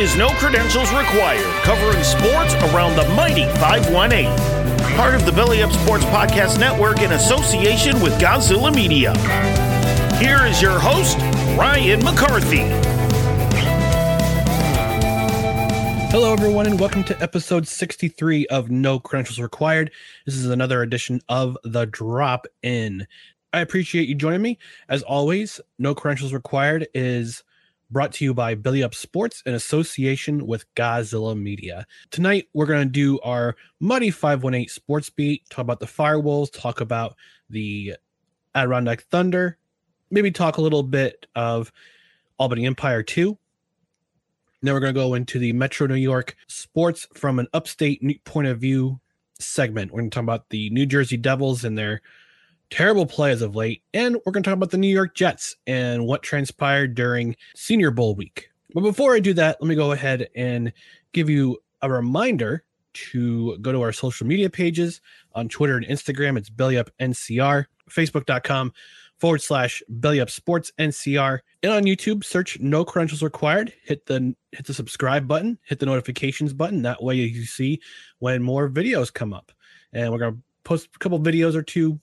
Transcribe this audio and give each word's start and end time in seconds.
Is 0.00 0.16
No 0.16 0.30
Credentials 0.30 0.90
Required, 0.94 1.44
covering 1.62 2.02
sports 2.02 2.54
around 2.72 2.96
the 2.96 3.06
mighty 3.14 3.44
518. 3.60 4.34
Part 4.96 5.14
of 5.14 5.26
the 5.26 5.32
Belly 5.32 5.62
Up 5.62 5.70
Sports 5.72 6.06
Podcast 6.06 6.58
Network 6.58 7.02
in 7.02 7.12
association 7.12 8.00
with 8.00 8.18
Godzilla 8.18 8.74
Media. 8.74 9.12
Here 10.16 10.46
is 10.46 10.62
your 10.62 10.78
host, 10.78 11.18
Ryan 11.54 12.02
McCarthy. 12.02 12.60
Hello, 16.08 16.32
everyone, 16.32 16.64
and 16.64 16.80
welcome 16.80 17.04
to 17.04 17.22
episode 17.22 17.68
63 17.68 18.46
of 18.46 18.70
No 18.70 18.98
Credentials 19.00 19.38
Required. 19.38 19.90
This 20.24 20.34
is 20.34 20.46
another 20.46 20.80
edition 20.80 21.20
of 21.28 21.58
The 21.62 21.84
Drop 21.84 22.46
In. 22.62 23.06
I 23.52 23.60
appreciate 23.60 24.08
you 24.08 24.14
joining 24.14 24.40
me. 24.40 24.58
As 24.88 25.02
always, 25.02 25.60
No 25.78 25.94
Credentials 25.94 26.32
Required 26.32 26.88
is 26.94 27.42
brought 27.90 28.12
to 28.12 28.24
you 28.24 28.32
by 28.32 28.54
Belly 28.54 28.82
Up 28.82 28.94
Sports 28.94 29.42
in 29.44 29.54
association 29.54 30.46
with 30.46 30.72
Godzilla 30.74 31.36
Media. 31.36 31.86
Tonight, 32.10 32.48
we're 32.52 32.66
going 32.66 32.86
to 32.86 32.92
do 32.92 33.18
our 33.20 33.56
Mighty 33.80 34.10
518 34.10 34.68
Sports 34.68 35.10
Beat, 35.10 35.48
talk 35.50 35.62
about 35.62 35.80
the 35.80 35.86
Firewolves, 35.86 36.52
talk 36.52 36.80
about 36.80 37.16
the 37.48 37.96
Adirondack 38.54 39.02
Thunder, 39.02 39.58
maybe 40.10 40.30
talk 40.30 40.56
a 40.56 40.62
little 40.62 40.82
bit 40.82 41.26
of 41.34 41.72
Albany 42.38 42.66
Empire 42.66 43.02
2. 43.02 43.36
Then 44.62 44.74
we're 44.74 44.80
going 44.80 44.94
to 44.94 45.00
go 45.00 45.14
into 45.14 45.38
the 45.38 45.52
Metro 45.52 45.86
New 45.86 45.94
York 45.94 46.36
sports 46.46 47.08
from 47.14 47.38
an 47.38 47.48
upstate 47.52 48.24
point 48.24 48.46
of 48.46 48.60
view 48.60 49.00
segment. 49.38 49.90
We're 49.90 50.00
going 50.00 50.10
to 50.10 50.14
talk 50.14 50.22
about 50.22 50.50
the 50.50 50.70
New 50.70 50.86
Jersey 50.86 51.16
Devils 51.16 51.64
and 51.64 51.76
their 51.76 52.02
terrible 52.70 53.06
play 53.06 53.32
as 53.32 53.42
of 53.42 53.56
late. 53.56 53.82
And 53.92 54.16
we're 54.24 54.32
going 54.32 54.42
to 54.42 54.48
talk 54.48 54.56
about 54.56 54.70
the 54.70 54.78
New 54.78 54.92
York 54.92 55.14
Jets 55.14 55.56
and 55.66 56.06
what 56.06 56.22
transpired 56.22 56.94
during 56.94 57.36
Senior 57.54 57.90
Bowl 57.90 58.14
week. 58.14 58.48
But 58.72 58.82
before 58.82 59.14
I 59.14 59.20
do 59.20 59.34
that, 59.34 59.60
let 59.60 59.68
me 59.68 59.74
go 59.74 59.92
ahead 59.92 60.28
and 60.34 60.72
give 61.12 61.28
you 61.28 61.58
a 61.82 61.90
reminder 61.90 62.64
to 62.92 63.58
go 63.58 63.72
to 63.72 63.82
our 63.82 63.92
social 63.92 64.26
media 64.26 64.50
pages 64.50 65.00
on 65.34 65.48
Twitter 65.48 65.76
and 65.76 65.86
Instagram. 65.86 66.36
It's 66.36 66.50
BellyUpNCR, 66.50 67.66
Facebook.com 67.88 68.72
forward 69.18 69.42
slash 69.42 69.82
Belly 69.88 70.20
Up 70.20 70.30
Sports 70.30 70.72
NCR. 70.78 71.40
And 71.62 71.72
on 71.72 71.84
YouTube, 71.84 72.24
search 72.24 72.58
No 72.60 72.84
Credentials 72.84 73.22
Required. 73.22 73.72
Hit 73.84 74.06
the 74.06 74.34
hit 74.52 74.66
the 74.66 74.74
subscribe 74.74 75.28
button, 75.28 75.58
hit 75.64 75.78
the 75.78 75.86
notifications 75.86 76.52
button. 76.52 76.82
That 76.82 77.02
way 77.02 77.16
you 77.16 77.44
see 77.44 77.80
when 78.18 78.42
more 78.42 78.68
videos 78.68 79.12
come 79.12 79.32
up. 79.32 79.52
And 79.92 80.10
we're 80.10 80.18
gonna 80.18 80.38
post 80.64 80.88
a 80.94 80.98
couple 80.98 81.20
videos 81.20 81.54
or 81.54 81.62
two 81.62 82.00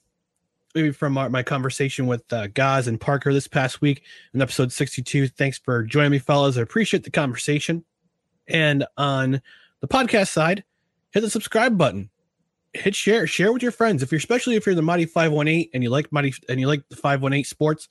maybe 0.74 0.92
from 0.92 1.16
our, 1.18 1.28
my 1.30 1.42
conversation 1.42 2.06
with 2.06 2.30
uh, 2.32 2.48
Gaz 2.48 2.86
and 2.86 3.00
Parker 3.00 3.32
this 3.32 3.48
past 3.48 3.80
week 3.80 4.02
in 4.34 4.42
episode 4.42 4.72
62. 4.72 5.28
Thanks 5.28 5.58
for 5.58 5.82
joining 5.82 6.12
me, 6.12 6.18
fellas. 6.18 6.58
I 6.58 6.62
appreciate 6.62 7.04
the 7.04 7.10
conversation. 7.10 7.84
And 8.46 8.86
on 8.96 9.42
the 9.80 9.88
podcast 9.88 10.28
side, 10.28 10.64
hit 11.10 11.20
the 11.20 11.30
subscribe 11.30 11.76
button. 11.78 12.10
Hit 12.74 12.94
share, 12.94 13.26
share 13.26 13.52
with 13.52 13.62
your 13.62 13.72
friends. 13.72 14.02
If 14.02 14.12
you're 14.12 14.18
especially 14.18 14.56
if 14.56 14.66
you're 14.66 14.74
the 14.74 14.82
Mighty 14.82 15.06
518 15.06 15.70
and 15.72 15.82
you 15.82 15.90
like 15.90 16.12
Mighty 16.12 16.34
and 16.48 16.60
you 16.60 16.66
like 16.66 16.86
the 16.88 16.96
518 16.96 17.44
sports, 17.44 17.88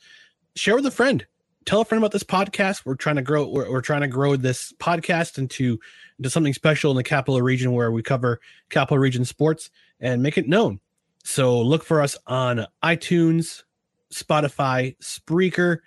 share 0.55 0.75
with 0.75 0.85
a 0.85 0.91
friend. 0.91 1.25
Tell 1.65 1.81
a 1.81 1.85
friend 1.85 2.01
about 2.01 2.11
this 2.11 2.23
podcast. 2.23 2.85
We're 2.85 2.95
trying 2.95 3.17
to 3.17 3.21
grow, 3.21 3.47
we're, 3.47 3.69
we're 3.69 3.81
trying 3.81 4.01
to 4.01 4.07
grow 4.07 4.35
this 4.35 4.71
podcast 4.79 5.38
into 5.38 5.79
into 6.17 6.29
something 6.29 6.53
special 6.53 6.91
in 6.91 6.97
the 6.97 7.03
capital 7.03 7.41
region 7.41 7.73
where 7.73 7.91
we 7.91 8.01
cover 8.01 8.39
capital 8.69 8.97
region 8.97 9.25
sports 9.25 9.69
and 9.99 10.23
make 10.23 10.38
it 10.38 10.47
known. 10.47 10.79
So 11.27 11.59
look 11.59 11.83
for 11.83 11.99
us 11.99 12.15
on 12.25 12.65
iTunes, 12.81 13.63
Spotify, 14.13 14.97
Spreaker, 14.99 15.79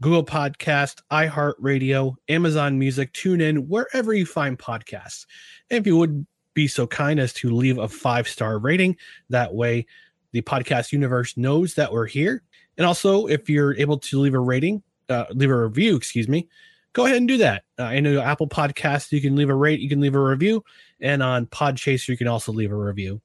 Google 0.00 0.24
Podcast, 0.24 1.02
iHeartRadio, 1.12 2.14
Amazon 2.30 2.78
Music, 2.78 3.12
TuneIn, 3.12 3.68
wherever 3.68 4.14
you 4.14 4.24
find 4.24 4.58
podcasts. 4.58 5.26
And 5.70 5.78
if 5.78 5.86
you 5.86 5.98
would 5.98 6.26
be 6.54 6.66
so 6.66 6.86
kind 6.86 7.20
as 7.20 7.34
to 7.34 7.50
leave 7.50 7.76
a 7.76 7.88
five 7.88 8.26
star 8.26 8.58
rating, 8.58 8.96
that 9.28 9.52
way 9.52 9.84
the 10.32 10.40
podcast 10.40 10.92
universe 10.92 11.36
knows 11.36 11.74
that 11.74 11.92
we're 11.92 12.06
here. 12.06 12.42
And 12.78 12.86
also, 12.86 13.26
if 13.26 13.50
you're 13.50 13.76
able 13.76 13.98
to 13.98 14.18
leave 14.18 14.34
a 14.34 14.40
rating, 14.40 14.82
uh, 15.10 15.26
leave 15.30 15.50
a 15.50 15.64
review, 15.64 15.94
excuse 15.94 16.26
me, 16.26 16.48
go 16.94 17.04
ahead 17.04 17.18
and 17.18 17.28
do 17.28 17.36
that. 17.36 17.64
Uh, 17.78 17.82
I 17.82 18.00
know 18.00 18.18
Apple 18.18 18.48
Podcasts, 18.48 19.12
you 19.12 19.20
can 19.20 19.36
leave 19.36 19.50
a 19.50 19.54
rate, 19.54 19.78
you 19.78 19.90
can 19.90 20.00
leave 20.00 20.14
a 20.14 20.20
review, 20.20 20.64
and 21.02 21.22
on 21.22 21.44
Podchaser, 21.44 22.08
you 22.08 22.16
can 22.16 22.28
also 22.28 22.50
leave 22.50 22.72
a 22.72 22.76
review. 22.76 23.20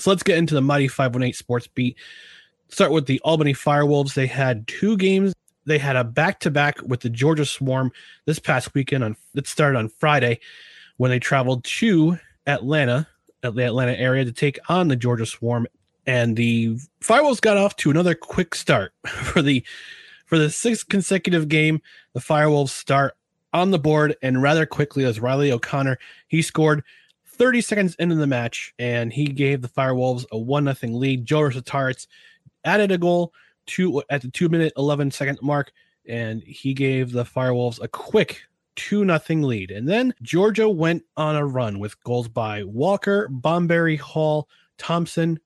So 0.00 0.10
let's 0.10 0.22
get 0.22 0.38
into 0.38 0.54
the 0.54 0.62
Mighty 0.62 0.88
518 0.88 1.34
Sports 1.34 1.66
Beat. 1.66 1.98
Start 2.68 2.90
with 2.90 3.06
the 3.06 3.20
Albany 3.20 3.52
Firewolves. 3.52 4.14
They 4.14 4.26
had 4.26 4.66
two 4.66 4.96
games. 4.96 5.34
They 5.66 5.78
had 5.78 5.96
a 5.96 6.04
back 6.04 6.40
to 6.40 6.50
back 6.50 6.80
with 6.82 7.00
the 7.00 7.10
Georgia 7.10 7.44
Swarm 7.44 7.92
this 8.24 8.38
past 8.38 8.74
weekend. 8.74 9.04
On 9.04 9.16
it 9.34 9.46
started 9.46 9.78
on 9.78 9.88
Friday 9.88 10.40
when 10.96 11.10
they 11.10 11.18
traveled 11.18 11.64
to 11.64 12.18
Atlanta, 12.46 13.06
at 13.42 13.54
the 13.54 13.64
Atlanta 13.64 13.92
area, 13.98 14.24
to 14.24 14.32
take 14.32 14.58
on 14.70 14.88
the 14.88 14.96
Georgia 14.96 15.26
Swarm. 15.26 15.66
And 16.06 16.34
the 16.34 16.78
Firewolves 17.02 17.42
got 17.42 17.58
off 17.58 17.76
to 17.76 17.90
another 17.90 18.14
quick 18.14 18.54
start 18.54 18.94
for 19.06 19.42
the 19.42 19.64
for 20.24 20.38
the 20.38 20.48
sixth 20.48 20.88
consecutive 20.88 21.48
game. 21.48 21.82
The 22.14 22.20
Firewolves 22.20 22.70
start 22.70 23.16
on 23.52 23.70
the 23.70 23.78
board 23.78 24.16
and 24.22 24.40
rather 24.40 24.64
quickly 24.64 25.04
as 25.04 25.20
Riley 25.20 25.52
O'Connor 25.52 25.98
he 26.28 26.40
scored 26.40 26.84
30 27.40 27.62
seconds 27.62 27.94
into 27.98 28.16
the 28.16 28.26
match, 28.26 28.74
and 28.78 29.10
he 29.10 29.24
gave 29.24 29.62
the 29.62 29.68
Firewolves 29.68 30.26
a 30.30 30.36
one 30.36 30.62
nothing 30.62 30.92
lead. 30.92 31.24
Joe 31.24 31.40
Resetarits 31.40 32.06
added 32.66 32.92
a 32.92 32.98
goal 32.98 33.32
at 34.10 34.20
the 34.20 34.30
two 34.30 34.50
minute 34.50 34.74
eleven 34.76 35.10
second 35.10 35.38
mark, 35.40 35.72
and 36.06 36.42
he 36.42 36.74
gave 36.74 37.12
the 37.12 37.24
Firewolves 37.24 37.82
a 37.82 37.88
quick 37.88 38.42
two 38.76 39.06
nothing 39.06 39.40
lead. 39.40 39.70
And 39.70 39.88
then 39.88 40.12
Georgia 40.20 40.68
went 40.68 41.02
on 41.16 41.34
a 41.34 41.46
run 41.46 41.78
with 41.78 41.98
goals 42.04 42.28
by 42.28 42.62
Walker, 42.64 43.26
Bomberry, 43.32 43.98
Hall, 43.98 44.46
Thompson, 44.76 45.40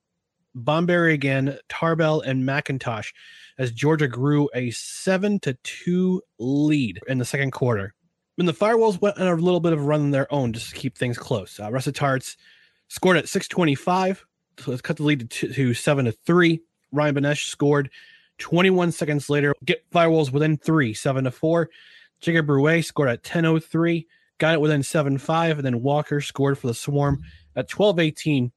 Bomberry 0.56 1.12
again, 1.12 1.56
Tarbell, 1.69 2.23
and 2.23 2.43
McIntosh 2.43 3.12
as 3.56 3.70
Georgia 3.70 4.08
grew 4.08 4.49
a 4.52 4.73
seven 4.73 5.38
to 5.41 5.55
two 5.62 6.23
lead 6.41 6.99
in 7.06 7.19
the 7.19 7.25
second 7.25 7.52
quarter. 7.52 7.94
When 8.36 8.46
the 8.46 8.52
Firewolves 8.52 9.00
went 9.00 9.19
on 9.19 9.26
a 9.26 9.34
little 9.34 9.60
bit 9.60 9.72
of 9.72 9.81
a 9.81 9.82
run 9.82 10.00
on 10.00 10.10
their 10.10 10.32
own 10.32 10.52
just 10.52 10.70
to 10.70 10.76
keep 10.76 10.98
things 10.98 11.19
close. 11.19 11.60
Uh, 11.60 11.70
Resetarits 11.70 12.36
scored 12.88 13.16
at 13.16 13.28
625 13.28 14.25
so 14.58 14.76
cut 14.78 14.96
the 14.96 15.02
lead 15.02 15.31
to, 15.31 15.52
to 15.52 15.75
seven 15.75 16.04
to 16.04 16.12
three. 16.12 16.62
Ryan 16.92 17.16
Benesh 17.16 17.46
scored 17.46 17.90
21 18.38 18.92
seconds 18.92 19.28
later. 19.28 19.54
Get 19.64 19.88
Firewolves 19.90 20.32
within 20.32 20.56
three, 20.56 20.94
seven 20.94 21.25
to 21.25 21.31
four. 21.31 21.70
Jacob 22.20 22.46
Brouet 22.46 22.84
scored 22.84 23.08
at 23.08 23.22
10:03, 23.22 24.06
got 24.38 24.54
it 24.54 24.60
within 24.60 24.81
7-5, 24.81 25.56
and 25.56 25.64
then 25.64 25.82
Walker 25.82 26.20
scored 26.20 26.58
for 26.58 26.69
the 26.69 26.75
Swarm 26.75 27.22
at 27.56 27.69
12-18 27.69 28.50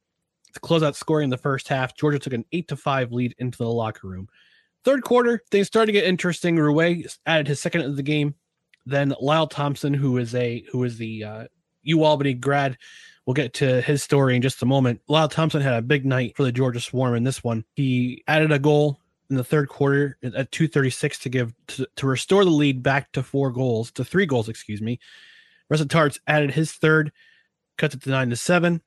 to 0.54 0.60
close 0.60 0.82
out 0.82 0.96
scoring 0.96 1.24
in 1.24 1.30
the 1.30 1.36
first 1.36 1.68
half. 1.68 1.94
Georgia 1.94 2.18
took 2.18 2.32
an 2.32 2.46
8 2.52 2.68
to 2.68 2.76
5 2.76 3.12
lead 3.12 3.34
into 3.38 3.58
the 3.58 3.68
locker 3.68 4.08
room. 4.08 4.28
Third 4.84 5.02
quarter, 5.02 5.42
things 5.50 5.66
started 5.66 5.86
to 5.86 5.92
get 5.92 6.04
interesting. 6.04 6.56
Rouet 6.56 7.18
added 7.26 7.48
his 7.48 7.60
second 7.60 7.82
of 7.82 7.96
the 7.96 8.02
game. 8.02 8.34
Then 8.88 9.14
Lyle 9.20 9.46
Thompson, 9.46 9.92
who 9.92 10.16
is 10.16 10.34
a 10.34 10.64
who 10.72 10.82
is 10.84 10.96
the 10.96 11.24
uh, 11.24 11.44
U 11.82 12.04
Albany 12.04 12.32
grad, 12.34 12.78
we'll 13.26 13.34
get 13.34 13.52
to 13.54 13.82
his 13.82 14.02
story 14.02 14.34
in 14.34 14.42
just 14.42 14.62
a 14.62 14.66
moment. 14.66 15.02
Lyle 15.08 15.28
Thompson 15.28 15.60
had 15.60 15.74
a 15.74 15.82
big 15.82 16.06
night 16.06 16.34
for 16.36 16.42
the 16.42 16.52
Georgia 16.52 16.80
Swarm 16.80 17.14
in 17.14 17.24
this 17.24 17.44
one. 17.44 17.64
He 17.74 18.24
added 18.26 18.50
a 18.50 18.58
goal 18.58 18.98
in 19.28 19.36
the 19.36 19.44
third 19.44 19.68
quarter 19.68 20.16
at 20.22 20.50
236 20.50 21.18
to 21.18 21.28
give 21.28 21.54
to, 21.66 21.86
to 21.96 22.06
restore 22.06 22.44
the 22.44 22.50
lead 22.50 22.82
back 22.82 23.12
to 23.12 23.22
four 23.22 23.50
goals 23.50 23.90
to 23.92 24.04
three 24.04 24.24
goals 24.24 24.48
excuse 24.48 24.80
me. 24.80 24.98
Resetarits 25.70 26.18
added 26.26 26.50
his 26.50 26.72
third 26.72 27.12
cuts 27.76 27.94
it 27.94 28.02
to 28.02 28.10
nine 28.10 28.30
to 28.30 28.36
seven. 28.36 28.80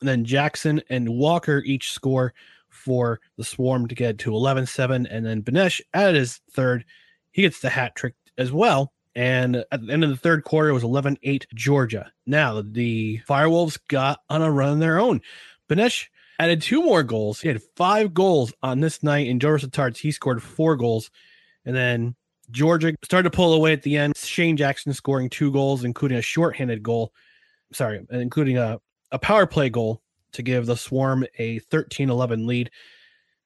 And 0.00 0.08
then 0.08 0.24
Jackson 0.24 0.82
and 0.90 1.08
Walker 1.08 1.62
each 1.64 1.92
score 1.92 2.34
for 2.68 3.20
the 3.36 3.44
Swarm 3.44 3.86
to 3.86 3.94
get 3.94 4.18
to 4.18 4.30
11-7 4.30 5.06
and 5.08 5.26
then 5.26 5.42
Benesh 5.42 5.80
added 5.94 6.16
his 6.16 6.40
third. 6.52 6.84
He 7.30 7.42
gets 7.42 7.60
the 7.60 7.70
hat 7.70 7.94
trick 7.94 8.14
as 8.36 8.50
well 8.50 8.92
and 9.14 9.64
at 9.72 9.84
the 9.84 9.92
end 9.92 10.04
of 10.04 10.10
the 10.10 10.16
third 10.16 10.44
quarter 10.44 10.68
it 10.68 10.72
was 10.72 10.84
11-8 10.84 11.44
Georgia 11.54 12.10
now 12.26 12.62
the 12.62 13.20
Firewolves 13.28 13.78
got 13.88 14.20
on 14.28 14.42
a 14.42 14.50
run 14.50 14.74
of 14.74 14.78
their 14.78 15.00
own 15.00 15.20
Benesh 15.68 16.06
added 16.40 16.62
two 16.62 16.82
more 16.82 17.02
goals. 17.02 17.40
He 17.40 17.48
had 17.48 17.62
five 17.76 18.14
goals 18.14 18.52
on 18.62 18.80
this 18.80 19.02
night. 19.02 19.28
In 19.28 19.38
Joe 19.38 19.58
Tarts, 19.58 20.00
he 20.00 20.10
scored 20.10 20.42
four 20.42 20.74
goals. 20.74 21.10
And 21.66 21.76
then 21.76 22.16
Georgia 22.50 22.94
started 23.04 23.30
to 23.30 23.36
pull 23.36 23.52
away 23.52 23.74
at 23.74 23.82
the 23.82 23.98
end. 23.98 24.16
Shane 24.16 24.56
Jackson 24.56 24.94
scoring 24.94 25.28
two 25.28 25.52
goals, 25.52 25.84
including 25.84 26.16
a 26.16 26.22
shorthanded 26.22 26.82
goal. 26.82 27.12
Sorry, 27.72 28.04
including 28.10 28.56
a, 28.56 28.80
a 29.12 29.18
power 29.18 29.46
play 29.46 29.68
goal 29.68 30.00
to 30.32 30.42
give 30.42 30.64
the 30.64 30.76
Swarm 30.76 31.26
a 31.38 31.58
13 31.58 32.08
11 32.08 32.46
lead. 32.46 32.70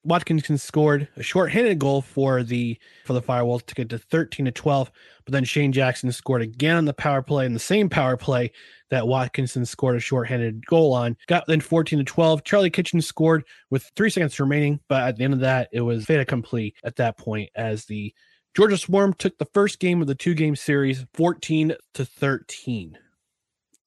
Watkinson 0.04 0.58
scored 0.58 1.08
a 1.16 1.22
shorthanded 1.22 1.78
goal 1.78 2.02
for 2.02 2.42
the 2.42 2.78
for 3.04 3.14
the 3.14 3.22
Firewolves 3.22 3.66
to 3.66 3.74
get 3.74 3.88
to 3.88 3.98
13 3.98 4.46
to 4.46 4.52
12, 4.52 4.90
but 5.24 5.32
then 5.32 5.44
Shane 5.44 5.72
Jackson 5.72 6.12
scored 6.12 6.42
again 6.42 6.76
on 6.76 6.84
the 6.84 6.92
power 6.92 7.22
play 7.22 7.46
in 7.46 7.54
the 7.54 7.58
same 7.58 7.88
power 7.88 8.16
play 8.16 8.52
that 8.90 9.08
Watkinson 9.08 9.64
scored 9.64 9.96
a 9.96 10.00
shorthanded 10.00 10.64
goal 10.66 10.92
on. 10.92 11.16
Got 11.26 11.46
then 11.46 11.60
14 11.60 11.98
to 11.98 12.04
12. 12.04 12.44
Charlie 12.44 12.70
Kitchen 12.70 13.00
scored 13.00 13.44
with 13.70 13.90
three 13.96 14.10
seconds 14.10 14.38
remaining, 14.38 14.80
but 14.88 15.02
at 15.02 15.16
the 15.16 15.24
end 15.24 15.34
of 15.34 15.40
that, 15.40 15.68
it 15.72 15.80
was 15.80 16.04
fait 16.04 16.20
accompli 16.20 16.74
at 16.84 16.96
that 16.96 17.16
point 17.16 17.50
as 17.56 17.86
the 17.86 18.14
Georgia 18.54 18.76
Swarm 18.76 19.14
took 19.14 19.36
the 19.38 19.46
first 19.46 19.80
game 19.80 20.00
of 20.00 20.06
the 20.06 20.14
two 20.14 20.34
game 20.34 20.54
series 20.54 21.04
14 21.14 21.74
to 21.94 22.04
13. 22.04 22.98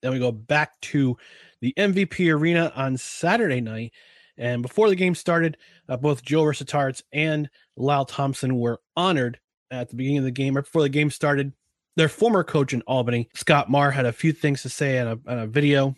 Then 0.02 0.12
we 0.12 0.20
go 0.20 0.32
back 0.32 0.80
to 0.82 1.18
the 1.62 1.74
MVP 1.78 2.34
arena 2.34 2.72
on 2.76 2.98
Saturday 2.98 3.62
night 3.62 3.94
and 4.38 4.62
before 4.62 4.90
the 4.90 4.96
game 4.96 5.16
started, 5.16 5.58
uh, 5.90 5.98
both 5.98 6.24
Joe 6.24 6.44
Resetarits 6.44 7.02
and 7.12 7.50
Lyle 7.76 8.06
Thompson 8.06 8.58
were 8.58 8.80
honored 8.96 9.40
at 9.72 9.90
the 9.90 9.96
beginning 9.96 10.20
of 10.20 10.24
the 10.24 10.32
game, 10.32 10.56
right 10.56 10.64
before 10.64 10.82
the 10.82 10.90
game 10.90 11.10
started. 11.10 11.54
Their 11.96 12.10
former 12.10 12.44
coach 12.44 12.74
in 12.74 12.82
Albany, 12.84 13.30
Scott 13.34 13.70
Marr, 13.70 13.92
had 13.92 14.06
a 14.06 14.14
few 14.14 14.32
things 14.32 14.62
to 14.62 14.70
say 14.70 15.00
on 15.00 15.08
a, 15.08 15.32
on 15.32 15.40
a 15.40 15.48
video 15.48 15.96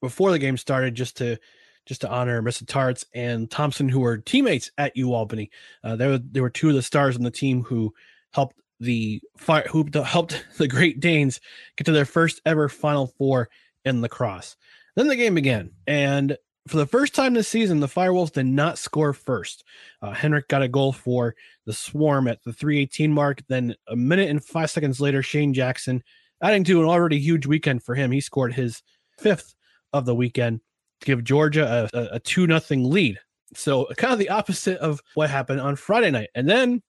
before 0.00 0.30
the 0.30 0.38
game 0.38 0.56
started, 0.56 0.94
just 0.94 1.16
to 1.18 1.38
just 1.86 2.02
to 2.02 2.10
honor 2.10 2.42
Resetarits 2.42 3.06
and 3.14 3.50
Thompson, 3.50 3.88
who 3.88 4.00
were 4.00 4.18
teammates 4.18 4.70
at 4.76 4.94
U 4.94 5.14
Albany. 5.14 5.50
Uh, 5.82 5.96
they 5.96 6.06
were 6.06 6.18
they 6.18 6.42
were 6.42 6.50
two 6.50 6.68
of 6.68 6.74
the 6.74 6.82
stars 6.82 7.16
on 7.16 7.22
the 7.22 7.30
team 7.30 7.62
who 7.62 7.94
helped 8.32 8.60
the 8.78 9.22
fire 9.38 9.66
who 9.70 9.88
helped 10.04 10.44
the 10.58 10.68
Great 10.68 11.00
Danes 11.00 11.40
get 11.76 11.84
to 11.84 11.92
their 11.92 12.04
first 12.04 12.42
ever 12.44 12.68
Final 12.68 13.06
Four 13.06 13.48
in 13.86 14.02
lacrosse. 14.02 14.56
Then 14.96 15.08
the 15.08 15.16
game 15.16 15.34
began, 15.34 15.70
and 15.86 16.36
for 16.68 16.76
the 16.76 16.86
first 16.86 17.14
time 17.14 17.34
this 17.34 17.48
season, 17.48 17.80
the 17.80 17.86
Firewolves 17.86 18.32
did 18.32 18.46
not 18.46 18.78
score 18.78 19.12
first. 19.12 19.64
Uh, 20.02 20.12
Henrik 20.12 20.48
got 20.48 20.62
a 20.62 20.68
goal 20.68 20.92
for 20.92 21.34
the 21.66 21.72
Swarm 21.72 22.28
at 22.28 22.42
the 22.44 22.52
318 22.52 23.12
mark. 23.12 23.42
Then 23.48 23.74
a 23.86 23.96
minute 23.96 24.30
and 24.30 24.44
five 24.44 24.70
seconds 24.70 25.00
later, 25.00 25.22
Shane 25.22 25.54
Jackson, 25.54 26.02
adding 26.42 26.64
to 26.64 26.80
an 26.80 26.88
already 26.88 27.18
huge 27.18 27.46
weekend 27.46 27.82
for 27.82 27.94
him, 27.94 28.10
he 28.10 28.20
scored 28.20 28.54
his 28.54 28.82
fifth 29.18 29.54
of 29.92 30.04
the 30.04 30.14
weekend 30.14 30.60
to 31.00 31.06
give 31.06 31.24
Georgia 31.24 31.88
a, 31.92 31.98
a, 31.98 32.08
a 32.14 32.20
2 32.20 32.46
nothing 32.46 32.90
lead. 32.90 33.18
So 33.54 33.86
kind 33.96 34.12
of 34.12 34.18
the 34.18 34.30
opposite 34.30 34.78
of 34.78 35.00
what 35.14 35.30
happened 35.30 35.60
on 35.60 35.76
Friday 35.76 36.10
night. 36.10 36.28
And 36.34 36.48
then 36.48 36.82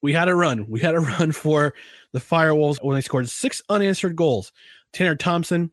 we 0.00 0.12
had 0.12 0.28
a 0.28 0.34
run. 0.34 0.66
We 0.68 0.80
had 0.80 0.94
a 0.94 1.00
run 1.18 1.32
for 1.32 1.74
the 2.12 2.20
Firewolves 2.20 2.82
when 2.82 2.94
they 2.94 3.00
scored 3.00 3.28
six 3.30 3.62
unanswered 3.68 4.16
goals. 4.16 4.52
Tanner 4.92 5.16
Thompson 5.16 5.72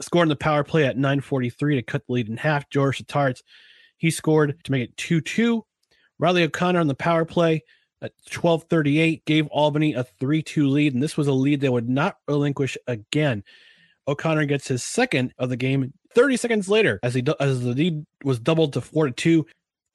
scored 0.00 0.26
in 0.26 0.30
the 0.30 0.36
power 0.36 0.64
play 0.64 0.84
at 0.84 0.96
943 0.96 1.76
to 1.76 1.82
cut 1.82 2.06
the 2.06 2.12
lead 2.12 2.28
in 2.28 2.36
half. 2.36 2.68
George 2.70 3.04
Tarts, 3.06 3.42
he 3.96 4.10
scored 4.10 4.62
to 4.64 4.72
make 4.72 4.82
it 4.82 4.96
2 4.96 5.20
2. 5.20 5.64
Riley 6.18 6.44
O'Connor 6.44 6.80
on 6.80 6.86
the 6.86 6.94
power 6.94 7.24
play 7.24 7.62
at 8.02 8.12
1238 8.30 9.24
gave 9.24 9.46
Albany 9.48 9.94
a 9.94 10.04
3 10.04 10.42
2 10.42 10.68
lead, 10.68 10.94
and 10.94 11.02
this 11.02 11.16
was 11.16 11.28
a 11.28 11.32
lead 11.32 11.60
they 11.60 11.68
would 11.68 11.88
not 11.88 12.16
relinquish 12.28 12.76
again. 12.86 13.42
O'Connor 14.08 14.46
gets 14.46 14.68
his 14.68 14.82
second 14.82 15.32
of 15.38 15.48
the 15.48 15.56
game 15.56 15.92
30 16.14 16.36
seconds 16.36 16.68
later 16.68 17.00
as 17.02 17.14
he 17.14 17.24
as 17.40 17.62
the 17.62 17.70
lead 17.70 18.06
was 18.24 18.38
doubled 18.38 18.72
to 18.74 18.80
4 18.80 19.06
to 19.06 19.12
2. 19.12 19.46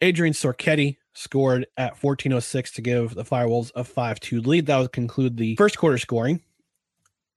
Adrian 0.02 0.34
Sorichetti 0.34 0.98
scored 1.14 1.68
at 1.78 1.92
1406 2.04 2.72
to 2.72 2.82
give 2.82 3.14
the 3.14 3.24
Firewolves 3.24 3.72
a 3.76 3.84
5 3.84 4.20
2 4.20 4.42
lead. 4.42 4.66
That 4.66 4.80
would 4.80 4.94
conclude 4.94 5.38
the 5.38 5.56
first 5.56 5.78
quarter 5.78 5.98
scoring. 5.98 6.42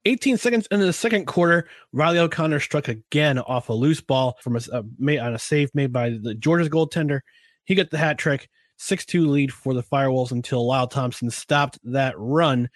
18 0.05 0.37
seconds 0.37 0.67
into 0.71 0.85
the 0.85 0.93
second 0.93 1.25
quarter, 1.25 1.67
Riley 1.91 2.19
O'Connor 2.19 2.59
struck 2.59 2.87
again 2.87 3.39
off 3.39 3.69
a 3.69 3.73
loose 3.73 4.01
ball 4.01 4.37
from 4.41 4.55
a, 4.55 4.61
a 4.71 4.83
made 4.99 5.19
on 5.19 5.33
a 5.33 5.39
save 5.39 5.73
made 5.73 5.91
by 5.91 6.11
the 6.21 6.35
Georgia's 6.35 6.69
goaltender. 6.69 7.21
He 7.65 7.75
got 7.75 7.89
the 7.89 7.97
hat 7.97 8.17
trick, 8.17 8.49
6-2 8.79 9.27
lead 9.27 9.53
for 9.53 9.73
the 9.73 9.83
Firewolves 9.83 10.31
until 10.31 10.67
Lyle 10.67 10.87
Thompson 10.87 11.29
stopped 11.29 11.79
that 11.83 12.13
run 12.17 12.69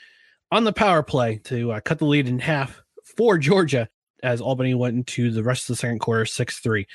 on 0.52 0.64
the 0.64 0.74
power 0.74 1.04
play 1.04 1.40
to 1.46 1.74
uh, 1.74 1.80
cut 1.82 2.00
the 2.00 2.06
lead 2.06 2.28
in 2.28 2.40
half 2.40 2.82
for 3.18 3.38
Georgia 3.38 3.88
as 4.24 4.42
Albany 4.42 4.74
went 4.74 4.96
into 4.96 5.32
the 5.32 5.44
rest 5.44 5.64
of 5.64 5.76
the 5.76 5.80
second 5.80 6.00
quarter 6.00 6.26
6-3. 6.26 6.86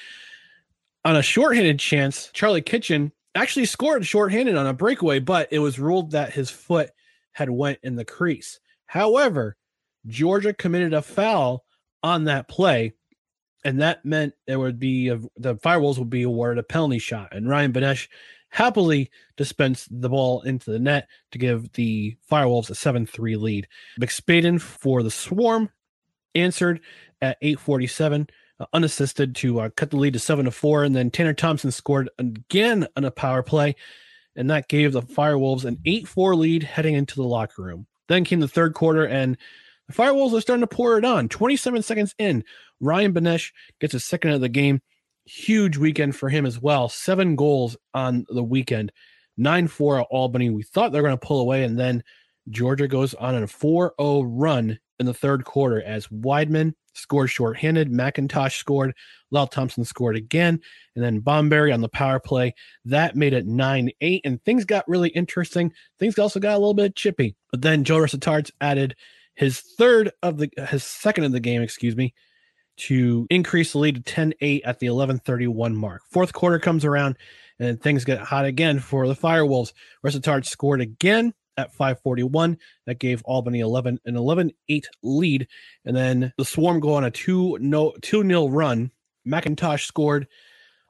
On 1.04 1.16
a 1.16 1.22
shorthanded 1.22 1.78
chance, 1.78 2.30
Charlie 2.32 2.62
Kitchen 2.62 3.12
actually 3.34 3.66
scored 3.66 4.04
shorthanded 4.04 4.56
on 4.56 4.66
a 4.66 4.72
breakaway, 4.72 5.20
but 5.20 5.48
it 5.50 5.58
was 5.58 5.78
ruled 5.78 6.10
that 6.10 6.32
his 6.32 6.50
foot 6.50 6.90
had 7.32 7.50
went 7.50 7.78
in 7.82 7.96
the 7.96 8.04
crease. 8.04 8.58
However, 8.86 9.56
Georgia 10.06 10.52
committed 10.52 10.94
a 10.94 11.02
foul 11.02 11.64
on 12.02 12.25
that 12.25 12.49
play, 12.49 12.92
and 13.64 13.80
that 13.80 14.04
meant 14.04 14.34
there 14.46 14.58
would 14.58 14.78
be 14.78 15.08
a, 15.08 15.20
the 15.37 15.56
Firewolves 15.56 15.99
would 15.99 16.11
be 16.11 16.23
awarded 16.23 16.58
a 16.58 16.62
penalty 16.62 16.99
shot, 16.99 17.28
and 17.32 17.49
Ryan 17.49 17.73
Benesh 17.73 18.08
happily 18.50 19.11
dispensed 19.37 19.88
the 19.90 20.08
ball 20.08 20.42
into 20.42 20.70
the 20.70 20.78
net 20.78 21.08
to 21.32 21.38
give 21.38 21.73
the 21.73 22.16
Firewolves 22.30 22.70
a 22.70 22.75
7-3 22.75 23.37
lead. 23.37 23.66
McSpaden 24.00 24.61
for 24.61 25.02
the 25.02 25.11
Swarm 25.11 25.70
answered 26.37 26.80
at 27.20 27.37
847 27.42 28.28
uh, 28.61 28.66
unassisted 28.73 29.34
to 29.34 29.58
uh, 29.58 29.70
cut 29.70 29.90
the 29.90 29.96
lead 29.96 30.12
to 30.12 30.20
7 30.20 30.44
to 30.44 30.52
4 30.52 30.84
and 30.84 30.94
then 30.94 31.11
Tanner 31.11 31.34
Thompson 31.34 31.73
scored 31.73 32.08
again 32.18 32.87
on 32.96 33.04
a 33.04 33.11
power 33.11 33.42
play 33.42 33.75
and 34.37 34.49
that 34.50 34.68
gave 34.68 34.92
the 34.92 35.02
Firewolves 35.02 35.64
an 35.64 35.78
8-4 35.84 36.37
lead 36.37 36.62
heading 36.62 36.94
into 36.94 37.16
the 37.16 37.25
locker 37.25 37.62
room. 37.62 37.87
Then 38.06 38.25
came 38.25 38.40
the 38.40 38.46
third 38.46 38.75
quarter 38.75 39.04
and 39.04 39.37
the 39.88 40.02
are 40.02 40.40
starting 40.40 40.60
to 40.60 40.66
pour 40.66 40.98
it 40.98 41.04
on. 41.04 41.28
27 41.28 41.82
seconds 41.82 42.14
in, 42.18 42.44
Ryan 42.80 43.12
Benesh 43.12 43.52
gets 43.80 43.94
a 43.94 44.00
second 44.00 44.32
of 44.32 44.40
the 44.40 44.48
game. 44.48 44.80
Huge 45.26 45.76
weekend 45.78 46.16
for 46.16 46.28
him 46.28 46.44
as 46.44 46.60
well. 46.60 46.88
Seven 46.88 47.36
goals 47.36 47.76
on 47.94 48.26
the 48.28 48.44
weekend, 48.44 48.92
9 49.38 49.68
4 49.68 50.00
at 50.00 50.06
Albany. 50.10 50.50
We 50.50 50.62
thought 50.62 50.92
they're 50.92 51.02
going 51.02 51.18
to 51.18 51.26
pull 51.26 51.40
away, 51.40 51.64
and 51.64 51.78
then 51.78 52.02
Georgia 52.50 52.88
goes 52.88 53.14
on 53.14 53.34
a 53.34 53.46
4 53.46 53.94
0 53.98 54.22
run 54.22 54.78
in 54.98 55.06
the 55.06 55.14
third 55.14 55.44
quarter 55.44 55.82
as 55.82 56.06
Weidman, 56.08 56.74
scored 56.94 57.30
shorthanded. 57.30 57.90
McIntosh 57.90 58.58
scored. 58.58 58.94
Lyle 59.30 59.46
Thompson 59.46 59.84
scored 59.84 60.16
again. 60.16 60.60
And 60.94 61.04
then 61.04 61.20
Bomberry 61.20 61.72
on 61.72 61.80
the 61.80 61.88
power 61.88 62.20
play. 62.20 62.54
That 62.84 63.16
made 63.16 63.32
it 63.32 63.46
9 63.46 63.90
8. 64.00 64.20
And 64.24 64.42
things 64.44 64.64
got 64.64 64.88
really 64.88 65.10
interesting. 65.10 65.72
Things 65.98 66.18
also 66.18 66.40
got 66.40 66.54
a 66.54 66.58
little 66.58 66.74
bit 66.74 66.96
chippy. 66.96 67.34
But 67.50 67.62
then 67.62 67.84
Joe 67.84 68.06
Tarts 68.06 68.52
added 68.60 68.94
his 69.34 69.60
third 69.60 70.10
of 70.22 70.38
the, 70.38 70.50
his 70.68 70.84
second 70.84 71.24
of 71.24 71.32
the 71.32 71.40
game, 71.40 71.62
excuse 71.62 71.96
me, 71.96 72.14
to 72.76 73.26
increase 73.30 73.72
the 73.72 73.78
lead 73.78 73.96
to 73.96 74.02
10 74.02 74.34
8 74.40 74.62
at 74.64 74.78
the 74.78 74.86
11:31 74.86 75.74
mark. 75.74 76.02
Fourth 76.10 76.32
quarter 76.32 76.58
comes 76.58 76.84
around 76.84 77.16
and 77.58 77.80
things 77.80 78.04
get 78.04 78.18
hot 78.20 78.44
again 78.44 78.78
for 78.80 79.06
the 79.06 79.14
Firewolves. 79.14 79.72
Resetarits 80.04 80.46
scored 80.46 80.80
again 80.80 81.32
at 81.56 81.72
541. 81.72 82.58
That 82.86 82.98
gave 82.98 83.22
Albany 83.24 83.60
11 83.60 84.00
an 84.04 84.14
11-8 84.14 84.84
lead. 85.02 85.46
And 85.84 85.96
then 85.96 86.32
the 86.36 86.44
Swarm 86.44 86.80
go 86.80 86.94
on 86.94 87.04
a 87.04 87.10
2 87.10 87.58
no 87.60 87.92
2 88.02 88.24
nil 88.24 88.50
run. 88.50 88.90
McIntosh 89.26 89.86
scored. 89.86 90.26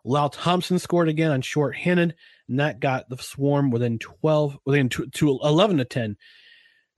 Lyle 0.04 0.28
Thompson 0.28 0.78
scored 0.78 1.08
again 1.08 1.30
on 1.30 1.40
short-handed, 1.40 2.14
and 2.48 2.60
that 2.60 2.78
got 2.78 3.08
the 3.08 3.16
Swarm 3.16 3.70
within 3.70 3.98
12 3.98 4.58
within 4.66 4.90
to, 4.90 5.06
to 5.06 5.38
11 5.42 5.78
to 5.78 5.84
10. 5.84 6.16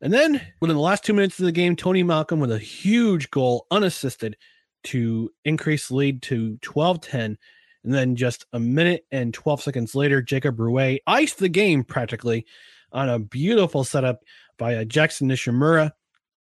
And 0.01 0.13
then 0.13 0.41
within 0.61 0.77
the 0.77 0.83
last 0.83 1.05
two 1.05 1.15
minutes 1.15 1.39
of 1.39 1.47
the 1.47 1.53
game, 1.53 1.75
Tony 1.75 2.03
Malcolm 2.03 2.41
with 2.41 2.53
a 2.53 2.59
huge 2.59 3.31
goal 3.31 3.67
unassisted 3.71 4.37
to 4.85 5.31
increase 5.45 5.91
lead 5.91 6.23
to 6.23 6.59
12 6.59 7.01
10. 7.01 7.39
And 7.85 7.95
then 7.95 8.17
just 8.17 8.45
a 8.53 8.59
minute 8.59 9.07
and 9.11 9.33
12 9.33 9.63
seconds 9.63 9.95
later, 9.95 10.21
Jacob 10.21 10.59
Ruet 10.59 11.01
iced 11.07 11.39
the 11.39 11.49
game 11.49 11.85
practically 11.85 12.47
on 12.93 13.09
a 13.09 13.19
beautiful 13.19 13.85
setup 13.85 14.21
by 14.59 14.77
uh, 14.77 14.85
Jackson 14.85 15.29
Nishimura, 15.29 15.93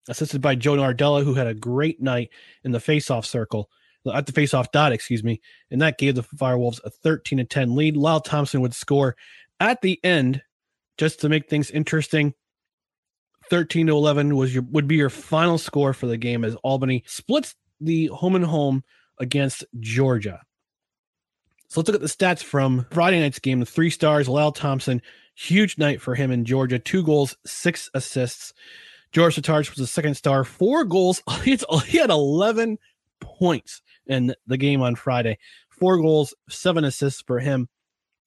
assisted 0.08 0.40
by 0.40 0.54
Joe 0.54 0.76
Nardella, 0.76 1.22
who 1.22 1.34
had 1.34 1.46
a 1.46 1.54
great 1.54 2.00
night 2.00 2.30
in 2.64 2.72
the 2.72 2.78
faceoff 2.78 3.26
circle, 3.26 3.68
at 4.12 4.26
the 4.26 4.32
faceoff 4.32 4.70
dot, 4.72 4.92
excuse 4.92 5.24
me. 5.24 5.40
And 5.70 5.80
that 5.82 5.98
gave 5.98 6.14
the 6.14 6.22
Firewolves 6.22 6.80
a 6.84 6.90
13 6.90 7.38
to 7.38 7.44
10 7.44 7.74
lead. 7.74 7.96
Lyle 7.96 8.20
Thompson 8.20 8.60
would 8.60 8.74
score 8.74 9.16
at 9.60 9.80
the 9.80 9.98
end 10.04 10.42
just 10.98 11.20
to 11.20 11.28
make 11.28 11.48
things 11.48 11.70
interesting. 11.70 12.34
13 13.50 13.86
to 13.88 13.92
11 13.92 14.36
was 14.36 14.54
your 14.54 14.64
would 14.70 14.88
be 14.88 14.96
your 14.96 15.10
final 15.10 15.58
score 15.58 15.92
for 15.92 16.06
the 16.06 16.16
game 16.16 16.44
as 16.44 16.54
Albany 16.56 17.04
splits 17.06 17.54
the 17.80 18.06
home 18.06 18.34
and 18.34 18.44
home 18.44 18.84
against 19.18 19.64
Georgia. 19.80 20.40
So 21.68 21.80
let's 21.80 21.88
look 21.88 21.96
at 21.96 22.00
the 22.00 22.06
stats 22.06 22.42
from 22.42 22.86
Friday 22.90 23.20
night's 23.20 23.38
game. 23.38 23.60
The 23.60 23.66
three 23.66 23.90
stars, 23.90 24.28
Lyle 24.28 24.52
Thompson, 24.52 25.02
huge 25.34 25.78
night 25.78 26.00
for 26.00 26.14
him 26.14 26.30
in 26.30 26.44
Georgia. 26.44 26.78
Two 26.78 27.02
goals, 27.02 27.36
six 27.44 27.90
assists. 27.94 28.52
Joe 29.12 29.22
Resetarits 29.22 29.70
was 29.70 29.78
the 29.78 29.86
second 29.86 30.14
star, 30.14 30.44
four 30.44 30.84
goals. 30.84 31.22
He 31.44 31.98
had 31.98 32.10
11 32.10 32.78
points 33.20 33.82
in 34.06 34.34
the 34.46 34.56
game 34.56 34.82
on 34.82 34.94
Friday. 34.94 35.38
Four 35.68 35.98
goals, 35.98 36.34
seven 36.48 36.84
assists 36.84 37.22
for 37.22 37.40
him. 37.40 37.68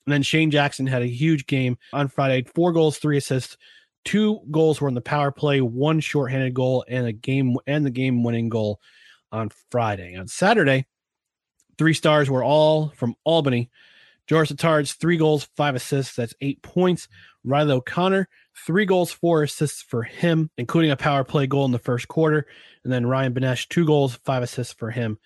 And 0.05 0.13
then 0.13 0.23
Shane 0.23 0.51
Jackson 0.51 0.87
had 0.87 1.01
a 1.01 1.07
huge 1.07 1.45
game 1.47 1.77
on 1.91 2.07
Friday. 2.07 2.47
Four 2.55 2.71
goals, 2.71 2.97
three 2.97 3.17
assists. 3.17 3.57
Two 4.07 4.39
goals 4.49 4.79
were 4.79 4.87
in 4.87 4.93
the 4.93 5.01
power 5.01 5.33
play, 5.33 5.59
one 5.59 5.99
shorthanded 5.99 6.53
goal, 6.53 6.85
and 6.87 7.05
a 7.05 7.11
game 7.11 7.57
and 7.67 7.85
the 7.85 7.89
game 7.89 8.23
winning 8.23 8.47
goal 8.47 8.79
on 9.33 9.49
Friday. 9.69 10.15
On 10.15 10.29
Saturday, 10.29 10.85
three 11.77 11.93
stars 11.93 12.29
were 12.29 12.41
all 12.41 12.87
from 12.95 13.15
Albany. 13.25 13.69
Joe 14.25 14.37
Resetarits, 14.37 14.95
three 14.95 15.17
goals, 15.17 15.49
five 15.57 15.75
assists. 15.75 16.15
That's 16.15 16.33
eight 16.39 16.61
points. 16.61 17.09
Riley 17.43 17.73
O'Connor, 17.73 18.29
three 18.65 18.85
goals, 18.85 19.11
four 19.11 19.43
assists 19.43 19.81
for 19.81 20.03
him, 20.03 20.51
including 20.57 20.91
a 20.91 20.95
power 20.95 21.25
play 21.25 21.45
goal 21.45 21.65
in 21.65 21.73
the 21.73 21.77
first 21.77 22.07
quarter. 22.07 22.47
And 22.85 22.93
then 22.93 23.05
Ryan 23.05 23.33
Benesh, 23.33 23.67
two 23.67 23.85
goals, 23.85 24.15
five 24.23 24.41
assists 24.41 24.73
for 24.73 24.89
him. 24.89 25.19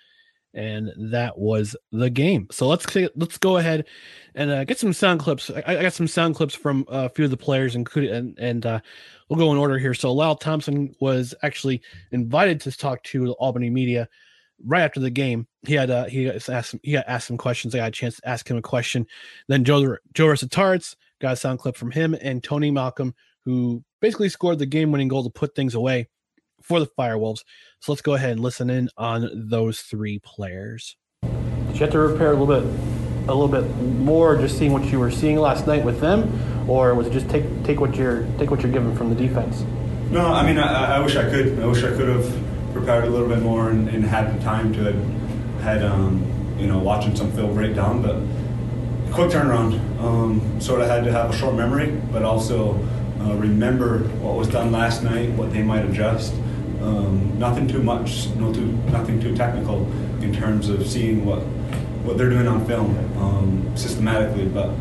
And 0.54 0.92
that 0.98 1.38
was 1.38 1.76
the 1.92 2.10
game. 2.10 2.48
So 2.52 2.68
let's 2.68 2.86
let's 3.16 3.38
go 3.38 3.58
ahead 3.58 3.86
and 4.36 4.52
uh, 4.52 4.64
get 4.66 4.80
some 4.80 4.92
sound 4.92 5.22
clips. 5.22 5.50
I, 5.50 5.64
I, 5.66 5.82
got 5.82 5.94
some 5.94 6.10
sound 6.10 6.36
clips 6.36 6.54
from 6.54 6.84
a 6.90 7.08
few 7.08 7.24
of 7.24 7.32
the 7.32 7.38
players, 7.38 7.76
including 7.76 8.14
and, 8.14 8.38
and 8.38 8.66
uh, 8.66 8.80
we'll 9.30 9.40
go 9.40 9.52
in 9.54 9.58
order 9.58 9.78
here. 9.78 9.94
So 9.94 10.12
Lyle 10.12 10.36
Thompson 10.36 10.94
was 11.00 11.34
actually 11.42 11.82
invited 12.12 12.60
to 12.62 12.78
talk 12.78 13.02
to 13.04 13.28
the 13.28 13.34
Albany 13.34 13.70
media 13.70 14.10
right 14.66 14.82
after 14.82 15.00
the 15.00 15.10
game, 15.10 15.48
he 15.64 15.74
had 15.74 15.90
uh, 15.90 16.06
he 16.06 16.30
asked 16.30 16.76
he 16.84 16.94
got 16.94 17.06
asked 17.08 17.28
some 17.28 17.38
questions. 17.38 17.74
I 17.74 17.80
got 17.80 17.90
a 17.90 17.92
chance 17.92 18.18
to 18.18 18.28
ask 18.28 18.50
him 18.50 18.58
a 18.58 18.62
question. 18.62 19.08
Then 19.48 19.64
Joe 19.64 19.98
Joe 20.14 20.34
Tarts 20.36 20.96
got 21.20 21.34
a 21.34 21.36
sound 21.36 21.60
clip 21.60 21.76
from 21.76 21.92
him 21.92 22.16
and 22.22 22.44
Tony 22.44 22.72
Malcolm, 22.72 23.14
who 23.46 23.84
basically 24.00 24.30
scored 24.30 24.60
the 24.60 24.66
game 24.66 24.92
winning 24.92 25.08
goal 25.08 25.24
to 25.24 25.30
put 25.30 25.56
things 25.56 25.76
away 25.76 26.08
for 26.64 26.80
the 26.80 26.88
Firewolves. 26.88 27.44
So 27.80 27.92
let's 27.92 28.02
go 28.02 28.14
ahead 28.14 28.32
and 28.32 28.40
listen 28.40 28.70
in 28.70 28.90
on 28.98 29.30
those 29.34 29.82
three 29.82 30.20
players. 30.20 30.96
Did 31.24 31.32
you 31.74 31.80
have 31.80 31.92
to 31.92 32.00
repair 32.00 32.32
a 32.32 32.36
little 32.36 32.48
bit, 32.48 32.64
a 33.30 33.34
little 33.34 33.48
bit 33.48 33.64
more, 33.78 34.38
just 34.38 34.58
seeing 34.58 34.74
what 34.74 34.86
you 34.86 35.00
were 35.00 35.12
seeing 35.12 35.38
last 35.38 35.68
night 35.68 35.84
with 35.84 36.00
them, 36.00 36.70
or 36.70 36.94
was 36.96 37.08
it 37.08 37.14
just 37.14 37.30
take 37.30 37.64
take 37.64 37.80
what 37.80 37.96
you're 37.96 38.24
take 38.38 38.52
what 38.52 38.62
you're 38.62 38.72
given 38.72 38.96
from 38.96 39.10
the 39.10 39.16
defense? 39.16 39.64
No, 40.10 40.28
I 40.28 40.46
mean 40.46 40.58
I, 40.58 40.98
I 40.98 41.00
wish 41.00 41.16
I 41.16 41.30
could. 41.30 41.60
I 41.60 41.66
wish 41.66 41.84
I 41.84 41.90
could 41.90 42.10
have 42.10 42.44
prepared 42.74 43.06
a 43.06 43.10
little 43.10 43.28
bit 43.28 43.40
more 43.40 43.70
and, 43.70 43.88
and 43.90 44.04
had 44.04 44.38
the 44.38 44.44
time 44.44 44.74
to 44.74 44.94
had 45.62 45.84
um, 45.84 46.26
you 46.58 46.68
know 46.68 46.80
watching 46.80 47.16
some 47.16 47.32
film 47.32 47.54
breakdown, 47.54 48.02
but 48.02 48.16
quick 49.14 49.32
turnaround. 49.32 49.80
Um, 50.00 50.60
sort 50.60 50.82
of 50.82 50.88
had 50.88 51.04
to 51.06 51.12
have 51.12 51.30
a 51.30 51.38
short 51.38 51.56
memory, 51.56 51.92
but 52.12 52.24
also 52.24 52.74
uh, 53.22 53.36
remember 53.36 54.00
what 54.20 54.36
was 54.36 54.48
done 54.48 54.72
last 54.72 55.04
night, 55.04 55.30
what 55.32 55.54
they 55.54 55.62
might 55.62 55.86
adjust. 55.86 56.34
Um, 56.82 57.38
nothing 57.38 57.68
too 57.68 57.84
much, 57.84 58.28
no 58.36 58.52
too 58.54 58.72
nothing 58.92 59.22
too 59.22 59.36
technical 59.36 59.86
in 60.24 60.34
terms 60.34 60.70
of 60.70 60.88
seeing 60.88 61.26
what 61.26 61.40
what 62.04 62.18
they're 62.18 62.30
doing 62.30 62.48
on 62.48 62.66
film 62.66 62.98
um, 63.18 63.78
systematically, 63.78 64.46
but 64.48 64.72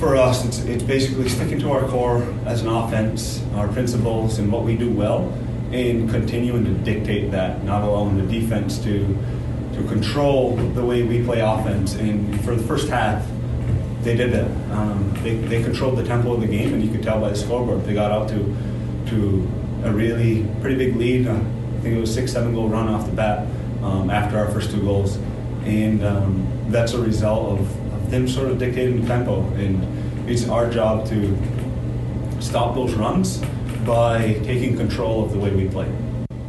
for 0.00 0.16
us, 0.16 0.46
it's, 0.46 0.60
it's 0.60 0.82
basically 0.82 1.28
sticking 1.28 1.60
to 1.60 1.70
our 1.72 1.86
core 1.88 2.22
as 2.46 2.62
an 2.62 2.68
offense, 2.68 3.42
our 3.54 3.68
principles, 3.68 4.38
and 4.38 4.50
what 4.50 4.64
we 4.64 4.74
do 4.74 4.90
well, 4.90 5.28
and 5.72 6.10
continuing 6.10 6.64
to 6.64 6.70
dictate 6.70 7.30
that, 7.30 7.62
not 7.64 7.82
allowing 7.82 8.16
the 8.16 8.40
defense 8.40 8.78
to 8.78 9.16
to 9.74 9.82
control 9.88 10.56
the 10.56 10.84
way 10.84 11.02
we 11.02 11.22
play 11.22 11.40
offense. 11.40 11.94
And 11.94 12.42
for 12.44 12.54
the 12.54 12.62
first 12.62 12.88
half, 12.88 13.26
they 14.02 14.16
did 14.16 14.32
that. 14.32 14.50
Um, 14.72 15.14
they, 15.22 15.36
they 15.36 15.62
controlled 15.62 15.96
the 15.96 16.04
tempo 16.04 16.32
of 16.32 16.40
the 16.40 16.46
game, 16.46 16.72
and 16.74 16.82
you 16.82 16.90
could 16.90 17.02
tell 17.02 17.20
by 17.20 17.30
the 17.30 17.36
scoreboard. 17.36 17.84
They 17.84 17.94
got 17.94 18.10
out 18.10 18.28
to 18.30 18.56
to 19.10 19.50
a 19.84 19.92
really 19.92 20.46
pretty 20.60 20.76
big 20.76 20.96
lead. 20.96 21.26
Uh, 21.26 21.34
I 21.34 21.82
think 21.82 21.96
it 21.96 22.00
was 22.00 22.12
six, 22.12 22.32
seven 22.32 22.54
goal 22.54 22.68
run 22.68 22.88
off 22.88 23.06
the 23.06 23.12
bat 23.12 23.46
um, 23.82 24.10
after 24.10 24.38
our 24.38 24.48
first 24.50 24.70
two 24.70 24.80
goals, 24.82 25.16
and 25.64 26.04
um, 26.04 26.46
that's 26.68 26.92
a 26.92 27.00
result 27.00 27.58
of, 27.58 27.94
of 27.94 28.10
them 28.10 28.28
sort 28.28 28.50
of 28.50 28.58
dictating 28.58 29.00
the 29.00 29.06
tempo. 29.06 29.42
And 29.54 30.28
it's 30.28 30.48
our 30.48 30.70
job 30.70 31.06
to 31.08 31.36
stop 32.40 32.74
those 32.74 32.94
runs 32.94 33.38
by 33.86 34.34
taking 34.44 34.76
control 34.76 35.24
of 35.24 35.32
the 35.32 35.38
way 35.38 35.50
we 35.50 35.68
play. 35.68 35.90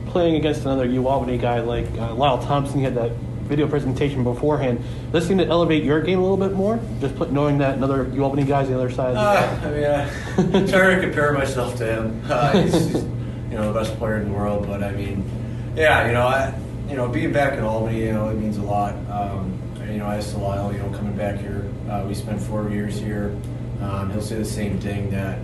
Playing 0.08 0.36
against 0.36 0.62
another 0.62 0.86
U 0.86 1.08
Albany 1.08 1.38
guy 1.38 1.62
like 1.62 1.88
uh, 1.98 2.14
Lyle 2.14 2.38
Thompson, 2.38 2.80
he 2.80 2.84
had 2.84 2.96
that 2.96 3.12
video 3.52 3.68
presentation 3.68 4.24
beforehand. 4.24 4.80
Does 5.12 5.24
this 5.24 5.28
seem 5.28 5.38
to 5.38 5.46
elevate 5.46 5.84
your 5.84 6.02
game 6.02 6.20
a 6.20 6.22
little 6.22 6.38
bit 6.38 6.54
more? 6.54 6.80
Just 7.00 7.16
put, 7.16 7.32
knowing 7.32 7.58
that 7.60 7.76
another 7.76 8.10
U 8.14 8.24
Albany 8.24 8.44
guy's 8.44 8.70
the 8.70 8.76
other 8.76 8.90
side. 8.90 9.16
Uh, 9.16 9.60
I 9.64 10.48
mean, 10.50 10.56
I'm 10.56 10.68
trying 10.68 10.96
to 10.96 11.02
compare 11.02 11.34
myself 11.34 11.76
to 11.78 11.86
him. 11.86 12.22
Uh, 12.30 12.62
he's, 12.62 12.74
he's, 12.74 13.04
you 13.52 13.58
know, 13.58 13.72
the 13.72 13.80
best 13.80 13.96
player 13.98 14.18
in 14.18 14.30
the 14.30 14.34
world. 14.34 14.66
But 14.66 14.84
I 14.84 14.92
mean, 14.94 15.30
yeah, 15.76 16.08
you 16.08 16.14
know, 16.14 16.26
I, 16.26 16.58
you 16.90 16.96
know, 16.96 17.08
being 17.08 17.32
back 17.32 17.54
in 17.54 17.64
Albany, 17.64 18.00
you 18.00 18.14
know, 18.14 18.30
it 18.30 18.36
means 18.36 18.58
a 18.58 18.64
lot. 18.64 18.96
Um, 19.10 19.62
you 19.88 19.98
know, 19.98 20.06
I 20.06 20.18
asked 20.18 20.36
Lyle, 20.38 20.72
you 20.72 20.80
know, 20.80 20.90
coming 20.92 21.16
back 21.18 21.38
here, 21.38 21.70
uh, 21.90 22.06
we 22.08 22.14
spent 22.14 22.42
four 22.42 22.70
years 22.70 22.98
here. 22.98 23.38
Um, 23.82 24.10
he'll 24.12 24.22
say 24.22 24.38
the 24.38 24.46
same 24.46 24.80
thing 24.80 25.10
that 25.10 25.40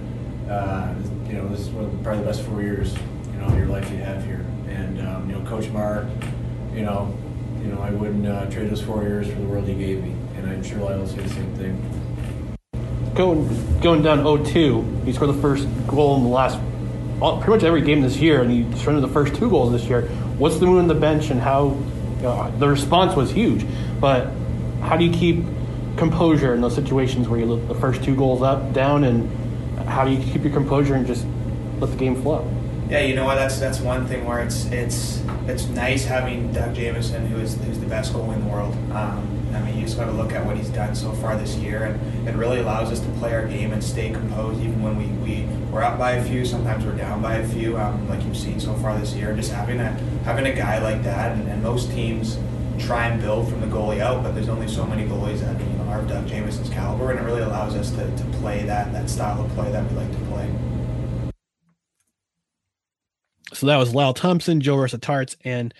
uh, 0.49 0.93
you 1.27 1.33
know, 1.33 1.47
this 1.49 1.61
is 1.61 1.69
one 1.69 2.03
probably 2.03 2.23
the 2.23 2.27
best 2.27 2.41
four 2.43 2.61
years, 2.61 2.95
you 3.33 3.39
know, 3.39 3.47
of 3.47 3.57
your 3.57 3.67
life 3.67 3.89
you 3.91 3.97
have 3.97 4.23
here. 4.23 4.45
And 4.69 4.99
um, 5.05 5.29
you 5.29 5.35
know, 5.37 5.45
Coach 5.49 5.69
Marr, 5.69 6.07
you 6.73 6.83
know, 6.83 7.13
you 7.61 7.67
know, 7.67 7.81
I 7.81 7.91
wouldn't 7.91 8.25
uh, 8.25 8.49
trade 8.49 8.69
those 8.69 8.81
four 8.81 9.03
years 9.03 9.27
for 9.27 9.35
the 9.35 9.47
world 9.47 9.67
he 9.67 9.73
gave 9.73 10.01
me, 10.01 10.15
and 10.35 10.49
I'm 10.49 10.63
sure 10.63 10.79
Lyle 10.79 10.99
will 10.99 11.07
say 11.07 11.21
the 11.21 11.29
same 11.29 11.53
thing. 11.55 13.13
Going 13.15 13.47
going 13.81 14.03
down 14.03 14.19
0-2, 14.19 15.05
he 15.05 15.13
scored 15.13 15.35
the 15.35 15.41
first 15.41 15.67
goal 15.87 16.17
in 16.17 16.23
the 16.23 16.29
last 16.29 16.59
pretty 17.19 17.49
much 17.49 17.63
every 17.63 17.81
game 17.81 18.01
this 18.01 18.17
year, 18.17 18.41
and 18.41 18.51
he 18.51 18.63
surrendered 18.77 19.09
the 19.09 19.13
first 19.13 19.35
two 19.35 19.49
goals 19.49 19.71
this 19.71 19.83
year. 19.85 20.03
What's 20.37 20.57
the 20.57 20.65
mood 20.65 20.79
on 20.79 20.87
the 20.87 20.95
bench, 20.95 21.29
and 21.29 21.39
how 21.39 21.77
know, 22.21 22.51
the 22.57 22.67
response 22.67 23.15
was 23.15 23.31
huge, 23.31 23.65
but 23.99 24.31
how 24.81 24.97
do 24.97 25.05
you 25.05 25.11
keep 25.11 25.43
composure 25.97 26.53
in 26.53 26.61
those 26.61 26.75
situations 26.75 27.27
where 27.27 27.39
you 27.39 27.45
look 27.45 27.67
the 27.67 27.75
first 27.75 28.03
two 28.03 28.15
goals 28.15 28.41
up, 28.41 28.73
down, 28.73 29.03
and 29.03 29.29
how 29.87 30.05
do 30.05 30.11
you 30.11 30.23
keep 30.31 30.43
your 30.43 30.53
composure 30.53 30.95
and 30.95 31.07
just 31.07 31.25
let 31.79 31.89
the 31.89 31.97
game 31.97 32.21
flow? 32.21 32.49
Yeah, 32.89 33.01
you 33.01 33.15
know 33.15 33.25
what? 33.25 33.35
That's 33.35 33.59
that's 33.59 33.81
one 33.81 34.05
thing 34.05 34.25
where 34.25 34.39
it's 34.39 34.65
it's 34.67 35.21
it's 35.47 35.67
nice 35.67 36.05
having 36.05 36.53
Doug 36.53 36.73
Jamieson, 36.73 37.27
who 37.27 37.37
is 37.37 37.57
who's 37.65 37.79
the 37.79 37.85
best 37.85 38.13
goalie 38.13 38.35
in 38.35 38.45
the 38.45 38.49
world. 38.49 38.73
Um, 38.91 39.33
I 39.53 39.61
mean, 39.61 39.75
you 39.77 39.85
just 39.85 39.97
got 39.97 40.05
to 40.05 40.11
look 40.11 40.31
at 40.33 40.45
what 40.45 40.55
he's 40.55 40.69
done 40.69 40.95
so 40.95 41.11
far 41.13 41.35
this 41.35 41.55
year, 41.55 41.83
and 41.83 42.27
it 42.27 42.35
really 42.35 42.59
allows 42.59 42.91
us 42.91 42.99
to 42.99 43.09
play 43.19 43.33
our 43.33 43.45
game 43.45 43.73
and 43.73 43.83
stay 43.83 44.11
composed, 44.11 44.61
even 44.61 44.81
when 44.81 44.95
we 44.95 45.07
we're 45.77 45.83
up 45.83 45.99
by 45.99 46.13
a 46.13 46.23
few. 46.23 46.43
Sometimes 46.43 46.83
we're 46.83 46.97
down 46.97 47.21
by 47.21 47.35
a 47.35 47.47
few, 47.47 47.77
um, 47.77 48.09
like 48.09 48.25
you've 48.25 48.35
seen 48.35 48.59
so 48.59 48.73
far 48.77 48.97
this 48.97 49.13
year. 49.13 49.35
Just 49.35 49.51
having 49.51 49.79
a 49.79 49.91
having 50.25 50.47
a 50.47 50.51
guy 50.51 50.79
like 50.79 51.03
that, 51.03 51.33
and, 51.33 51.47
and 51.47 51.61
most 51.61 51.91
teams 51.91 52.39
try 52.79 53.05
and 53.05 53.21
build 53.21 53.47
from 53.47 53.61
the 53.61 53.67
goalie 53.67 53.99
out, 53.99 54.23
but 54.23 54.33
there's 54.33 54.49
only 54.49 54.67
so 54.67 54.87
many 54.87 55.05
goalies 55.05 55.41
that 55.41 55.59
you 55.59 55.67
know 55.77 55.83
are 55.83 55.99
of 55.99 56.07
Doug 56.07 56.25
Jamieson's 56.25 56.71
caliber, 56.71 57.11
and 57.11 57.19
it 57.19 57.23
really 57.23 57.43
allows 57.43 57.75
us 57.75 57.91
to, 57.91 57.97
to 58.09 58.23
play 58.39 58.63
that 58.63 58.91
that 58.91 59.07
style 59.07 59.45
of 59.45 59.51
play 59.51 59.71
that 59.71 59.87
we 59.91 59.97
like 59.97 60.11
to 60.11 60.25
play. 60.25 60.51
So 63.53 63.67
that 63.67 63.77
was 63.77 63.93
Lyle 63.93 64.15
Thompson, 64.15 64.61
Joe 64.61 64.83
Tarts, 64.87 65.37
and 65.43 65.75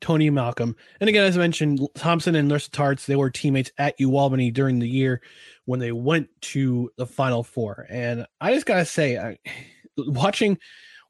Tony 0.00 0.30
Malcolm. 0.30 0.76
And 1.00 1.08
again, 1.08 1.24
as 1.24 1.36
I 1.36 1.40
mentioned, 1.40 1.80
Thompson 1.94 2.34
and 2.34 2.72
Tarts, 2.72 3.06
they 3.06 3.16
were 3.16 3.30
teammates 3.30 3.70
at 3.78 3.98
UAlbany 3.98 4.52
during 4.52 4.78
the 4.78 4.88
year 4.88 5.20
when 5.64 5.80
they 5.80 5.92
went 5.92 6.28
to 6.40 6.90
the 6.96 7.06
Final 7.06 7.42
Four. 7.42 7.86
And 7.90 8.26
I 8.40 8.54
just 8.54 8.66
gotta 8.66 8.84
say, 8.84 9.18
I, 9.18 9.38
watching 9.98 10.58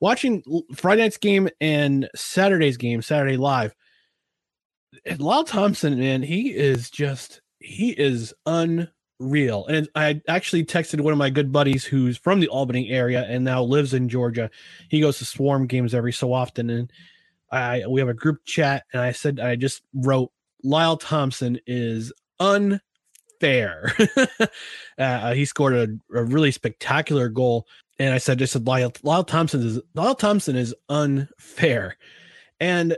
watching 0.00 0.42
Friday 0.74 1.02
night's 1.02 1.16
game 1.16 1.48
and 1.60 2.08
Saturday's 2.14 2.76
game, 2.76 3.02
Saturday 3.02 3.36
live, 3.36 3.74
Lyle 5.18 5.44
Thompson, 5.44 5.98
man, 5.98 6.22
he 6.22 6.54
is 6.54 6.90
just 6.90 7.40
he 7.60 7.90
is 7.90 8.32
unreal. 8.46 9.66
And 9.66 9.88
I 9.94 10.22
actually 10.28 10.64
texted 10.64 11.00
one 11.00 11.12
of 11.12 11.18
my 11.18 11.30
good 11.30 11.52
buddies 11.52 11.84
who's 11.84 12.16
from 12.16 12.40
the 12.40 12.48
Albany 12.48 12.90
area 12.90 13.24
and 13.28 13.44
now 13.44 13.62
lives 13.62 13.94
in 13.94 14.08
Georgia. 14.08 14.50
He 14.88 15.00
goes 15.00 15.18
to 15.18 15.24
Swarm 15.24 15.66
games 15.66 15.94
every 15.94 16.12
so 16.12 16.32
often, 16.32 16.70
and 16.70 16.92
I 17.50 17.84
we 17.88 18.00
have 18.00 18.08
a 18.08 18.14
group 18.14 18.44
chat, 18.44 18.84
and 18.92 19.02
I 19.02 19.12
said 19.12 19.40
I 19.40 19.56
just 19.56 19.82
wrote 19.94 20.30
Lyle 20.62 20.96
Thompson 20.96 21.58
is 21.66 22.12
unfair. 22.40 23.94
uh, 24.98 25.34
he 25.34 25.44
scored 25.44 25.74
a, 25.74 26.18
a, 26.18 26.24
really 26.24 26.50
spectacular 26.50 27.28
goal, 27.28 27.66
and 27.98 28.12
I 28.12 28.18
said 28.18 28.38
just 28.38 28.52
said 28.52 28.66
Lyle, 28.66 28.92
Lyle 29.02 29.24
Thompson 29.24 29.66
is 29.66 29.80
Lyle 29.94 30.14
Thompson 30.14 30.56
is 30.56 30.74
unfair, 30.88 31.96
and 32.60 32.96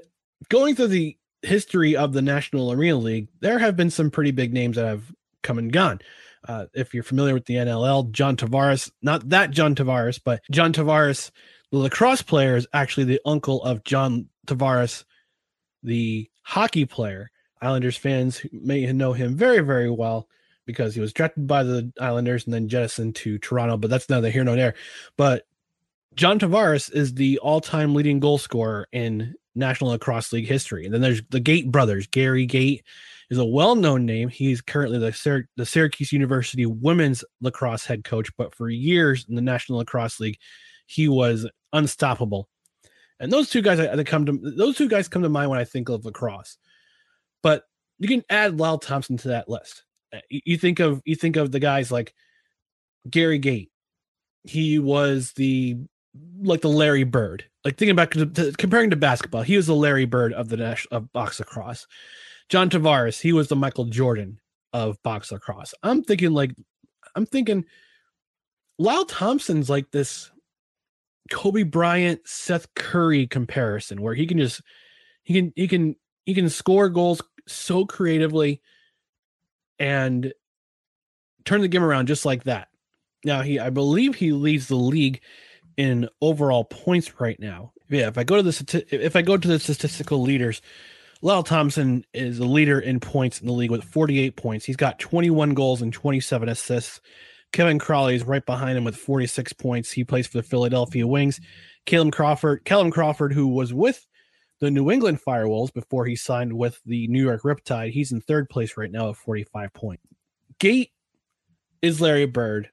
going 0.48 0.74
through 0.74 0.88
the 0.88 1.16
history 1.42 1.96
of 1.96 2.12
the 2.12 2.22
National 2.22 2.72
Arena 2.72 2.96
League, 2.96 3.28
there 3.40 3.58
have 3.58 3.76
been 3.76 3.90
some 3.90 4.10
pretty 4.10 4.30
big 4.30 4.52
names 4.52 4.76
that 4.76 4.86
have 4.86 5.12
come 5.42 5.58
and 5.58 5.72
gone. 5.72 6.00
Uh, 6.48 6.66
if 6.74 6.94
you're 6.94 7.02
familiar 7.02 7.34
with 7.34 7.44
the 7.44 7.54
NLL, 7.54 8.10
John 8.12 8.36
Tavares, 8.36 8.90
not 9.02 9.28
that 9.28 9.50
John 9.50 9.74
Tavares, 9.74 10.18
but 10.22 10.40
John 10.50 10.72
Tavares, 10.72 11.30
the 11.70 11.78
lacrosse 11.78 12.22
player, 12.22 12.56
is 12.56 12.66
actually 12.72 13.04
the 13.04 13.20
uncle 13.26 13.62
of 13.62 13.84
John 13.84 14.26
Tavares, 14.46 15.04
the 15.82 16.30
hockey 16.42 16.84
player. 16.84 17.30
Islanders 17.62 17.96
fans 17.96 18.40
may 18.52 18.90
know 18.92 19.12
him 19.12 19.36
very, 19.36 19.60
very 19.60 19.90
well 19.90 20.28
because 20.66 20.94
he 20.94 21.00
was 21.00 21.12
drafted 21.12 21.46
by 21.46 21.62
the 21.62 21.92
Islanders 22.00 22.44
and 22.44 22.54
then 22.54 22.68
jettisoned 22.68 23.16
to 23.16 23.38
Toronto, 23.38 23.76
but 23.76 23.90
that's 23.90 24.08
neither 24.08 24.30
here 24.30 24.44
nor 24.44 24.56
there. 24.56 24.74
But 25.16 25.46
John 26.14 26.38
Tavares 26.38 26.92
is 26.92 27.14
the 27.14 27.38
all-time 27.38 27.94
leading 27.94 28.20
goal 28.20 28.38
scorer 28.38 28.88
in 28.92 29.34
National 29.54 29.90
Lacrosse 29.90 30.32
League 30.32 30.46
history. 30.46 30.84
And 30.84 30.94
then 30.94 31.00
there's 31.00 31.22
the 31.30 31.40
Gait 31.40 31.70
brothers. 31.70 32.06
Gary 32.06 32.46
Gait 32.46 32.84
is 33.30 33.38
a 33.38 33.44
well-known 33.44 34.06
name. 34.06 34.28
He's 34.28 34.60
currently 34.60 34.98
the, 34.98 35.44
the 35.56 35.66
Syracuse 35.66 36.12
University 36.12 36.66
women's 36.66 37.24
lacrosse 37.40 37.84
head 37.84 38.04
coach, 38.04 38.30
but 38.36 38.54
for 38.54 38.68
years 38.68 39.26
in 39.28 39.34
the 39.34 39.42
National 39.42 39.78
Lacrosse 39.78 40.18
League, 40.20 40.38
he 40.86 41.08
was 41.08 41.48
unstoppable. 41.72 42.48
And 43.20 43.30
those 43.30 43.50
two 43.50 43.62
guys 43.62 43.78
come 44.06 44.26
to 44.26 44.32
those 44.42 44.76
two 44.76 44.88
guys 44.88 45.06
come 45.06 45.22
to 45.22 45.28
mind 45.28 45.50
when 45.50 45.58
I 45.58 45.64
think 45.64 45.90
of 45.90 46.04
lacrosse. 46.04 46.56
But 47.42 47.64
you 47.98 48.08
can 48.08 48.24
add 48.30 48.58
Lyle 48.58 48.78
Thompson 48.78 49.18
to 49.18 49.28
that 49.28 49.48
list. 49.48 49.84
Uh, 50.12 50.20
you 50.30 50.56
think 50.56 50.80
of 50.80 51.02
you 51.04 51.14
think 51.14 51.36
of 51.36 51.52
the 51.52 51.60
guys 51.60 51.92
like 51.92 52.14
Gary 53.08 53.38
Gait. 53.38 53.70
He 54.44 54.78
was 54.78 55.32
the 55.32 55.76
like 56.42 56.62
the 56.62 56.68
Larry 56.68 57.04
Bird. 57.04 57.44
Like 57.64 57.76
thinking 57.76 57.94
back 57.94 58.12
to, 58.12 58.26
to 58.26 58.52
comparing 58.52 58.90
to 58.90 58.96
basketball, 58.96 59.42
he 59.42 59.56
was 59.56 59.66
the 59.66 59.74
Larry 59.74 60.06
Bird 60.06 60.32
of 60.32 60.48
the 60.48 60.56
national 60.56 60.96
of 60.96 61.12
box 61.12 61.38
lacrosse. 61.38 61.86
John 62.48 62.70
Tavares, 62.70 63.20
he 63.20 63.32
was 63.32 63.48
the 63.48 63.56
Michael 63.56 63.84
Jordan 63.84 64.40
of 64.72 65.00
box 65.02 65.30
lacrosse. 65.30 65.74
I'm 65.82 66.02
thinking 66.02 66.32
like 66.32 66.54
I'm 67.14 67.26
thinking 67.26 67.66
Lyle 68.78 69.04
Thompson's 69.04 69.68
like 69.68 69.90
this 69.90 70.30
Kobe 71.30 71.62
Bryant, 71.62 72.20
Seth 72.26 72.74
Curry 72.74 73.26
comparison 73.26 74.02
where 74.02 74.14
he 74.14 74.26
can 74.26 74.38
just 74.38 74.60
he 75.22 75.34
can 75.34 75.52
he 75.56 75.68
can 75.68 75.96
he 76.26 76.34
can 76.34 76.48
score 76.48 76.88
goals 76.88 77.22
so 77.46 77.86
creatively 77.86 78.60
and 79.78 80.32
turn 81.44 81.62
the 81.62 81.68
game 81.68 81.84
around 81.84 82.06
just 82.06 82.26
like 82.26 82.44
that. 82.44 82.68
Now 83.24 83.42
he 83.42 83.58
I 83.58 83.70
believe 83.70 84.16
he 84.16 84.32
leads 84.32 84.68
the 84.68 84.76
league 84.76 85.20
in 85.76 86.08
overall 86.20 86.64
points 86.64 87.20
right 87.20 87.38
now. 87.40 87.72
Yeah, 87.88 88.08
if 88.08 88.18
I 88.18 88.24
go 88.24 88.36
to 88.36 88.42
the 88.42 88.84
if 88.90 89.16
I 89.16 89.22
go 89.22 89.36
to 89.36 89.48
the 89.48 89.58
statistical 89.58 90.22
leaders, 90.22 90.60
Lyle 91.22 91.42
Thompson 91.42 92.04
is 92.14 92.38
the 92.38 92.44
leader 92.44 92.78
in 92.78 93.00
points 93.00 93.40
in 93.40 93.46
the 93.46 93.52
league 93.52 93.70
with 93.70 93.84
48 93.84 94.36
points. 94.36 94.64
He's 94.64 94.76
got 94.76 94.98
21 94.98 95.54
goals 95.54 95.82
and 95.82 95.92
27 95.92 96.48
assists. 96.48 97.00
Kevin 97.52 97.78
Crowley 97.78 98.14
is 98.14 98.24
right 98.24 98.44
behind 98.44 98.78
him 98.78 98.84
with 98.84 98.96
46 98.96 99.52
points. 99.54 99.90
He 99.90 100.04
plays 100.04 100.26
for 100.26 100.38
the 100.38 100.42
Philadelphia 100.42 101.06
Wings. 101.06 101.40
Caleb 101.86 102.12
Crawford, 102.12 102.64
Kellen 102.64 102.90
Crawford, 102.90 103.32
who 103.32 103.48
was 103.48 103.74
with 103.74 104.06
the 104.60 104.70
New 104.70 104.90
England 104.90 105.20
Firewolves 105.26 105.72
before 105.72 106.06
he 106.06 106.14
signed 106.14 106.52
with 106.52 106.80
the 106.84 107.08
New 107.08 107.22
York 107.22 107.42
Riptide, 107.42 107.90
he's 107.90 108.12
in 108.12 108.20
third 108.20 108.48
place 108.48 108.76
right 108.76 108.90
now 108.90 109.10
at 109.10 109.16
45 109.16 109.72
points. 109.72 110.04
Gait 110.58 110.92
is 111.82 112.00
Larry 112.00 112.26
Bird. 112.26 112.70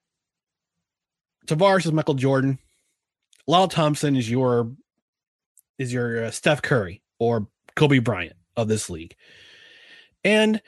Tavares 1.48 1.86
is 1.86 1.94
Michael 1.94 2.14
Jordan. 2.14 2.60
Lyle 3.48 3.70
Thompson 3.70 4.18
is 4.18 4.30
your 4.30 4.74
is 5.78 5.94
your 5.94 6.26
uh, 6.26 6.32
Steph 6.32 6.62
Curry 6.62 7.02
or 7.20 7.48
Kobe 7.76 8.00
Bryant 8.00 8.36
of 8.58 8.68
this 8.68 8.90
league. 8.90 9.16
And 10.24 10.62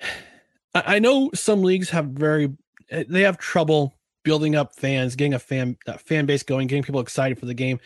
I 0.74 0.98
know 0.98 1.30
some 1.34 1.62
leagues 1.62 1.90
have 1.90 2.06
very 2.06 2.54
Eh, 2.90 3.04
they 3.08 3.22
have 3.22 3.38
trouble 3.38 3.94
building 4.24 4.56
up 4.56 4.74
fans, 4.74 5.16
getting 5.16 5.34
a 5.34 5.38
fan 5.38 5.76
a 5.86 5.98
fan 5.98 6.26
base 6.26 6.42
going, 6.42 6.66
getting 6.66 6.82
people 6.82 7.00
excited 7.00 7.38
for 7.38 7.46
the 7.46 7.54
game. 7.54 7.80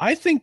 I 0.00 0.14
think 0.14 0.42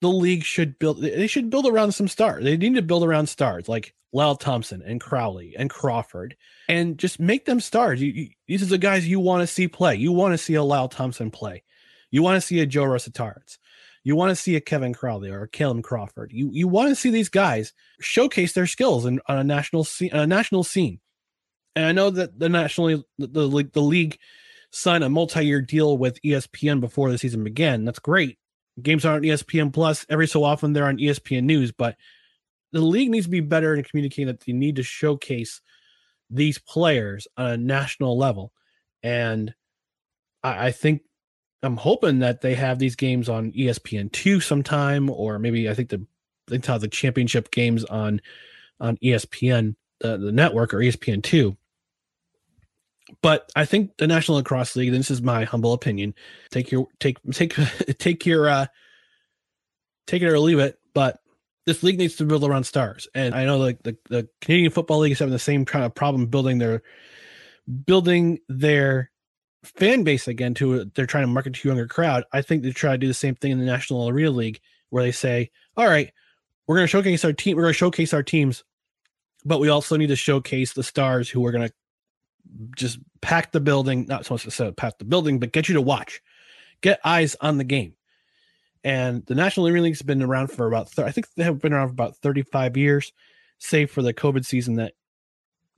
the 0.00 0.08
league 0.08 0.44
should 0.44 0.78
build 0.78 1.00
they 1.00 1.26
should 1.26 1.50
build 1.50 1.66
around 1.66 1.92
some 1.92 2.08
stars. 2.08 2.44
They 2.44 2.56
need 2.56 2.74
to 2.74 2.82
build 2.82 3.04
around 3.04 3.28
stars 3.28 3.68
like 3.68 3.94
Lyle 4.12 4.36
Thompson 4.36 4.82
and 4.82 5.00
Crowley 5.00 5.54
and 5.56 5.70
Crawford 5.70 6.36
and 6.68 6.98
just 6.98 7.18
make 7.18 7.46
them 7.46 7.60
stars. 7.60 8.00
You, 8.00 8.12
you, 8.12 8.28
these 8.46 8.62
are 8.62 8.66
the 8.66 8.78
guys 8.78 9.08
you 9.08 9.20
want 9.20 9.42
to 9.42 9.46
see 9.46 9.68
play. 9.68 9.96
You 9.96 10.12
want 10.12 10.34
to 10.34 10.38
see 10.38 10.54
a 10.54 10.62
Lyle 10.62 10.88
Thompson 10.88 11.30
play. 11.30 11.62
You 12.10 12.22
want 12.22 12.36
to 12.36 12.46
see 12.46 12.60
a 12.60 12.66
Joe 12.66 12.84
Resetarits. 12.84 13.58
You 14.04 14.16
want 14.16 14.30
to 14.30 14.36
see 14.36 14.56
a 14.56 14.60
Kevin 14.60 14.92
Crowley 14.92 15.30
or 15.30 15.42
a 15.42 15.48
Caleb 15.48 15.84
Crawford. 15.84 16.32
You 16.32 16.50
you 16.52 16.68
want 16.68 16.90
to 16.90 16.96
see 16.96 17.10
these 17.10 17.28
guys 17.28 17.72
showcase 18.00 18.52
their 18.52 18.66
skills 18.66 19.06
in, 19.06 19.20
on 19.28 19.38
a 19.38 19.44
national 19.44 19.84
scene, 19.84 20.12
a 20.12 20.26
national 20.26 20.64
scene. 20.64 21.00
And 21.74 21.86
I 21.86 21.92
know 21.92 22.10
that 22.10 22.38
the 22.38 22.48
nationally 22.48 23.02
the, 23.18 23.26
the, 23.26 23.68
the 23.72 23.80
league 23.80 24.18
signed 24.70 25.04
a 25.04 25.08
multi-year 25.08 25.60
deal 25.60 25.96
with 25.98 26.20
ESPN 26.22 26.80
before 26.80 27.10
the 27.10 27.18
season 27.18 27.44
began. 27.44 27.84
That's 27.84 27.98
great. 27.98 28.38
Games 28.80 29.04
are 29.04 29.16
on 29.16 29.22
ESPN 29.22 29.72
Plus 29.72 30.06
every 30.08 30.26
so 30.26 30.44
often. 30.44 30.72
They're 30.72 30.86
on 30.86 30.98
ESPN 30.98 31.44
News, 31.44 31.72
but 31.72 31.96
the 32.72 32.80
league 32.80 33.10
needs 33.10 33.26
to 33.26 33.30
be 33.30 33.40
better 33.40 33.74
in 33.74 33.84
communicating 33.84 34.28
that 34.28 34.40
they 34.40 34.52
need 34.52 34.76
to 34.76 34.82
showcase 34.82 35.60
these 36.30 36.58
players 36.58 37.28
on 37.36 37.46
a 37.46 37.56
national 37.58 38.16
level. 38.16 38.52
And 39.02 39.54
I, 40.42 40.68
I 40.68 40.70
think 40.70 41.02
I'm 41.62 41.76
hoping 41.76 42.20
that 42.20 42.40
they 42.40 42.54
have 42.54 42.78
these 42.78 42.96
games 42.96 43.28
on 43.28 43.52
ESPN 43.52 44.10
two 44.12 44.40
sometime, 44.40 45.10
or 45.10 45.38
maybe 45.38 45.68
I 45.68 45.74
think 45.74 45.90
the 45.90 46.06
they 46.48 46.60
have 46.66 46.80
the 46.80 46.88
championship 46.88 47.50
games 47.50 47.84
on 47.84 48.20
on 48.80 48.96
ESPN 48.98 49.76
the, 50.00 50.16
the 50.18 50.32
network 50.32 50.74
or 50.74 50.78
ESPN 50.78 51.22
two. 51.22 51.56
But 53.20 53.50
I 53.54 53.64
think 53.64 53.96
the 53.98 54.06
National 54.06 54.38
Lacrosse 54.38 54.76
League, 54.76 54.92
this 54.92 55.10
is 55.10 55.22
my 55.22 55.44
humble 55.44 55.72
opinion, 55.72 56.14
take 56.50 56.70
your 56.70 56.88
take 56.98 57.18
take 57.32 57.54
take 57.98 58.24
your 58.24 58.48
uh 58.48 58.66
take 60.06 60.22
it 60.22 60.28
or 60.28 60.38
leave 60.38 60.58
it, 60.58 60.78
but 60.94 61.18
this 61.66 61.82
league 61.82 61.98
needs 61.98 62.16
to 62.16 62.24
build 62.24 62.44
around 62.44 62.64
stars. 62.64 63.06
And 63.14 63.34
I 63.34 63.44
know 63.44 63.58
like 63.58 63.82
the, 63.82 63.96
the 64.08 64.28
Canadian 64.40 64.72
Football 64.72 65.00
League 65.00 65.12
is 65.12 65.18
having 65.18 65.32
the 65.32 65.38
same 65.38 65.64
kind 65.64 65.84
of 65.84 65.94
problem 65.94 66.26
building 66.26 66.58
their 66.58 66.82
building 67.86 68.40
their 68.48 69.10
fan 69.62 70.02
base 70.02 70.26
again 70.26 70.54
to 70.54 70.84
they're 70.94 71.06
trying 71.06 71.24
to 71.24 71.28
market 71.28 71.54
to 71.54 71.68
younger 71.68 71.86
crowd. 71.86 72.24
I 72.32 72.42
think 72.42 72.62
they 72.62 72.72
try 72.72 72.92
to 72.92 72.98
do 72.98 73.06
the 73.06 73.14
same 73.14 73.34
thing 73.36 73.52
in 73.52 73.58
the 73.58 73.64
National 73.64 74.08
Arena 74.08 74.30
League 74.30 74.60
where 74.90 75.04
they 75.04 75.12
say, 75.12 75.50
All 75.76 75.86
right, 75.86 76.12
we're 76.66 76.76
gonna 76.76 76.86
showcase 76.86 77.24
our 77.24 77.32
team, 77.32 77.56
we're 77.56 77.62
gonna 77.62 77.74
showcase 77.74 78.12
our 78.12 78.22
teams, 78.22 78.64
but 79.44 79.60
we 79.60 79.68
also 79.68 79.96
need 79.96 80.08
to 80.08 80.16
showcase 80.16 80.72
the 80.72 80.82
stars 80.82 81.28
who 81.28 81.44
are 81.46 81.52
gonna 81.52 81.70
just 82.76 82.98
pack 83.20 83.52
the 83.52 83.60
building, 83.60 84.06
not 84.08 84.26
so 84.26 84.34
much 84.34 84.44
to 84.44 84.50
say 84.50 84.70
pack 84.72 84.98
the 84.98 85.04
building, 85.04 85.38
but 85.38 85.52
get 85.52 85.68
you 85.68 85.74
to 85.74 85.80
watch, 85.80 86.20
get 86.80 87.00
eyes 87.04 87.36
on 87.40 87.58
the 87.58 87.64
game. 87.64 87.94
And 88.84 89.24
the 89.26 89.34
National 89.34 89.68
Arena 89.68 89.84
League's 89.84 90.02
been 90.02 90.22
around 90.22 90.48
for 90.48 90.66
about, 90.66 90.98
I 90.98 91.12
think 91.12 91.26
they 91.36 91.44
have 91.44 91.60
been 91.60 91.72
around 91.72 91.88
for 91.88 91.92
about 91.92 92.16
35 92.16 92.76
years, 92.76 93.12
save 93.58 93.90
for 93.90 94.02
the 94.02 94.12
COVID 94.12 94.44
season 94.44 94.74
that 94.76 94.94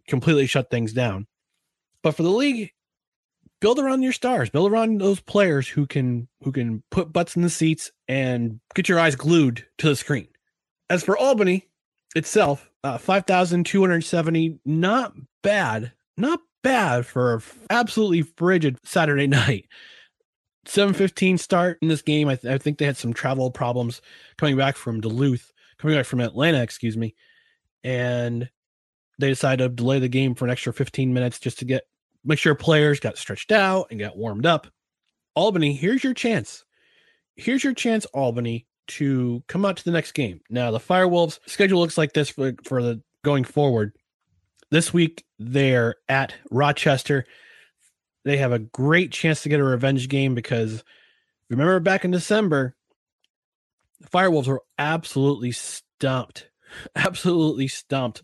completely 0.09 0.47
shut 0.47 0.71
things 0.71 0.93
down. 0.93 1.27
But 2.03 2.17
for 2.17 2.23
the 2.23 2.31
league, 2.31 2.71
build 3.61 3.79
around 3.79 4.03
your 4.03 4.13
stars, 4.13 4.51
build 4.51 4.71
around 4.71 5.01
those 5.01 5.21
players 5.21 5.69
who 5.69 5.87
can 5.87 6.29
who 6.43 6.53
can 6.53 6.83
put 6.91 7.13
butts 7.13 7.37
in 7.37 7.43
the 7.43 7.51
seats 7.51 7.91
and 8.09 8.61
get 8.75 8.89
your 8.89 8.99
eyes 8.99 9.17
glued 9.17 9.67
to 9.79 9.89
the 9.89 9.97
screen. 9.97 10.29
As 10.91 11.03
for 11.03 11.17
Albany 11.17 11.69
itself, 12.15 12.71
uh, 12.85 12.99
5,270, 12.99 14.61
not 14.67 15.15
bad, 15.43 15.93
not 16.17 16.41
bad 16.65 17.07
for 17.07 17.41
absolutely 17.71 18.23
frigid 18.23 18.79
Saturday 18.83 19.27
night. 19.29 19.67
7:15 20.67 21.39
start 21.39 21.79
in 21.83 21.89
this 21.89 22.03
game. 22.03 22.27
I, 22.29 22.37
th- 22.37 22.53
I, 22.53 22.59
think 22.59 22.79
they 22.79 22.87
had 22.87 22.97
some 22.97 23.13
travel 23.13 23.51
problems 23.51 24.01
coming 24.39 24.57
back 24.57 24.77
from 24.77 25.01
Duluth, 25.01 25.53
coming 25.79 25.97
back 25.97 26.07
from 26.07 26.21
Atlanta, 26.21 26.63
excuse 26.63 26.97
me, 26.97 27.15
and 27.85 28.49
they 29.19 29.29
decided 29.29 29.63
to 29.63 29.69
delay 29.69 29.99
the 29.99 30.09
game 30.09 30.35
for 30.35 30.47
an 30.47 30.51
extra 30.51 30.73
15 30.73 31.13
minutes 31.13 31.39
just 31.39 31.59
to 31.59 31.65
get 31.65 31.85
make 32.25 32.39
sure 32.39 32.55
players 32.55 32.99
got 32.99 33.19
stretched 33.19 33.53
out 33.53 33.89
and 33.91 34.01
got 34.01 34.17
warmed 34.17 34.47
up. 34.47 34.67
Albany, 35.37 35.75
here's 35.75 36.03
your 36.03 36.15
chance. 36.15 36.65
Here's 37.37 37.63
your 37.63 37.75
chance, 37.75 38.07
Albany, 38.07 38.67
to 38.87 39.43
come 39.47 39.65
out 39.65 39.77
to 39.77 39.85
the 39.85 39.91
next 39.91 40.13
game. 40.13 40.41
Now, 40.49 40.71
the 40.71 40.81
Firewolves 40.81 41.41
schedule 41.47 41.81
looks 41.81 41.99
like 41.99 42.13
this 42.13 42.31
for, 42.31 42.55
for 42.65 42.83
the 42.83 43.03
going 43.23 43.45
forward. 43.45 43.93
This 44.71 44.95
week, 44.95 45.25
they're 45.53 45.97
at 46.09 46.35
Rochester. 46.51 47.27
They 48.25 48.39
have 48.39 48.53
a 48.53 48.59
great 48.59 49.13
chance 49.13 49.43
to 49.43 49.49
get 49.49 49.61
a 49.61 49.65
revenge 49.65 50.09
game 50.09 50.35
because 50.35 50.83
remember 51.51 51.79
back 51.81 52.05
in 52.05 52.11
December, 52.11 52.75
the 54.01 54.09
Firewolves 54.09 54.47
were 54.47 54.63
absolutely 54.79 55.53
stumped, 55.53 56.49
absolutely 56.97 57.69
stumped 57.69 58.23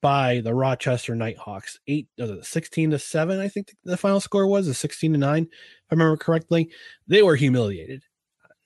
by 0.00 0.40
the 0.40 0.54
Rochester 0.54 1.14
Nighthawks. 1.14 1.78
Eight, 1.86 2.08
uh, 2.20 2.42
16 2.42 2.92
to 2.92 2.98
7, 2.98 3.40
I 3.40 3.48
think 3.48 3.74
the 3.84 3.96
final 3.96 4.20
score 4.20 4.46
was, 4.46 4.68
a 4.68 4.74
16 4.74 5.12
to 5.12 5.18
9, 5.18 5.42
if 5.42 5.48
I 5.48 5.94
remember 5.94 6.16
correctly. 6.16 6.70
They 7.06 7.22
were 7.22 7.36
humiliated. 7.36 8.04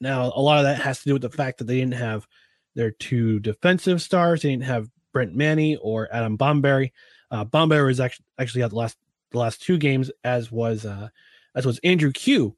Now, 0.00 0.32
a 0.34 0.40
lot 0.40 0.58
of 0.58 0.64
that 0.64 0.82
has 0.82 0.98
to 0.98 1.04
do 1.04 1.12
with 1.14 1.22
the 1.22 1.30
fact 1.30 1.58
that 1.58 1.64
they 1.64 1.78
didn't 1.78 1.94
have 1.94 2.26
their 2.74 2.90
two 2.90 3.38
defensive 3.40 4.02
stars. 4.02 4.42
They 4.42 4.50
didn't 4.50 4.64
have 4.64 4.88
Brent 5.12 5.34
Manny 5.34 5.76
or 5.76 6.08
Adam 6.12 6.36
Bomberry. 6.36 6.92
Uh, 7.32 7.44
Bomberry 7.44 7.86
was 7.86 7.98
actually 7.98 8.26
actually 8.38 8.62
had 8.62 8.70
the 8.70 8.76
last 8.76 8.96
the 9.30 9.38
last 9.38 9.62
two 9.62 9.78
games, 9.78 10.10
as 10.22 10.52
was 10.52 10.84
uh, 10.84 11.08
as 11.54 11.66
was 11.66 11.80
Andrew 11.82 12.12
Kew, 12.12 12.54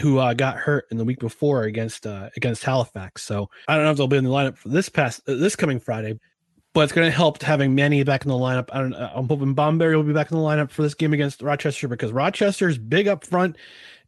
who 0.00 0.18
uh, 0.18 0.34
got 0.34 0.56
hurt 0.56 0.86
in 0.90 0.98
the 0.98 1.04
week 1.04 1.20
before 1.20 1.62
against 1.62 2.06
uh, 2.06 2.28
against 2.36 2.64
Halifax. 2.64 3.22
So 3.22 3.48
I 3.68 3.76
don't 3.76 3.84
know 3.84 3.92
if 3.92 3.96
they'll 3.96 4.08
be 4.08 4.16
in 4.16 4.24
the 4.24 4.30
lineup 4.30 4.58
for 4.58 4.68
this 4.68 4.88
past 4.88 5.22
uh, 5.28 5.36
this 5.36 5.56
coming 5.56 5.78
Friday, 5.78 6.18
but 6.74 6.82
it's 6.82 6.92
going 6.92 7.06
to 7.08 7.16
help 7.16 7.40
having 7.40 7.74
Manny 7.76 8.02
back 8.02 8.24
in 8.24 8.28
the 8.28 8.34
lineup. 8.34 8.68
I 8.72 8.80
don't. 8.80 8.94
I'm 8.94 9.28
hoping 9.28 9.54
Bomberry 9.54 9.94
will 9.94 10.02
be 10.02 10.12
back 10.12 10.32
in 10.32 10.36
the 10.36 10.42
lineup 10.42 10.70
for 10.70 10.82
this 10.82 10.94
game 10.94 11.12
against 11.12 11.40
Rochester 11.40 11.86
because 11.86 12.12
Rochester 12.12 12.68
is 12.68 12.78
big 12.78 13.06
up 13.06 13.24
front 13.24 13.56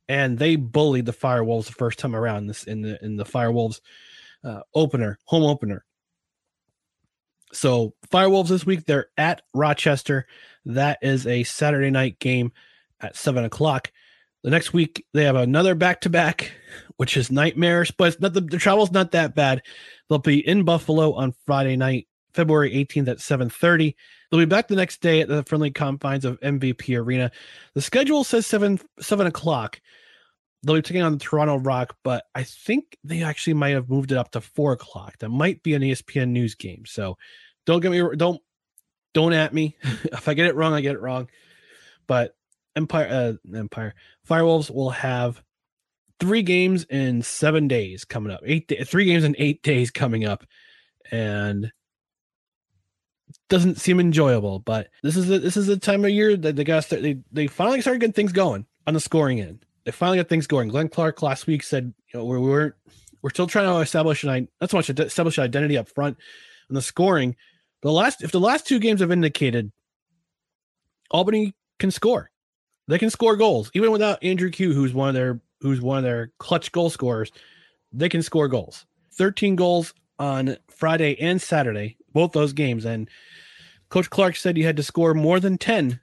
and 0.09 0.39
they 0.39 0.57
bullied 0.57 1.07
the 1.07 1.13
Firewolves 1.13 1.67
the 1.67 1.73
first 1.73 1.99
time 1.99 2.17
around 2.17 2.47
this 2.49 2.65
in 2.65 2.83
the 2.83 3.03
in 3.05 3.17
the 3.17 3.25
Firewolves 3.25 3.81
uh, 4.43 4.61
opener, 4.75 5.19
home 5.25 5.45
opener. 5.45 5.85
So 7.55 7.95
Firewolves 8.11 8.49
this 8.49 8.67
week 8.67 8.85
they're 8.85 9.09
at 9.17 9.43
Rochester. 9.55 10.27
That 10.65 10.99
is 11.03 11.27
a 11.27 11.45
Saturday 11.45 11.91
night 11.91 12.19
game 12.19 12.53
at 13.01 13.17
seven 13.17 13.45
o'clock. 13.45 13.93
The 14.43 14.51
next 14.51 14.73
week 14.73 15.07
they 15.15 15.25
have 15.25 15.37
another 15.37 15.75
back 15.75 16.03
to 16.03 16.11
back, 16.11 16.53
which 16.97 17.17
is 17.17 17.31
nightmarish, 17.31 17.93
but 17.93 18.21
not 18.21 18.35
the, 18.35 18.41
the 18.41 18.59
travel's 18.59 18.93
not 18.93 19.13
that 19.13 19.35
bad. 19.35 19.63
They'll 20.09 20.19
be 20.19 20.47
in 20.47 20.65
Buffalo 20.65 21.15
on 21.15 21.35
Friday 21.47 21.77
night, 21.77 22.09
February 22.35 22.73
18th 22.73 23.09
at 23.09 23.19
7:30. 23.19 23.95
They'll 24.31 24.41
be 24.41 24.47
back 24.47 24.69
the 24.69 24.77
next 24.77 25.01
day 25.01 25.21
at 25.21 25.29
the 25.29 25.45
friendly 25.45 25.71
confines 25.71 26.25
of 26.25 26.41
MVP 26.41 26.99
Arena. 26.99 27.31
The 27.75 27.81
schedule 27.81 28.25
says 28.25 28.47
seven 28.47 28.81
seven 29.01 29.27
o'clock. 29.27 29.81
They'll 30.65 30.77
be 30.77 30.83
taking 30.83 31.03
on 31.03 31.13
the 31.13 31.19
Toronto 31.19 31.57
Rock, 31.57 31.97
but 32.03 32.25
I 32.35 32.43
think 32.43 32.97
they 33.05 33.23
actually 33.23 33.55
might 33.55 33.71
have 33.71 33.89
moved 33.89 34.13
it 34.13 34.19
up 34.19 34.31
to 34.33 34.41
four 34.41 34.73
o'clock. 34.73 35.19
That 35.19 35.29
might 35.29 35.63
be 35.63 35.75
an 35.75 35.83
ESPN 35.83 36.29
news 36.31 36.55
game. 36.55 36.85
So 36.87 37.19
don't 37.67 37.81
get 37.81 37.91
me 37.91 38.03
don't 38.17 38.41
don't 39.13 39.33
at 39.33 39.55
me. 39.55 39.77
if 39.83 40.29
I 40.29 40.35
get 40.35 40.47
it 40.47 40.55
wrong, 40.55 40.73
I 40.73 40.81
get 40.81 40.95
it 40.95 41.01
wrong. 41.01 41.29
But 42.07 42.37
Empire 42.77 43.09
uh, 43.11 43.57
Empire 43.57 43.95
Firewolves 44.29 44.71
will 44.71 44.91
have 44.91 45.43
three 46.21 46.43
games 46.43 46.85
in 46.85 47.23
seven 47.23 47.69
days 47.69 48.05
coming 48.05 48.33
up. 48.33 48.41
Eight 48.45 48.73
three 48.87 49.05
games 49.05 49.25
in 49.25 49.37
eight 49.39 49.63
days 49.63 49.91
coming 49.91 50.25
up, 50.25 50.45
and 51.11 51.73
doesn't 53.49 53.79
seem 53.79 54.01
enjoyable, 54.01 54.59
but 54.59 54.89
this 55.03 55.17
is 55.17 55.31
a, 55.31 55.39
this 55.39 55.57
is 55.57 55.69
a 55.69 55.77
time 55.77 56.05
of 56.05 56.11
year 56.11 56.37
that 56.37 56.57
they 56.57 56.65
got 56.65 56.89
they 56.89 57.19
they 57.31 57.47
finally 57.47 57.81
started 57.81 58.01
getting 58.01 58.13
things 58.13 58.33
going 58.33 58.67
on 58.87 58.95
the 58.95 59.01
scoring 59.01 59.41
end. 59.41 59.65
They 59.85 59.93
finally 59.93 60.19
got 60.19 60.29
things 60.29 60.47
going. 60.47 60.69
Glenn 60.69 60.89
Clark 60.89 61.23
last 61.23 61.47
week 61.47 61.63
said, 61.63 61.93
you 62.13 62.19
know, 62.19 62.25
we 62.25 62.39
we're 62.39 62.75
we're 63.23 63.31
still 63.31 63.47
trying 63.47 63.67
to 63.67 63.81
establish 63.81 64.25
an 64.25 64.49
not 64.61 64.71
so 64.71 64.77
much 64.77 64.91
establish 64.91 65.39
an 65.39 65.45
identity 65.45 65.77
up 65.77 65.89
front 65.89 66.17
and 66.69 66.77
the 66.77 66.83
scoring. 66.83 67.37
The 67.83 67.93
last 67.93 68.23
if 68.23 68.33
the 68.33 68.41
last 68.41 68.67
two 68.67 68.79
games 68.79 69.01
have 69.01 69.11
indicated 69.11 69.73
Albany 71.11 71.55
can 71.79 71.91
score. 71.91 72.31
They 72.87 72.99
can 72.99 73.11
score 73.11 73.37
goals 73.37 73.71
even 73.75 73.93
without 73.93 74.23
Andrew 74.23 74.51
Kew, 74.51 74.73
who's 74.73 74.93
one 74.93 75.09
of 75.09 75.15
their 75.15 75.41
who's 75.61 75.81
one 75.81 75.99
of 75.99 76.05
their 76.05 76.33
clutch 76.39 76.73
goal 76.73 76.91
scorers. 76.91 77.31
They 77.93 78.09
can 78.09 78.23
score 78.23 78.49
goals. 78.49 78.87
13 79.13 79.57
goals 79.57 79.95
on 80.19 80.57
Friday 80.69 81.19
and 81.21 81.41
Saturday, 81.41 81.97
both 82.13 82.33
those 82.33 82.53
games. 82.53 82.85
And 82.85 83.09
Coach 83.89 84.11
Clark 84.11 84.37
said 84.37 84.59
you 84.59 84.67
had 84.67 84.77
to 84.77 84.83
score 84.83 85.15
more 85.15 85.41
than 85.41 85.57
10 85.57 86.01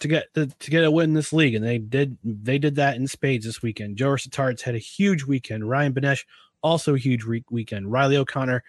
to 0.00 0.08
get 0.08 0.34
to, 0.34 0.46
to 0.46 0.70
get 0.70 0.84
a 0.84 0.90
win 0.90 1.10
in 1.10 1.14
this 1.14 1.32
league. 1.32 1.54
And 1.54 1.64
they 1.64 1.78
did 1.78 2.18
they 2.24 2.58
did 2.58 2.74
that 2.76 2.96
in 2.96 3.06
spades 3.06 3.46
this 3.46 3.62
weekend. 3.62 3.96
Joe 3.96 4.08
Resetarits 4.08 4.62
had 4.62 4.74
a 4.74 4.78
huge 4.78 5.24
weekend. 5.24 5.68
Ryan 5.68 5.94
Benesh, 5.94 6.24
also 6.62 6.94
a 6.94 6.98
huge 6.98 7.24
re- 7.24 7.44
weekend. 7.50 7.90
Riley 7.90 8.16
O'Connor, 8.16 8.64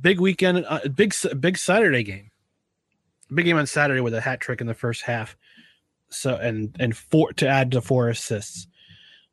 big 0.00 0.20
weekend, 0.20 0.64
uh, 0.68 0.80
big 0.94 1.14
big 1.38 1.58
Saturday 1.58 2.02
game. 2.02 2.30
Big 3.34 3.44
game 3.44 3.58
on 3.58 3.66
Saturday 3.66 4.00
with 4.00 4.14
a 4.14 4.20
hat 4.20 4.40
trick 4.40 4.60
in 4.60 4.66
the 4.66 4.74
first 4.74 5.02
half. 5.02 5.36
So 6.08 6.36
and 6.36 6.74
and 6.80 6.96
four 6.96 7.32
to 7.34 7.46
add 7.46 7.72
to 7.72 7.82
four 7.82 8.08
assists. 8.08 8.66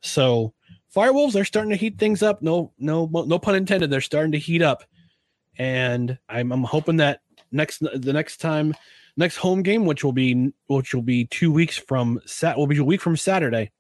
So 0.01 0.53
Firewolves, 0.93 1.33
they're 1.33 1.45
starting 1.45 1.71
to 1.71 1.75
heat 1.77 1.97
things 1.97 2.23
up. 2.23 2.41
No, 2.41 2.71
no, 2.79 3.09
no 3.11 3.37
pun 3.37 3.55
intended. 3.55 3.89
They're 3.89 4.01
starting 4.01 4.31
to 4.31 4.39
heat 4.39 4.61
up, 4.61 4.83
and 5.57 6.17
I'm, 6.29 6.53
I'm 6.53 6.63
hoping 6.63 6.97
that 6.97 7.21
next 7.51 7.79
the 7.79 8.13
next 8.13 8.37
time, 8.37 8.73
next 9.17 9.37
home 9.37 9.63
game, 9.63 9.85
which 9.85 10.03
will 10.03 10.13
be 10.13 10.53
which 10.67 10.93
will 10.93 11.01
be 11.01 11.25
two 11.25 11.51
weeks 11.51 11.77
from 11.77 12.19
sat 12.25 12.57
will 12.57 12.67
be 12.67 12.77
a 12.77 12.83
week 12.83 13.01
from 13.01 13.17
Saturday. 13.17 13.71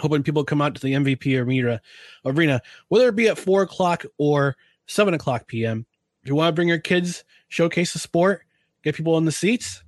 Hoping 0.00 0.22
people 0.22 0.44
come 0.44 0.62
out 0.62 0.74
to 0.76 0.80
the 0.80 0.92
MVP 0.92 1.44
arena, 1.44 1.80
arena, 2.24 2.62
whether 2.88 3.08
it 3.08 3.16
be 3.16 3.28
at 3.28 3.38
four 3.38 3.62
o'clock 3.62 4.04
or 4.16 4.56
seven 4.86 5.14
o'clock 5.14 5.46
p.m. 5.46 5.86
If 6.22 6.28
you 6.28 6.34
want 6.34 6.48
to 6.48 6.54
bring 6.54 6.68
your 6.68 6.78
kids, 6.78 7.24
showcase 7.48 7.92
the 7.92 7.98
sport, 7.98 8.42
get 8.82 8.94
people 8.94 9.18
in 9.18 9.24
the 9.24 9.32
seats. 9.32 9.82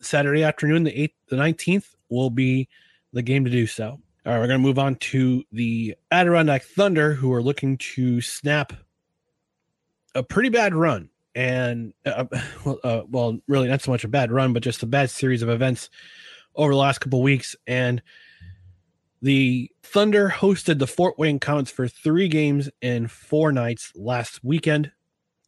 Saturday 0.00 0.44
afternoon, 0.44 0.84
the 0.84 1.00
eighth, 1.00 1.14
the 1.28 1.36
nineteenth, 1.36 1.94
will 2.08 2.30
be 2.30 2.68
the 3.12 3.22
game 3.22 3.44
to 3.44 3.50
do 3.50 3.66
so. 3.66 3.98
All 4.26 4.32
right, 4.32 4.38
we're 4.40 4.48
going 4.48 4.60
to 4.60 4.66
move 4.66 4.78
on 4.78 4.96
to 4.96 5.44
the 5.52 5.94
Adirondack 6.10 6.64
Thunder, 6.64 7.14
who 7.14 7.32
are 7.32 7.42
looking 7.42 7.78
to 7.78 8.20
snap 8.20 8.72
a 10.16 10.22
pretty 10.22 10.48
bad 10.48 10.74
run. 10.74 11.10
And, 11.36 11.92
uh, 12.04 12.24
well, 12.64 12.78
uh, 12.82 13.02
well, 13.08 13.38
really 13.46 13.68
not 13.68 13.82
so 13.82 13.92
much 13.92 14.02
a 14.02 14.08
bad 14.08 14.32
run, 14.32 14.52
but 14.52 14.62
just 14.62 14.82
a 14.82 14.86
bad 14.86 15.10
series 15.10 15.42
of 15.42 15.48
events 15.48 15.90
over 16.56 16.72
the 16.72 16.78
last 16.78 16.98
couple 16.98 17.22
weeks. 17.22 17.54
And 17.66 18.02
the 19.22 19.70
Thunder 19.82 20.28
hosted 20.28 20.78
the 20.78 20.86
Fort 20.86 21.18
Wayne 21.18 21.38
Komets 21.38 21.70
for 21.70 21.88
three 21.88 22.28
games 22.28 22.70
and 22.82 23.10
four 23.10 23.52
nights 23.52 23.92
last 23.94 24.42
weekend, 24.42 24.90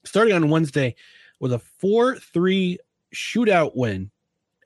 starting 0.04 0.34
on 0.34 0.50
Wednesday 0.50 0.94
with 1.40 1.52
a 1.52 1.58
4 1.58 2.16
3 2.18 2.78
shootout 3.14 3.72
win 3.74 4.10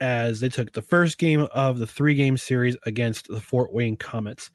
as 0.00 0.40
they 0.40 0.48
took 0.48 0.72
the 0.72 0.82
first 0.82 1.18
game 1.18 1.46
of 1.52 1.78
the 1.78 1.86
three 1.86 2.16
game 2.16 2.36
series 2.36 2.76
against 2.86 3.28
the 3.28 3.40
Fort 3.40 3.72
Wayne 3.72 3.96
Komets. 3.96 4.50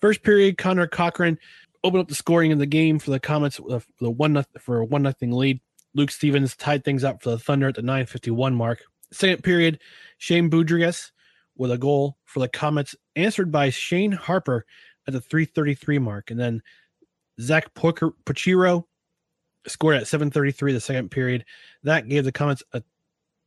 First 0.00 0.22
period, 0.22 0.58
Connor 0.58 0.86
Cochran 0.86 1.38
opened 1.82 2.02
up 2.02 2.08
the 2.08 2.14
scoring 2.14 2.50
in 2.50 2.58
the 2.58 2.66
game 2.66 2.98
for 2.98 3.10
the 3.10 3.20
Komets 3.20 3.58
with 3.58 3.86
the 4.00 4.10
one 4.10 4.44
for 4.58 4.80
a 4.80 4.84
one 4.84 5.02
nothing 5.02 5.32
lead. 5.32 5.60
Luke 5.94 6.10
Stevens 6.10 6.56
tied 6.56 6.84
things 6.84 7.04
up 7.04 7.22
for 7.22 7.30
the 7.30 7.38
Thunder 7.38 7.68
at 7.68 7.74
the 7.74 7.82
951 7.82 8.54
mark. 8.54 8.82
Second 9.12 9.42
period, 9.42 9.78
Shane 10.18 10.50
Boudrias 10.50 11.12
with 11.56 11.70
a 11.70 11.78
goal 11.78 12.18
for 12.24 12.40
the 12.40 12.48
Komets, 12.48 12.94
answered 13.16 13.52
by 13.52 13.70
Shane 13.70 14.12
Harper 14.12 14.66
at 15.06 15.12
the 15.12 15.20
333 15.20 15.98
mark. 15.98 16.30
And 16.30 16.40
then 16.40 16.62
Zach 17.40 17.72
Pochiro 17.74 18.84
scored 19.66 19.96
at 19.96 20.06
733 20.06 20.72
the 20.72 20.80
second 20.80 21.10
period. 21.10 21.44
That 21.84 22.08
gave 22.08 22.24
the 22.24 22.32
Komets 22.32 22.62
a 22.72 22.82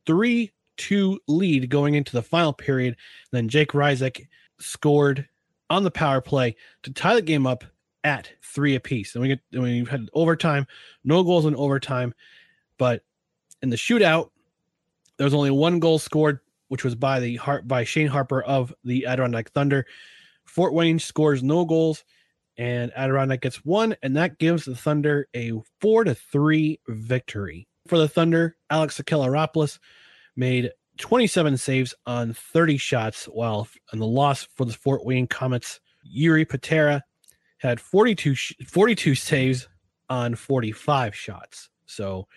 3 0.06 0.52
2 0.78 1.20
lead 1.26 1.68
going 1.68 1.94
into 1.94 2.12
the 2.12 2.22
final 2.22 2.52
period. 2.52 2.96
Then 3.32 3.48
Jake 3.48 3.72
Ryczek 3.72 4.26
scored 4.60 5.28
on 5.70 5.82
the 5.82 5.90
power 5.90 6.20
play 6.20 6.56
to 6.84 6.92
tie 6.92 7.14
the 7.14 7.22
game 7.22 7.46
up 7.46 7.64
at 8.04 8.32
three 8.42 8.76
apiece. 8.76 9.14
And 9.14 9.22
we 9.22 9.28
get 9.28 9.40
when 9.50 9.62
we 9.62 9.84
had 9.84 10.08
overtime, 10.14 10.66
no 11.04 11.22
goals 11.22 11.46
in 11.46 11.56
overtime, 11.56 12.14
but 12.78 13.02
in 13.62 13.70
the 13.70 13.76
shootout, 13.76 14.30
There 15.16 15.24
was 15.24 15.34
only 15.34 15.50
one 15.50 15.80
goal 15.80 15.98
scored, 15.98 16.38
which 16.68 16.84
was 16.84 16.94
by 16.94 17.20
the 17.20 17.38
by 17.64 17.84
Shane 17.84 18.06
Harper 18.06 18.42
of 18.42 18.72
the 18.84 19.06
Adirondack 19.06 19.50
Thunder. 19.50 19.84
Fort 20.44 20.72
Wayne 20.72 20.98
scores 20.98 21.42
no 21.42 21.64
goals, 21.64 22.04
and 22.56 22.92
Adirondack 22.96 23.40
gets 23.42 23.64
one, 23.64 23.96
and 24.02 24.16
that 24.16 24.38
gives 24.38 24.64
the 24.64 24.76
Thunder 24.76 25.28
a 25.34 25.52
four 25.80 26.04
to 26.04 26.14
three 26.14 26.80
victory. 26.88 27.66
For 27.86 27.98
the 27.98 28.08
Thunder, 28.08 28.56
Alex 28.70 29.00
Sakellaropoulos 29.00 29.78
made 30.36 30.70
27 30.98 31.56
saves 31.56 31.94
on 32.06 32.32
30 32.32 32.76
shots, 32.76 33.24
while 33.26 33.68
on 33.92 33.98
the 33.98 34.06
loss 34.06 34.46
for 34.56 34.64
the 34.64 34.72
Fort 34.72 35.04
Wayne 35.04 35.26
Komets, 35.26 35.80
Yuri 36.02 36.44
Patera 36.44 37.02
had 37.58 37.80
42, 37.80 38.34
sh- 38.34 38.54
42 38.66 39.14
saves 39.14 39.68
on 40.08 40.34
45 40.34 41.14
shots. 41.14 41.70
So 41.86 42.28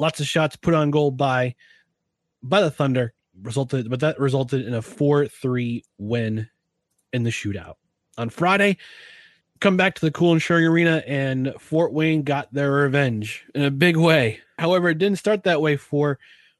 lots 0.00 0.18
of 0.18 0.26
shots 0.26 0.56
put 0.56 0.74
on 0.74 0.90
goal 0.90 1.10
by 1.10 1.54
by 2.42 2.62
the 2.62 2.70
Thunder 2.70 3.12
resulted, 3.42 3.88
but 3.90 4.00
that 4.00 4.18
resulted 4.18 4.66
in 4.66 4.74
a 4.74 4.80
4-3 4.80 5.82
win 5.98 6.48
in 7.12 7.22
the 7.22 7.30
shootout. 7.30 7.74
On 8.16 8.30
Friday, 8.30 8.78
come 9.60 9.76
back 9.76 9.94
to 9.94 10.00
the 10.00 10.10
Cool 10.10 10.32
Insuring 10.32 10.64
Arena 10.64 11.02
and 11.06 11.54
Fort 11.58 11.92
Wayne 11.92 12.22
got 12.22 12.52
their 12.52 12.72
revenge 12.72 13.44
in 13.54 13.62
a 13.62 13.70
big 13.70 13.96
way. 13.96 14.40
However, 14.58 14.88
it 14.88 14.98
didn't 14.98 15.18
start 15.18 15.44
that 15.44 15.60
way 15.60 15.76
for 15.76 16.18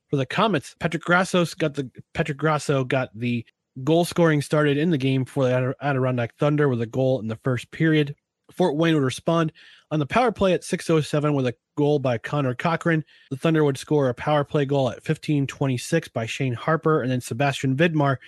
for 0.08 0.16
the 0.16 0.26
Komets. 0.26 0.74
Patrick 0.78 1.04
Grassos 1.04 1.56
got 1.56 1.74
the 1.74 1.90
Patrick 2.12 2.38
Grasso 2.38 2.84
got 2.84 3.10
the 3.14 3.44
goal 3.84 4.04
scoring 4.04 4.42
started 4.42 4.76
in 4.76 4.90
the 4.90 4.98
game 4.98 5.24
for 5.24 5.44
the 5.44 5.74
Adirondack 5.80 6.36
Thunder 6.36 6.68
with 6.68 6.82
a 6.82 6.86
goal 6.86 7.20
in 7.20 7.28
the 7.28 7.36
first 7.36 7.70
period. 7.70 8.14
Fort 8.50 8.76
Wayne 8.76 8.94
would 8.94 9.02
respond 9.02 9.52
on 9.90 9.98
the 9.98 10.06
power 10.06 10.30
play 10.30 10.52
at 10.52 10.64
607 10.64 11.34
with 11.34 11.46
a 11.46 11.54
goal 11.76 11.98
by 11.98 12.18
Connor 12.18 12.54
Cochran. 12.54 13.04
The 13.30 13.36
Thunder 13.36 13.64
would 13.64 13.78
score 13.78 14.08
a 14.08 14.14
power 14.14 14.44
play 14.44 14.64
goal 14.64 14.88
at 14.88 14.96
1526 14.96 16.08
by 16.08 16.26
Shane 16.26 16.54
Harper, 16.54 17.02
and 17.02 17.10
then 17.10 17.20
Sebastian 17.20 17.76
Vidmar 17.76 18.18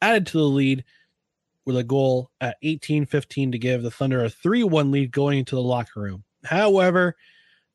added 0.00 0.26
to 0.28 0.38
the 0.38 0.44
lead 0.44 0.84
with 1.64 1.76
a 1.76 1.84
goal 1.84 2.30
at 2.40 2.56
1815 2.62 3.52
to 3.52 3.58
give 3.58 3.82
the 3.82 3.90
Thunder 3.90 4.24
a 4.24 4.30
3 4.30 4.64
1 4.64 4.90
lead 4.90 5.10
going 5.10 5.40
into 5.40 5.54
the 5.54 5.62
locker 5.62 6.00
room. 6.00 6.24
However, 6.44 7.16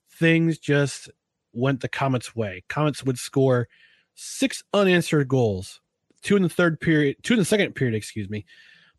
things 0.10 0.58
just 0.58 1.10
went 1.52 1.82
the 1.82 1.90
Komets' 1.90 2.36
way. 2.36 2.64
Komets 2.70 3.06
would 3.06 3.20
score 3.20 3.68
six 4.16 4.64
unanswered 4.74 5.28
goals, 5.28 5.82
two 6.22 6.36
in 6.36 6.44
the 6.44 6.50
third 6.50 6.80
period, 6.80 7.18
two 7.24 7.34
in 7.34 7.40
the 7.40 7.46
second 7.46 7.74
period, 7.74 7.96
excuse 7.96 8.30
me, 8.30 8.46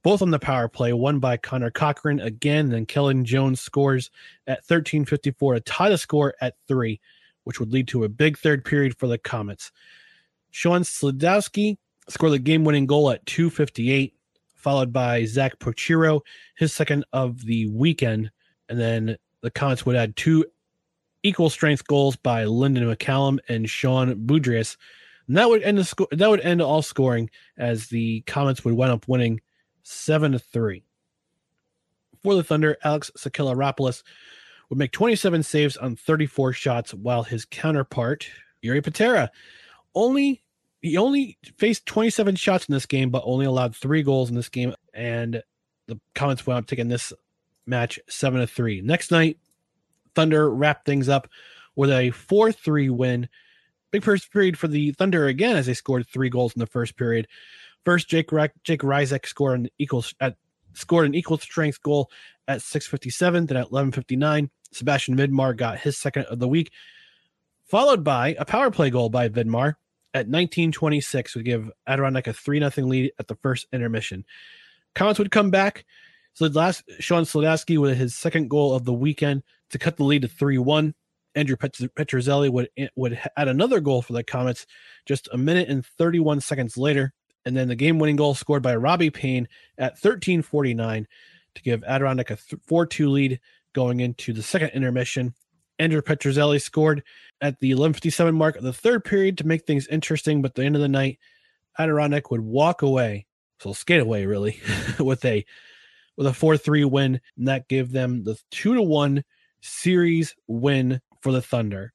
both 0.05 0.21
on 0.21 0.31
the 0.31 0.39
power 0.39 0.69
play, 0.69 0.93
one 0.93 1.19
by 1.19 1.39
Connor 1.39 1.71
Cochran 1.71 2.21
again, 2.21 2.69
then 2.69 2.85
Kellen 2.85 3.25
Jones 3.25 3.61
scores 3.61 4.11
at 4.47 4.59
1354 4.59 5.55
to 5.55 5.61
tie 5.61 5.89
the 5.89 5.97
score 5.97 6.35
at 6.43 6.57
three, 6.69 7.01
which 7.45 7.59
would 7.59 7.73
lead 7.73 7.89
to 7.89 8.05
a 8.05 8.09
big 8.09 8.37
third 8.37 8.67
period 8.67 8.97
for 8.99 9.07
the 9.09 9.19
Komets. 9.19 9.71
Sean 10.51 10.83
Slidowski 10.83 11.79
scored 12.11 12.33
the 12.33 12.39
game 12.39 12.65
winning 12.65 12.85
goal 12.85 13.11
at 13.11 13.25
258, 13.25 14.15
followed 14.55 14.93
by 14.93 15.25
Zach 15.25 15.59
Pochiro, 15.59 16.21
his 16.55 16.75
second 16.75 17.07
of 17.15 17.47
the 17.47 17.67
weekend. 17.69 18.31
And 18.69 18.79
then 18.79 19.17
the 19.41 19.51
Komets 19.51 19.87
would 19.87 19.97
add 19.97 20.17
two 20.17 20.45
equal 21.23 21.49
strength 21.49 21.87
goals 21.87 22.15
by 22.17 22.45
Lyndon 22.45 22.95
McCallum 22.95 23.39
and 23.49 23.71
Sean 23.71 24.15
Boudrias. 24.27 24.77
And 25.29 25.39
that 25.39 25.49
would 25.49 25.63
end 25.63 25.79
the 25.79 25.85
score 25.85 26.09
that 26.13 26.29
would 26.29 26.41
end 26.41 26.61
all 26.61 26.83
scoring 26.83 27.31
as 27.57 27.87
the 27.87 28.23
Komets 28.27 28.67
would 28.67 28.75
wind 28.75 28.93
up 28.93 29.09
winning 29.09 29.41
seven 29.85 30.33
to 30.33 30.39
three. 30.39 30.83
For 32.23 32.35
the 32.35 32.43
Thunder, 32.43 32.77
Alex 32.83 33.11
Sakellaropoulos 33.17 34.03
would 34.69 34.79
make 34.79 34.93
27 34.93 35.43
saves 35.43 35.77
on 35.77 35.95
34 35.95 36.53
shots, 36.55 36.95
while 36.95 37.23
his 37.23 37.45
counterpart, 37.45 38.27
Yuri 38.63 38.81
Patera, 38.81 39.31
only 39.95 40.43
he 40.81 40.99
only 40.99 41.39
faced 41.57 41.87
27 41.87 42.37
shots 42.37 42.67
in 42.69 42.75
this 42.75 42.85
game, 42.85 43.09
but 43.09 43.23
only 43.25 43.47
allowed 43.47 43.75
three 43.75 44.03
goals 44.03 44.29
in 44.29 44.37
this 44.37 44.51
game. 44.51 44.75
And 44.93 45.43
the 45.87 45.99
Komets 46.15 46.47
wound 46.47 46.59
up 46.59 46.67
taking 46.67 46.89
this 46.89 47.13
match 47.67 47.99
seven 48.09 48.41
to 48.41 48.47
three. 48.47 48.83
Next 48.83 49.11
night, 49.11 49.39
Thunder 50.15 50.51
wrapped 50.51 50.85
things 50.85 51.09
up 51.09 51.29
with 51.75 51.91
a 51.91 52.11
4 52.11 52.53
3 52.53 52.91
win. 52.91 53.29
Big 53.93 54.05
first 54.05 54.31
period 54.33 54.59
for 54.59 54.69
the 54.69 54.93
Thunder 54.93 55.27
again 55.27 55.57
as 55.57 55.67
they 55.67 55.75
scored 55.75 56.07
three 56.07 56.29
goals 56.29 56.55
in 56.55 56.61
the 56.61 56.67
first 56.67 56.97
period. 56.97 57.29
First, 57.85 58.09
Jake 58.09 58.31
Jake 58.65 58.81
Ryczek 58.81 59.27
scored 59.27 59.61
an 59.61 59.69
equal 59.79 60.05
at 60.21 60.37
scored 60.73 61.07
an 61.07 61.15
equal 61.15 61.39
strength 61.39 61.83
goal 61.83 62.11
at 62.49 62.61
6:57. 62.61 63.47
Then 63.47 63.57
at 63.57 63.71
11:59, 63.71 64.51
Sebastian 64.73 65.17
Vidmar 65.17 65.57
got 65.57 65.81
his 65.81 65.99
second 65.99 66.25
of 66.25 66.39
the 66.39 66.49
week, 66.49 66.71
followed 67.67 68.03
by 68.03 68.35
a 68.39 68.45
power 68.45 68.71
play 68.71 68.91
goal 68.91 69.09
by 69.09 69.29
Vidmar 69.29 69.77
at 70.15 70.29
19:26 70.29 71.35
would 71.35 71.45
give 71.45 71.71
Adirondack 71.87 72.27
a 72.27 72.33
three 72.33 72.61
0 72.61 72.87
lead 72.87 73.13
at 73.19 73.29
the 73.29 73.37
first 73.37 73.67
intermission. 73.73 74.25
Komets 74.95 75.19
would 75.19 75.31
come 75.31 75.51
back. 75.51 75.85
So 76.35 76.47
last 76.47 76.83
Sean 77.01 77.25
Slodowski 77.25 77.79
with 77.79 77.97
his 77.97 78.15
second 78.15 78.49
goal 78.49 78.75
of 78.75 78.85
the 78.85 78.93
weekend 78.93 79.43
to 79.71 79.79
cut 79.79 79.97
the 79.97 80.05
lead 80.05 80.23
to 80.23 80.29
3-1. 80.29 80.95
Andrew 81.37 81.57
Petrozelli 81.57 82.51
would 82.51 82.69
would 82.95 83.21
add 83.37 83.49
another 83.49 83.81
goal 83.81 84.03
for 84.03 84.13
the 84.13 84.23
Komets 84.23 84.67
just 85.05 85.29
a 85.33 85.39
minute 85.39 85.69
and 85.69 85.85
31 85.85 86.41
seconds 86.41 86.77
later, 86.77 87.13
and 87.45 87.57
then 87.57 87.69
the 87.69 87.77
game-winning 87.77 88.17
goal 88.17 88.35
scored 88.35 88.63
by 88.63 88.77
Robbie 88.77 89.11
Payne 89.11 89.49
at 89.79 89.99
13:49 89.99 91.07
to 91.55 91.63
give 91.63 91.85
Adirondack 91.85 92.31
a 92.31 92.37
4-2 92.37 93.11
lead 93.11 93.41
going 93.73 94.01
into 94.01 94.33
the 94.33 94.43
second 94.43 94.71
intermission. 94.71 95.35
Andrew 95.79 96.01
Petrozelli 96.01 96.61
scored 96.61 97.03
at 97.41 97.59
the 97.61 97.73
11:57 97.73 98.35
mark 98.35 98.57
of 98.57 98.63
the 98.63 98.73
third 98.73 99.05
period 99.05 99.39
to 99.39 99.47
make 99.47 99.67
things 99.67 99.87
interesting, 99.89 100.41
but 100.41 100.53
at 100.53 100.55
the 100.55 100.65
end 100.65 100.77
of 100.77 100.83
the 100.83 100.89
night, 100.89 101.19
Adirondack 101.79 102.31
would 102.31 102.41
walk 102.41 102.83
away, 102.83 103.27
so 103.59 103.73
skate 103.73 104.01
away 104.01 104.27
really, 104.27 104.61
with 104.99 105.25
a 105.25 105.45
with 106.17 106.27
a 106.29 106.31
4-3 106.31 106.89
win, 106.89 107.21
and 107.37 107.49
that 107.49 107.69
gave 107.69 107.91
them 107.91 108.23
the 108.23 108.39
two 108.51 108.75
to 108.75 108.83
one 108.83 109.25
series 109.61 110.35
win 110.47 111.01
for 111.21 111.33
the 111.33 111.43
Thunder. 111.43 111.93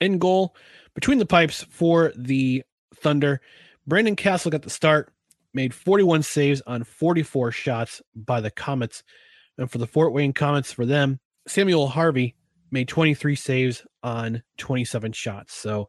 End 0.00 0.20
goal, 0.20 0.56
between 0.94 1.18
the 1.18 1.26
pipes 1.26 1.62
for 1.64 2.12
the 2.16 2.62
Thunder, 2.94 3.40
Brandon 3.86 4.16
Castle 4.16 4.50
got 4.50 4.62
the 4.62 4.70
start, 4.70 5.12
made 5.52 5.74
41 5.74 6.22
saves 6.22 6.62
on 6.66 6.84
44 6.84 7.52
shots 7.52 8.02
by 8.14 8.40
the 8.40 8.50
Komets. 8.50 9.02
And 9.58 9.70
for 9.70 9.78
the 9.78 9.86
Fort 9.86 10.12
Wayne 10.12 10.32
Komets, 10.32 10.72
for 10.72 10.86
them, 10.86 11.20
Samuel 11.46 11.88
Harvey 11.88 12.34
made 12.70 12.88
23 12.88 13.36
saves 13.36 13.86
on 14.02 14.42
27 14.58 15.12
shots. 15.12 15.54
So 15.54 15.88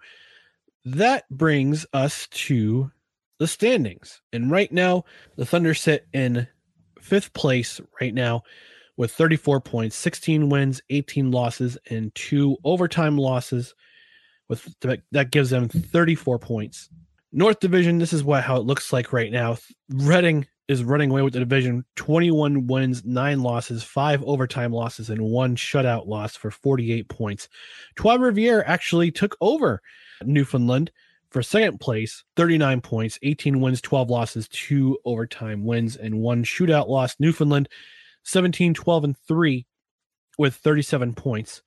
that 0.83 1.23
brings 1.29 1.85
us 1.93 2.27
to 2.27 2.91
the 3.39 3.47
standings. 3.47 4.21
And 4.31 4.51
right 4.51 4.71
now, 4.71 5.03
the 5.35 5.45
Thunder 5.45 5.73
sit 5.73 6.07
in 6.13 6.47
fifth 7.01 7.33
place 7.33 7.81
right 7.99 8.13
now 8.13 8.43
with 8.97 9.11
34 9.11 9.61
points, 9.61 9.95
16 9.95 10.49
wins, 10.49 10.81
18 10.89 11.31
losses, 11.31 11.77
and 11.89 12.13
two 12.15 12.57
overtime 12.63 13.17
losses. 13.17 13.73
With 14.47 14.75
that 14.79 15.31
gives 15.31 15.49
them 15.49 15.67
34 15.67 16.37
points. 16.37 16.89
North 17.31 17.59
Division, 17.59 17.97
this 17.97 18.13
is 18.13 18.23
what 18.23 18.43
how 18.43 18.57
it 18.57 18.65
looks 18.65 18.93
like 18.93 19.11
right 19.11 19.31
now. 19.31 19.57
Reading 19.89 20.47
is 20.67 20.83
running 20.83 21.11
away 21.11 21.21
with 21.21 21.33
the 21.33 21.39
division 21.39 21.85
21 21.95 22.67
wins, 22.67 23.05
nine 23.05 23.41
losses, 23.41 23.83
five 23.83 24.23
overtime 24.23 24.71
losses, 24.71 25.09
and 25.09 25.21
one 25.21 25.55
shutout 25.55 26.07
loss 26.07 26.35
for 26.35 26.49
48 26.49 27.07
points. 27.07 27.49
Trois 27.95 28.17
Rivières 28.17 28.63
actually 28.65 29.11
took 29.11 29.35
over 29.41 29.81
Newfoundland 30.23 30.91
for 31.29 31.43
second 31.43 31.79
place, 31.79 32.23
39 32.35 32.81
points, 32.81 33.19
18 33.21 33.59
wins, 33.59 33.81
12 33.81 34.09
losses, 34.09 34.47
two 34.47 34.97
overtime 35.05 35.65
wins, 35.65 35.97
and 35.97 36.19
one 36.19 36.43
shootout 36.43 36.87
loss. 36.87 37.15
Newfoundland 37.19 37.69
17, 38.23 38.73
12, 38.73 39.03
and 39.03 39.17
3 39.27 39.65
with 40.37 40.55
37 40.55 41.13
points. 41.13 41.61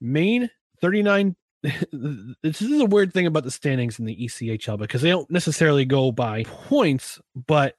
Maine, 0.00 0.50
39. 0.80 1.34
this 2.42 2.62
is 2.62 2.80
a 2.80 2.86
weird 2.86 3.12
thing 3.12 3.26
about 3.26 3.44
the 3.44 3.50
standings 3.50 3.98
in 3.98 4.04
the 4.04 4.16
ECHL 4.16 4.78
because 4.78 5.02
they 5.02 5.10
don't 5.10 5.30
necessarily 5.30 5.84
go 5.84 6.12
by 6.12 6.44
points, 6.44 7.20
but 7.46 7.74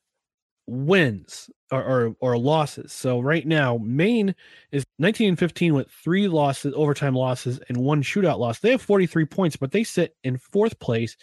wins 0.68 1.50
or, 1.72 1.84
or, 1.84 2.16
or 2.20 2.38
losses. 2.38 2.92
So 2.92 3.20
right 3.20 3.46
now, 3.46 3.80
Maine 3.82 4.36
is 4.72 4.86
19 5.00 5.30
and 5.30 5.40
15 5.40 5.74
with 5.74 5.90
three 5.90 6.28
losses, 6.28 6.74
overtime 6.76 7.16
losses, 7.16 7.60
and 7.70 7.78
one 7.78 8.04
shootout 8.04 8.40
loss. 8.40 8.60
They 8.60 8.72
have 8.72 8.82
43 8.82 9.26
points, 9.26 9.56
but 9.56 9.72
they 9.72 9.84
sit 9.84 10.16
in 10.24 10.38
fourth 10.38 10.78
place 10.80 11.16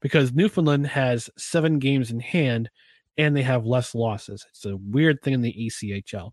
because 0.00 0.32
Newfoundland 0.32 0.86
has 0.86 1.30
seven 1.36 1.78
games 1.78 2.10
in 2.10 2.20
hand 2.20 2.70
and 3.16 3.36
they 3.36 3.42
have 3.42 3.66
less 3.66 3.94
losses. 3.94 4.44
It's 4.50 4.64
a 4.66 4.76
weird 4.76 5.22
thing 5.22 5.34
in 5.34 5.42
the 5.42 5.52
ECHL. 5.52 6.32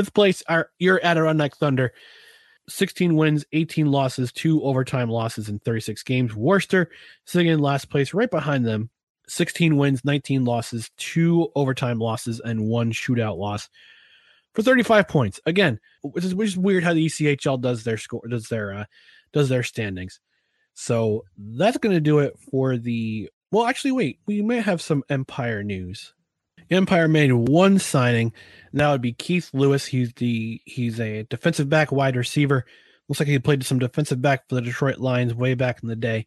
Fifth 0.00 0.14
place 0.14 0.42
are 0.48 0.70
your 0.78 0.98
Adirondack 1.04 1.58
Thunder. 1.58 1.92
16 2.70 3.16
wins, 3.16 3.44
18 3.52 3.92
losses, 3.92 4.32
two 4.32 4.62
overtime 4.62 5.10
losses 5.10 5.50
in 5.50 5.58
36 5.58 6.02
games. 6.04 6.34
Worcester 6.34 6.88
sitting 7.26 7.48
in 7.48 7.58
last 7.58 7.90
place 7.90 8.14
right 8.14 8.30
behind 8.30 8.64
them. 8.64 8.88
16 9.28 9.76
wins, 9.76 10.02
19 10.02 10.46
losses, 10.46 10.90
two 10.96 11.50
overtime 11.54 11.98
losses, 11.98 12.40
and 12.42 12.66
one 12.66 12.92
shootout 12.92 13.36
loss 13.36 13.68
for 14.54 14.62
35 14.62 15.06
points. 15.06 15.38
Again, 15.44 15.78
which 16.00 16.24
is, 16.24 16.34
which 16.34 16.48
is 16.48 16.56
weird 16.56 16.82
how 16.82 16.94
the 16.94 17.04
ECHL 17.04 17.60
does 17.60 17.84
their 17.84 17.98
score, 17.98 18.26
does 18.26 18.48
their 18.48 18.72
uh, 18.72 18.84
does 19.34 19.50
their 19.50 19.62
standings. 19.62 20.18
So 20.72 21.26
that's 21.36 21.76
going 21.76 21.94
to 21.94 22.00
do 22.00 22.20
it 22.20 22.38
for 22.50 22.78
the. 22.78 23.28
Well, 23.52 23.66
actually, 23.66 23.92
wait, 23.92 24.20
we 24.24 24.40
may 24.40 24.62
have 24.62 24.80
some 24.80 25.04
Empire 25.10 25.62
news. 25.62 26.14
Empire 26.70 27.08
made 27.08 27.32
one 27.32 27.78
signing. 27.78 28.32
And 28.72 28.80
that 28.80 28.90
would 28.90 29.02
be 29.02 29.12
Keith 29.12 29.50
Lewis. 29.52 29.86
He's 29.86 30.12
the 30.14 30.60
he's 30.64 31.00
a 31.00 31.24
defensive 31.24 31.68
back, 31.68 31.90
wide 31.92 32.16
receiver. 32.16 32.64
Looks 33.08 33.20
like 33.20 33.28
he 33.28 33.38
played 33.38 33.64
some 33.64 33.80
defensive 33.80 34.22
back 34.22 34.48
for 34.48 34.54
the 34.54 34.62
Detroit 34.62 34.98
Lions 34.98 35.34
way 35.34 35.54
back 35.54 35.82
in 35.82 35.88
the 35.88 35.96
day, 35.96 36.26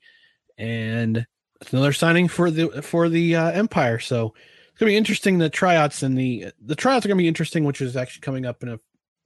and 0.57 1.25
another 1.71 1.93
signing 1.93 2.27
for 2.27 2.51
the 2.51 2.81
for 2.81 3.07
the 3.07 3.35
uh, 3.35 3.51
Empire. 3.51 3.99
So 3.99 4.33
it's 4.69 4.79
gonna 4.79 4.91
be 4.91 4.97
interesting. 4.97 5.37
The 5.37 5.49
tryouts 5.49 6.03
and 6.03 6.17
the 6.17 6.47
the 6.59 6.75
tryouts 6.75 7.05
are 7.05 7.09
gonna 7.09 7.17
be 7.17 7.27
interesting, 7.27 7.63
which 7.63 7.81
is 7.81 7.95
actually 7.95 8.21
coming 8.21 8.45
up 8.45 8.63
in 8.63 8.69
a 8.69 8.79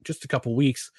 just 0.04 0.24
a 0.24 0.28
couple 0.28 0.54
weeks. 0.54 0.92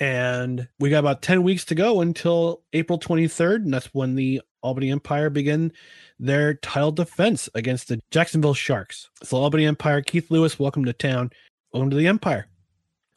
And 0.00 0.68
we 0.80 0.90
got 0.90 0.98
about 0.98 1.22
10 1.22 1.42
weeks 1.42 1.64
to 1.66 1.74
go 1.74 2.00
until 2.00 2.62
April 2.72 2.98
23rd, 2.98 3.56
and 3.56 3.72
that's 3.72 3.94
when 3.94 4.16
the 4.16 4.42
Albany 4.62 4.90
Empire 4.90 5.30
begin 5.30 5.72
their 6.18 6.54
title 6.54 6.90
defense 6.90 7.48
against 7.54 7.88
the 7.88 8.00
Jacksonville 8.10 8.54
Sharks. 8.54 9.08
So 9.22 9.36
Albany 9.36 9.66
Empire, 9.66 10.02
Keith 10.02 10.30
Lewis, 10.30 10.58
welcome 10.58 10.84
to 10.86 10.92
town. 10.92 11.30
Welcome 11.72 11.90
to 11.90 11.96
the 11.96 12.08
Empire. 12.08 12.48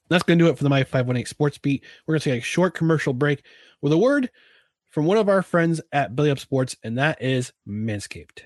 That's 0.10 0.24
going 0.24 0.38
to 0.40 0.46
do 0.46 0.52
it 0.52 0.58
for 0.58 0.64
the 0.64 0.70
My 0.70 0.84
518 0.84 1.26
Sports 1.26 1.58
Beat. 1.58 1.84
We're 2.06 2.14
going 2.14 2.22
to 2.22 2.30
take 2.32 2.42
a 2.42 2.46
short 2.46 2.76
commercial 2.76 3.14
break 3.14 3.44
with 3.82 3.92
a 3.92 3.98
word 3.98 4.30
from 4.86 5.06
one 5.06 5.18
of 5.18 5.30
our 5.30 5.42
friends 5.42 5.82
at 5.92 6.16
Belly 6.16 6.32
Up 6.32 6.40
Sports, 6.40 6.76
and 6.84 6.98
that 6.98 7.22
is 7.22 7.54
Manscaped. 7.68 8.42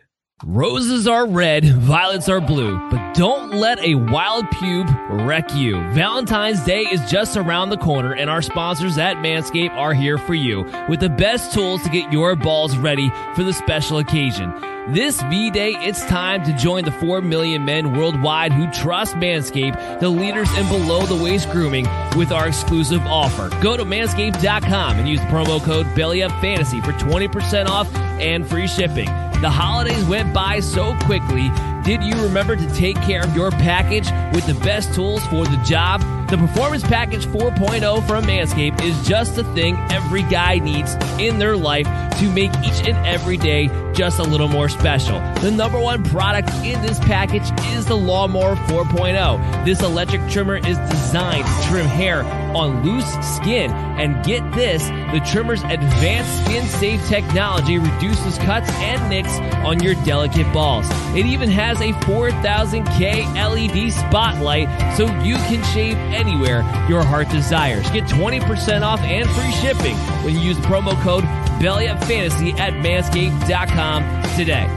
Roses 0.45 1.07
are 1.07 1.27
red, 1.27 1.65
violets 1.65 2.27
are 2.27 2.41
blue, 2.41 2.79
but 2.89 3.13
don't 3.13 3.53
let 3.53 3.79
a 3.79 3.93
wild 3.93 4.45
pube 4.45 4.89
wreck 5.27 5.53
you. 5.53 5.75
Valentine's 5.91 6.63
Day 6.63 6.81
is 6.81 6.99
just 7.11 7.37
around 7.37 7.69
the 7.69 7.77
corner, 7.77 8.13
and 8.13 8.27
our 8.27 8.41
sponsors 8.41 8.97
at 8.97 9.17
Manscaped 9.17 9.77
are 9.77 9.93
here 9.93 10.17
for 10.17 10.33
you 10.33 10.65
with 10.89 10.99
the 10.99 11.09
best 11.09 11.53
tools 11.53 11.83
to 11.83 11.89
get 11.89 12.11
your 12.11 12.35
balls 12.35 12.75
ready 12.75 13.11
for 13.35 13.43
the 13.43 13.53
special 13.53 13.99
occasion. 13.99 14.51
This 14.89 15.21
V 15.21 15.51
Day, 15.51 15.73
it's 15.73 16.03
time 16.05 16.43
to 16.45 16.53
join 16.53 16.85
the 16.85 16.91
4 16.91 17.21
million 17.21 17.63
men 17.63 17.95
worldwide 17.95 18.51
who 18.51 18.67
trust 18.71 19.13
Manscaped, 19.17 19.99
the 19.99 20.09
leaders 20.09 20.51
in 20.57 20.67
below 20.69 21.05
the 21.05 21.23
waist 21.23 21.51
grooming, 21.51 21.87
with 22.17 22.31
our 22.31 22.47
exclusive 22.47 23.05
offer. 23.05 23.49
Go 23.61 23.77
to 23.77 23.85
manscaped.com 23.85 24.97
and 24.97 25.07
use 25.07 25.19
the 25.19 25.27
promo 25.27 25.63
code 25.63 25.85
BELLYUPFANTASY 25.95 26.83
for 26.83 26.93
20% 26.93 27.67
off 27.67 27.93
and 27.95 28.47
free 28.49 28.67
shipping. 28.67 29.07
The 29.41 29.49
holidays 29.49 30.05
went 30.05 30.35
by 30.35 30.59
so 30.59 30.95
quickly. 30.99 31.51
Did 31.83 32.03
you 32.03 32.13
remember 32.21 32.55
to 32.55 32.75
take 32.75 32.95
care 32.97 33.23
of 33.23 33.35
your 33.35 33.49
package 33.49 34.07
with 34.35 34.45
the 34.45 34.53
best 34.53 34.93
tools 34.93 35.25
for 35.25 35.45
the 35.45 35.57
job? 35.65 36.20
The 36.31 36.37
Performance 36.37 36.83
Package 36.83 37.25
4.0 37.25 38.07
from 38.07 38.23
Manscaped 38.23 38.81
is 38.83 39.05
just 39.05 39.35
the 39.35 39.43
thing 39.53 39.75
every 39.91 40.23
guy 40.23 40.59
needs 40.59 40.95
in 41.19 41.39
their 41.39 41.57
life 41.57 41.85
to 42.19 42.31
make 42.31 42.51
each 42.63 42.87
and 42.87 42.95
every 43.05 43.35
day 43.35 43.67
just 43.93 44.19
a 44.19 44.23
little 44.23 44.47
more 44.47 44.69
special. 44.69 45.19
The 45.41 45.51
number 45.51 45.77
one 45.77 46.03
product 46.03 46.49
in 46.63 46.81
this 46.81 46.99
package 46.99 47.51
is 47.73 47.85
the 47.85 47.97
Lawnmower 47.97 48.55
4.0. 48.55 49.65
This 49.65 49.81
electric 49.81 50.29
trimmer 50.29 50.55
is 50.55 50.77
designed 50.89 51.45
to 51.45 51.67
trim 51.67 51.85
hair 51.85 52.23
on 52.55 52.83
loose 52.83 53.11
skin. 53.35 53.71
And 53.71 54.23
get 54.25 54.49
this, 54.53 54.87
the 54.87 55.21
trimmer's 55.31 55.63
advanced 55.63 56.45
skin 56.45 56.65
safe 56.67 57.05
technology 57.07 57.77
reduces 57.77 58.37
cuts 58.39 58.69
and 58.73 59.09
nicks 59.09 59.37
on 59.65 59.81
your 59.81 59.95
delicate 60.05 60.51
balls. 60.53 60.87
It 61.15 61.25
even 61.25 61.49
has 61.49 61.81
a 61.81 61.91
4000K 61.91 63.35
LED 63.35 63.91
spotlight 63.91 64.97
so 64.97 65.05
you 65.21 65.35
can 65.35 65.63
shave 65.73 65.97
anywhere 66.21 66.61
your 66.87 67.03
heart 67.03 67.29
desires. 67.29 67.89
Get 67.89 68.05
20% 68.05 68.83
off 68.83 69.01
and 69.01 69.29
free 69.31 69.51
shipping 69.51 69.97
when 70.23 70.35
you 70.35 70.41
use 70.41 70.57
promo 70.57 70.99
code 71.01 71.23
BellyUpFantasy 71.59 72.57
at 72.59 72.73
manscaped.com 72.73 74.37
today. 74.37 74.67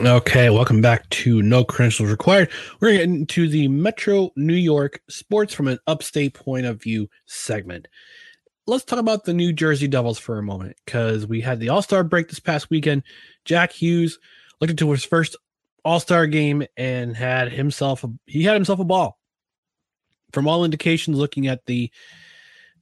Okay, 0.00 0.48
welcome 0.48 0.80
back 0.80 1.08
to 1.10 1.42
No 1.42 1.64
Credentials 1.64 2.10
Required. 2.10 2.50
We're 2.80 2.88
going 2.88 2.98
to 3.00 3.06
get 3.08 3.20
into 3.20 3.48
the 3.48 3.68
Metro 3.68 4.30
New 4.36 4.54
York 4.54 5.00
sports 5.08 5.52
from 5.52 5.68
an 5.68 5.78
upstate 5.86 6.32
point 6.32 6.64
of 6.64 6.82
view 6.82 7.08
segment. 7.26 7.88
Let's 8.66 8.84
talk 8.84 8.98
about 8.98 9.24
the 9.24 9.34
New 9.34 9.52
Jersey 9.52 9.88
Devils 9.88 10.18
for 10.18 10.38
a 10.38 10.42
moment 10.42 10.76
because 10.86 11.26
we 11.26 11.40
had 11.40 11.60
the 11.60 11.68
All 11.68 11.82
Star 11.82 12.04
break 12.04 12.28
this 12.28 12.40
past 12.40 12.70
weekend. 12.70 13.02
Jack 13.44 13.72
Hughes 13.72 14.18
looked 14.60 14.70
into 14.70 14.90
his 14.90 15.04
first 15.04 15.36
All 15.84 16.00
Star 16.00 16.26
game 16.26 16.64
and 16.76 17.14
had 17.14 17.52
himself 17.52 18.02
a, 18.02 18.08
he 18.24 18.44
had 18.44 18.54
himself 18.54 18.80
a 18.80 18.84
ball. 18.84 19.18
From 20.32 20.48
all 20.48 20.64
indications, 20.64 21.18
looking 21.18 21.46
at 21.46 21.66
the 21.66 21.90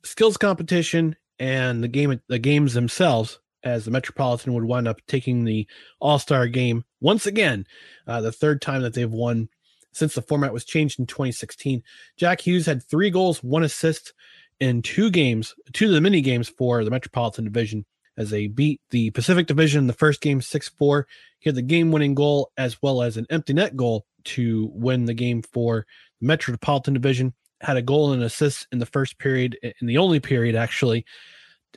skills 0.05 0.37
competition 0.37 1.17
and 1.39 1.83
the 1.83 1.89
game 1.89 2.21
the 2.29 2.39
games 2.39 2.75
themselves, 2.75 3.39
as 3.63 3.85
the 3.85 3.91
Metropolitan 3.91 4.55
would 4.55 4.65
wind 4.65 4.89
up 4.89 5.01
taking 5.07 5.45
the 5.45 5.67
All 6.01 6.19
Star 6.19 6.47
game 6.47 6.85
once 7.01 7.27
again, 7.27 7.67
uh, 8.07 8.21
the 8.21 8.33
third 8.33 8.63
time 8.63 8.83
that 8.83 8.95
they've 8.95 9.11
won 9.11 9.49
since 9.93 10.15
the 10.15 10.23
format 10.23 10.53
was 10.53 10.65
changed 10.65 10.99
in 10.99 11.07
2016. 11.07 11.83
Jack 12.17 12.41
Hughes 12.41 12.67
had 12.67 12.83
three 12.83 13.11
goals, 13.11 13.43
one 13.43 13.65
assist 13.65 14.13
in 14.61 14.83
two 14.83 15.11
games, 15.11 15.55
two 15.73 15.87
of 15.87 15.93
the 15.93 16.01
mini 16.01 16.21
games 16.21 16.49
for 16.49 16.85
the 16.85 16.91
Metropolitan 16.91 17.45
Division 17.45 17.85
as 18.17 18.31
they 18.31 18.47
beat 18.47 18.81
the 18.91 19.11
Pacific 19.11 19.47
Division 19.47 19.81
in 19.81 19.87
the 19.87 19.93
first 19.93 20.21
game 20.21 20.41
6 20.41 20.69
4. 20.69 21.07
He 21.39 21.49
had 21.49 21.57
the 21.57 21.63
game 21.63 21.91
winning 21.91 22.15
goal 22.15 22.53
as 22.57 22.81
well 22.83 23.03
as 23.03 23.17
an 23.17 23.27
empty 23.31 23.55
net 23.55 23.77
goal 23.77 24.05
to 24.25 24.71
win 24.75 25.07
the 25.07 25.15
game 25.15 25.43
for 25.43 25.87
Metropolitan 26.21 26.95
Division. 26.95 27.35
Had 27.61 27.77
a 27.77 27.83
goal 27.83 28.13
and 28.13 28.23
an 28.23 28.27
assist 28.27 28.67
in 28.73 28.79
the 28.79 28.87
first 28.87 29.19
period, 29.19 29.59
in 29.63 29.87
the 29.87 29.99
only 29.99 30.19
period 30.19 30.57
actually, 30.57 31.05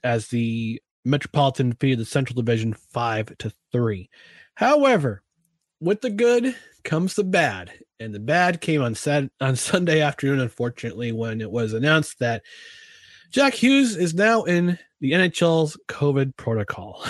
as 0.04 0.28
the 0.28 0.82
Metropolitan 1.04 1.72
defeated 1.72 2.00
the 2.00 2.06
Central 2.06 2.42
Division 2.42 2.74
5 2.74 3.38
to 3.40 3.52
3. 3.72 4.10
However, 4.56 5.24
with 5.82 6.02
the 6.02 6.10
good 6.10 6.56
comes 6.84 7.16
the 7.16 7.24
bad, 7.24 7.72
and 8.00 8.14
the 8.14 8.20
bad 8.20 8.62
came 8.62 8.82
on 8.82 8.96
Sat- 8.96 9.32
on 9.42 9.56
Sunday 9.56 10.02
afternoon 10.02 10.40
unfortunately 10.40 11.12
when 11.12 11.42
it 11.42 11.52
was 11.52 11.74
announced 11.74 12.20
that 12.20 12.44
Jack 13.32 13.54
Hughes 13.54 13.96
is 13.96 14.14
now 14.14 14.44
in 14.44 14.78
the 15.02 15.12
NHL's 15.12 15.78
COVID 15.88 16.38
protocol. 16.38 17.04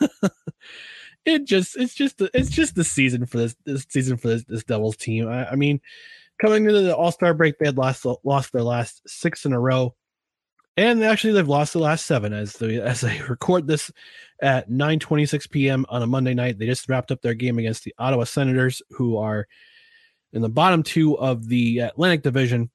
it 1.24 1.44
just 1.44 1.76
it's 1.76 1.94
just 1.94 2.18
the, 2.18 2.30
it's 2.34 2.50
just 2.50 2.74
the 2.74 2.84
season 2.84 3.26
for 3.26 3.38
this 3.38 3.56
this 3.64 3.86
season 3.88 4.16
for 4.16 4.28
this, 4.28 4.44
this 4.44 4.64
Devils 4.64 4.96
team. 4.96 5.28
I, 5.28 5.52
I 5.52 5.54
mean, 5.54 5.80
coming 6.40 6.64
into 6.64 6.80
the 6.80 6.96
All 6.96 7.12
Star 7.12 7.34
break, 7.34 7.58
they 7.58 7.66
had 7.66 7.78
lost 7.78 8.06
lost 8.24 8.52
their 8.52 8.62
last 8.62 9.02
six 9.08 9.44
in 9.44 9.52
a 9.52 9.60
row, 9.60 9.94
and 10.76 11.02
actually 11.02 11.32
they've 11.32 11.48
lost 11.48 11.72
the 11.72 11.80
last 11.80 12.06
seven 12.06 12.32
as 12.32 12.60
as 12.62 13.00
they 13.00 13.20
record 13.28 13.66
this 13.66 13.90
at 14.40 14.70
9:26 14.70 15.50
p.m. 15.50 15.84
on 15.88 16.02
a 16.02 16.06
Monday 16.06 16.34
night. 16.34 16.58
They 16.58 16.66
just 16.66 16.88
wrapped 16.88 17.10
up 17.10 17.20
their 17.22 17.34
game 17.34 17.58
against 17.58 17.84
the 17.84 17.94
Ottawa 17.98 18.24
Senators, 18.24 18.82
who 18.90 19.16
are 19.16 19.46
in 20.32 20.42
the 20.42 20.48
bottom 20.48 20.82
two 20.82 21.18
of 21.18 21.48
the 21.48 21.80
Atlantic 21.80 22.22
Division. 22.22 22.70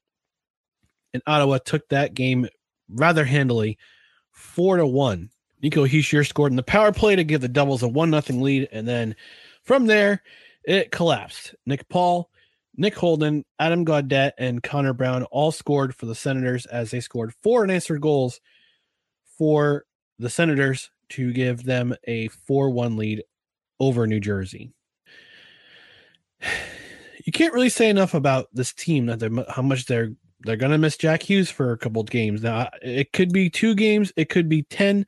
And 1.12 1.22
Ottawa 1.26 1.58
took 1.58 1.88
that 1.88 2.14
game 2.14 2.48
rather 2.88 3.24
handily, 3.24 3.78
four 4.32 4.76
to 4.76 4.86
one. 4.86 5.30
Nico 5.62 5.86
Hischier 5.86 6.26
scored 6.26 6.52
in 6.52 6.56
the 6.56 6.62
power 6.62 6.92
play 6.92 7.16
to 7.16 7.24
give 7.24 7.40
the 7.40 7.48
Devils 7.48 7.82
a 7.82 7.88
one 7.88 8.10
nothing 8.10 8.42
lead, 8.42 8.68
and 8.72 8.86
then 8.86 9.16
from 9.62 9.86
there 9.86 10.22
it 10.64 10.90
collapsed. 10.90 11.54
Nick 11.64 11.88
Paul, 11.88 12.30
Nick 12.76 12.94
Holden, 12.94 13.44
Adam 13.58 13.84
Gaudette, 13.84 14.32
and 14.38 14.62
Connor 14.62 14.92
Brown 14.92 15.24
all 15.24 15.52
scored 15.52 15.94
for 15.94 16.06
the 16.06 16.14
Senators 16.14 16.66
as 16.66 16.90
they 16.90 17.00
scored 17.00 17.34
four 17.42 17.62
unanswered 17.62 18.00
goals 18.00 18.40
for 19.38 19.84
the 20.18 20.30
Senators 20.30 20.90
to 21.10 21.32
give 21.32 21.64
them 21.64 21.94
a 22.04 22.28
4 22.28 22.70
1 22.70 22.96
lead 22.96 23.22
over 23.80 24.06
New 24.06 24.20
Jersey. 24.20 24.72
You 27.26 27.32
can't 27.32 27.54
really 27.54 27.70
say 27.70 27.88
enough 27.88 28.12
about 28.12 28.48
this 28.52 28.74
team 28.74 29.06
that 29.06 29.46
how 29.48 29.62
much 29.62 29.86
they're 29.86 30.10
they're 30.40 30.56
going 30.56 30.72
to 30.72 30.78
miss 30.78 30.98
Jack 30.98 31.22
Hughes 31.22 31.50
for 31.50 31.72
a 31.72 31.78
couple 31.78 32.02
of 32.02 32.10
games. 32.10 32.42
Now, 32.42 32.68
it 32.82 33.14
could 33.14 33.32
be 33.32 33.48
two 33.48 33.74
games, 33.74 34.12
it 34.14 34.28
could 34.28 34.46
be 34.46 34.64
10 34.64 35.06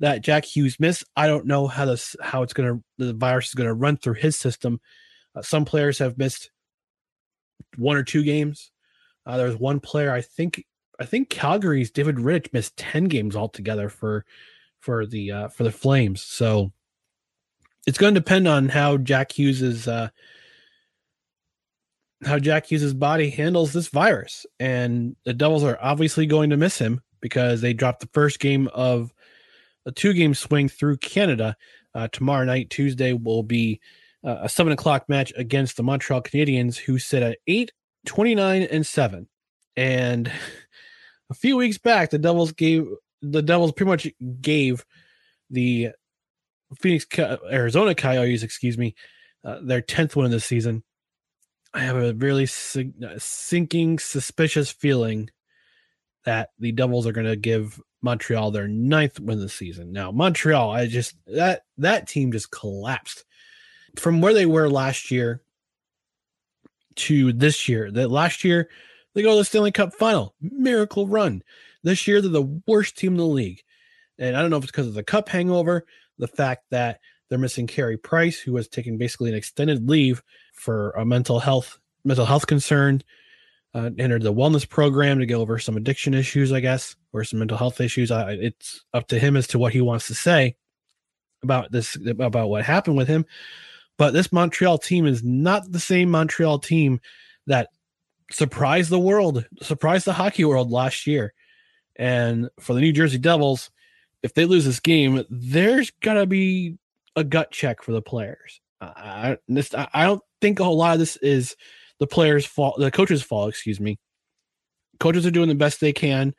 that 0.00 0.22
Jack 0.22 0.44
Hughes 0.44 0.80
missed. 0.80 1.04
I 1.16 1.28
don't 1.28 1.46
know 1.46 1.68
how 1.68 1.84
this 1.84 2.16
how 2.20 2.42
it's 2.42 2.52
going 2.52 2.82
to 2.98 3.06
the 3.06 3.14
virus 3.14 3.48
is 3.48 3.54
going 3.54 3.68
to 3.68 3.74
run 3.74 3.96
through 3.96 4.14
his 4.14 4.36
system. 4.36 4.80
Uh, 5.36 5.42
some 5.42 5.64
players 5.64 5.98
have 5.98 6.18
missed 6.18 6.50
one 7.76 7.96
or 7.96 8.02
two 8.02 8.22
games. 8.22 8.70
Uh, 9.24 9.36
there 9.36 9.46
was 9.46 9.56
one 9.56 9.80
player 9.80 10.12
I 10.12 10.20
think 10.20 10.64
I 11.00 11.04
think 11.04 11.30
Calgary's 11.30 11.90
David 11.90 12.16
Rittich 12.16 12.52
missed 12.52 12.76
10 12.76 13.04
games 13.04 13.34
altogether 13.34 13.88
for 13.88 14.24
for 14.80 15.06
the 15.06 15.32
uh, 15.32 15.48
for 15.48 15.64
the 15.64 15.72
Flames. 15.72 16.22
So 16.22 16.72
it's 17.86 17.98
going 17.98 18.14
to 18.14 18.20
depend 18.20 18.46
on 18.46 18.68
how 18.68 18.98
Jack 18.98 19.32
Hughes's 19.32 19.88
uh, 19.88 20.10
how 22.24 22.38
Jack 22.38 22.66
Hughes's 22.66 22.94
body 22.94 23.30
handles 23.30 23.72
this 23.72 23.88
virus, 23.88 24.46
and 24.60 25.16
the 25.24 25.34
Devils 25.34 25.64
are 25.64 25.78
obviously 25.80 26.26
going 26.26 26.50
to 26.50 26.56
miss 26.56 26.78
him 26.78 27.00
because 27.20 27.60
they 27.60 27.72
dropped 27.72 28.00
the 28.00 28.10
first 28.12 28.38
game 28.38 28.68
of 28.72 29.12
a 29.86 29.92
two 29.92 30.12
game 30.12 30.34
swing 30.34 30.68
through 30.68 30.98
Canada. 30.98 31.56
Uh, 31.94 32.08
tomorrow 32.08 32.44
night, 32.44 32.70
Tuesday, 32.70 33.12
will 33.12 33.42
be 33.42 33.80
uh, 34.24 34.38
a 34.42 34.48
seven 34.48 34.72
o'clock 34.72 35.08
match 35.08 35.32
against 35.36 35.76
the 35.76 35.82
Montreal 35.82 36.22
Canadiens, 36.22 36.76
who 36.76 36.98
sit 36.98 37.22
at 37.22 37.38
8, 37.46 37.72
29, 38.06 38.62
and 38.62 38.86
7. 38.86 39.28
And 39.76 40.32
a 41.30 41.34
few 41.34 41.56
weeks 41.56 41.78
back, 41.78 42.10
the 42.10 42.18
Devils 42.18 42.52
gave 42.52 42.86
the 43.20 43.42
Devils 43.42 43.72
pretty 43.72 43.90
much 43.90 44.08
gave 44.40 44.84
the 45.50 45.90
Phoenix 46.80 47.06
Arizona 47.18 47.94
Coyotes, 47.94 48.42
excuse 48.42 48.76
me, 48.76 48.94
uh, 49.44 49.58
their 49.62 49.82
10th 49.82 50.16
win 50.16 50.26
of 50.26 50.32
the 50.32 50.40
season. 50.40 50.82
I 51.74 51.80
have 51.80 51.96
a 51.96 52.14
really 52.14 52.46
sinking, 52.46 53.98
suspicious 53.98 54.70
feeling 54.70 55.30
that 56.24 56.50
the 56.58 56.72
Devils 56.72 57.06
are 57.06 57.12
going 57.12 57.26
to 57.26 57.36
give 57.36 57.80
Montreal 58.02 58.50
their 58.50 58.68
ninth 58.68 59.18
win 59.18 59.38
of 59.38 59.42
the 59.42 59.48
season. 59.48 59.92
Now, 59.92 60.10
Montreal, 60.10 60.70
I 60.70 60.86
just 60.86 61.16
that 61.26 61.62
that 61.78 62.08
team 62.08 62.32
just 62.32 62.50
collapsed 62.50 63.24
from 63.96 64.20
where 64.20 64.34
they 64.34 64.46
were 64.46 64.68
last 64.68 65.10
year 65.10 65.42
to 66.96 67.32
this 67.32 67.68
year. 67.68 67.90
That 67.90 68.10
last 68.10 68.44
year 68.44 68.68
they 69.14 69.22
go 69.22 69.32
to 69.32 69.38
the 69.38 69.44
Stanley 69.44 69.72
Cup 69.72 69.94
final, 69.94 70.34
miracle 70.40 71.06
run. 71.06 71.42
This 71.82 72.06
year 72.06 72.20
they're 72.20 72.30
the 72.30 72.60
worst 72.66 72.96
team 72.96 73.12
in 73.12 73.18
the 73.18 73.26
league, 73.26 73.62
and 74.18 74.36
I 74.36 74.40
don't 74.40 74.50
know 74.50 74.56
if 74.56 74.64
it's 74.64 74.72
because 74.72 74.86
of 74.86 74.94
the 74.94 75.02
cup 75.02 75.28
hangover, 75.28 75.84
the 76.18 76.28
fact 76.28 76.64
that 76.70 77.00
they're 77.28 77.38
missing 77.38 77.66
Carey 77.66 77.96
Price, 77.96 78.38
who 78.38 78.52
was 78.52 78.68
taking 78.68 78.98
basically 78.98 79.30
an 79.30 79.36
extended 79.36 79.88
leave 79.88 80.22
for 80.52 80.90
a 80.90 81.04
mental 81.04 81.40
health 81.40 81.78
mental 82.04 82.26
health 82.26 82.46
concern. 82.46 83.02
Uh, 83.74 83.88
entered 83.98 84.20
the 84.20 84.34
wellness 84.34 84.68
program 84.68 85.18
to 85.18 85.24
go 85.24 85.40
over 85.40 85.58
some 85.58 85.78
addiction 85.78 86.12
issues, 86.12 86.52
I 86.52 86.60
guess, 86.60 86.94
or 87.14 87.24
some 87.24 87.38
mental 87.38 87.56
health 87.56 87.80
issues. 87.80 88.10
I, 88.10 88.32
it's 88.32 88.84
up 88.92 89.08
to 89.08 89.18
him 89.18 89.34
as 89.34 89.46
to 89.46 89.58
what 89.58 89.72
he 89.72 89.80
wants 89.80 90.08
to 90.08 90.14
say 90.14 90.56
about 91.42 91.72
this, 91.72 91.96
about 92.06 92.50
what 92.50 92.64
happened 92.64 92.98
with 92.98 93.08
him. 93.08 93.24
But 94.02 94.14
this 94.14 94.32
Montreal 94.32 94.78
team 94.78 95.06
is 95.06 95.22
not 95.22 95.70
the 95.70 95.78
same 95.78 96.10
Montreal 96.10 96.58
team 96.58 96.98
that 97.46 97.68
surprised 98.32 98.90
the 98.90 98.98
world, 98.98 99.46
surprised 99.62 100.06
the 100.06 100.12
hockey 100.12 100.44
world 100.44 100.72
last 100.72 101.06
year. 101.06 101.32
And 101.94 102.50
for 102.58 102.74
the 102.74 102.80
New 102.80 102.92
Jersey 102.92 103.18
Devils, 103.18 103.70
if 104.24 104.34
they 104.34 104.44
lose 104.44 104.64
this 104.64 104.80
game, 104.80 105.24
there's 105.30 105.92
got 106.02 106.14
to 106.14 106.26
be 106.26 106.78
a 107.14 107.22
gut 107.22 107.52
check 107.52 107.80
for 107.80 107.92
the 107.92 108.02
players. 108.02 108.60
I, 108.80 109.38
I 109.48 110.04
don't 110.04 110.22
think 110.40 110.58
a 110.58 110.64
whole 110.64 110.78
lot 110.78 110.94
of 110.94 110.98
this 110.98 111.16
is 111.18 111.54
the 112.00 112.08
players' 112.08 112.44
fault, 112.44 112.80
the 112.80 112.90
coaches' 112.90 113.22
fault, 113.22 113.50
excuse 113.50 113.78
me. 113.78 114.00
Coaches 114.98 115.24
are 115.26 115.30
doing 115.30 115.48
the 115.48 115.54
best 115.54 115.78
they 115.78 115.92
can. 115.92 116.34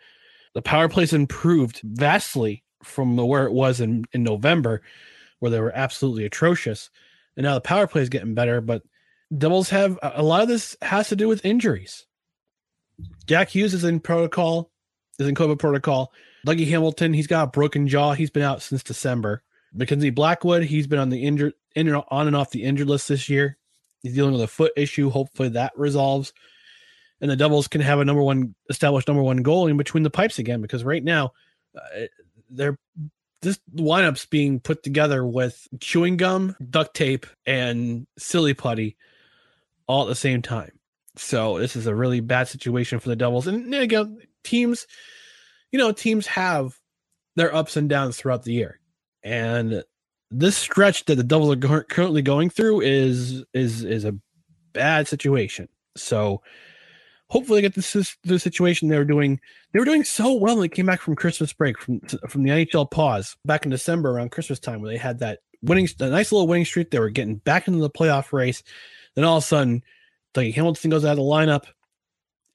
The 0.53 0.61
power 0.61 0.89
play's 0.89 1.13
improved 1.13 1.79
vastly 1.81 2.61
from 2.83 3.15
where 3.15 3.45
it 3.45 3.53
was 3.53 3.79
in, 3.79 4.03
in 4.11 4.21
November, 4.21 4.81
where 5.39 5.49
they 5.49 5.61
were 5.61 5.71
absolutely 5.73 6.25
atrocious. 6.25 6.89
And 7.35 7.43
now 7.43 7.55
the 7.55 7.61
power 7.61 7.87
play 7.87 8.01
is 8.01 8.09
getting 8.09 8.35
better, 8.35 8.61
but 8.61 8.83
Devils 9.35 9.69
have 9.69 9.97
a 10.01 10.21
lot 10.21 10.43
of 10.43 10.47
this 10.47 10.77
has 10.81 11.09
to 11.09 11.15
do 11.15 11.27
with 11.27 11.45
injuries. 11.45 12.05
Jack 13.25 13.49
Hughes 13.49 13.73
is 13.73 13.83
in 13.83 13.99
protocol, 13.99 14.71
is 15.17 15.27
in 15.27 15.35
COVID 15.35 15.59
protocol. 15.59 16.11
Dougie 16.45 16.67
Hamilton, 16.67 17.13
he's 17.13 17.27
got 17.27 17.43
a 17.43 17.51
broken 17.51 17.87
jaw. 17.87 18.13
He's 18.13 18.29
been 18.29 18.43
out 18.43 18.61
since 18.61 18.83
December. 18.83 19.41
Mackenzie 19.73 20.11
Blackwood, 20.11 20.63
he's 20.63 20.87
been 20.87 20.99
on 20.99 21.09
the 21.09 21.23
injured 21.23 21.53
in 21.75 21.87
and 21.87 22.03
on 22.09 22.27
and 22.27 22.35
off 22.35 22.51
the 22.51 22.63
injured 22.63 22.87
list 22.87 23.07
this 23.07 23.29
year. 23.29 23.57
He's 24.01 24.13
dealing 24.13 24.33
with 24.33 24.41
a 24.41 24.47
foot 24.47 24.73
issue. 24.75 25.09
Hopefully 25.09 25.49
that 25.49 25.71
resolves. 25.75 26.33
And 27.21 27.31
the 27.31 27.35
Devils 27.37 27.67
can 27.67 27.81
have 27.81 27.99
a 27.99 28.05
number 28.05 28.21
one 28.21 28.53
established 28.69 29.07
number 29.07 29.23
one 29.23 29.37
goal 29.37 29.67
in 29.67 29.77
between 29.77 30.03
the 30.03 30.09
pipes 30.09 30.39
again 30.39 30.61
because 30.61 30.83
right 30.83 31.03
now 31.03 31.31
uh, 31.75 32.01
they're 32.49 32.77
this 33.43 33.59
lineup's 33.75 34.25
being 34.25 34.59
put 34.59 34.83
together 34.83 35.25
with 35.25 35.67
chewing 35.79 36.17
gum, 36.17 36.55
duct 36.69 36.95
tape, 36.95 37.27
and 37.45 38.07
silly 38.17 38.53
putty 38.53 38.97
all 39.87 40.03
at 40.03 40.07
the 40.07 40.15
same 40.15 40.41
time. 40.41 40.71
So 41.15 41.59
this 41.59 41.75
is 41.75 41.85
a 41.85 41.95
really 41.95 42.21
bad 42.21 42.47
situation 42.47 42.99
for 42.99 43.09
the 43.09 43.15
Devils. 43.15 43.45
And 43.47 43.73
again, 43.75 44.17
teams, 44.43 44.87
you 45.71 45.77
know, 45.77 45.91
teams 45.91 46.25
have 46.27 46.79
their 47.35 47.53
ups 47.53 47.77
and 47.77 47.89
downs 47.89 48.17
throughout 48.17 48.43
the 48.43 48.53
year. 48.53 48.79
And 49.23 49.83
this 50.31 50.57
stretch 50.57 51.05
that 51.05 51.15
the 51.15 51.23
Devils 51.23 51.55
are 51.55 51.83
currently 51.83 52.21
going 52.23 52.49
through 52.49 52.81
is 52.81 53.43
is 53.53 53.83
is 53.83 54.05
a 54.05 54.15
bad 54.73 55.07
situation. 55.07 55.69
So 55.95 56.41
hopefully 57.33 57.61
get 57.61 57.73
this 57.73 58.15
the 58.23 58.37
situation 58.37 58.87
they 58.87 58.97
were 58.97 59.03
doing. 59.03 59.39
They 59.71 59.79
were 59.79 59.85
doing 59.85 60.03
so 60.03 60.33
well 60.33 60.55
when 60.55 60.61
they 60.61 60.69
came 60.69 60.85
back 60.85 61.01
from 61.01 61.15
Christmas 61.15 61.51
break 61.51 61.79
from 61.79 61.99
from 62.29 62.43
the 62.43 62.51
NHL 62.51 62.91
pause 62.91 63.35
back 63.43 63.65
in 63.65 63.71
December 63.71 64.11
around 64.11 64.29
Christmas 64.31 64.59
time 64.59 64.81
where 64.81 64.91
they 64.91 64.97
had 64.97 65.19
that 65.19 65.39
winning 65.63 65.89
a 65.99 66.09
nice 66.09 66.31
little 66.31 66.47
winning 66.47 66.65
streak. 66.65 66.91
They 66.91 66.99
were 66.99 67.09
getting 67.09 67.37
back 67.37 67.67
into 67.67 67.79
the 67.79 67.89
playoff 67.89 68.31
race. 68.33 68.61
Then 69.15 69.25
all 69.25 69.37
of 69.37 69.43
a 69.43 69.47
sudden, 69.47 69.81
the 70.35 70.51
Hamilton 70.51 70.91
goes 70.91 71.03
out 71.03 71.13
of 71.13 71.17
the 71.17 71.23
lineup. 71.23 71.65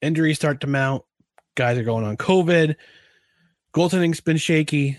Injuries 0.00 0.36
start 0.36 0.60
to 0.60 0.68
mount. 0.68 1.02
Guys 1.56 1.76
are 1.76 1.82
going 1.82 2.04
on 2.04 2.16
COVID. 2.16 2.76
Goaltending's 3.74 4.20
been 4.20 4.36
shaky 4.36 4.98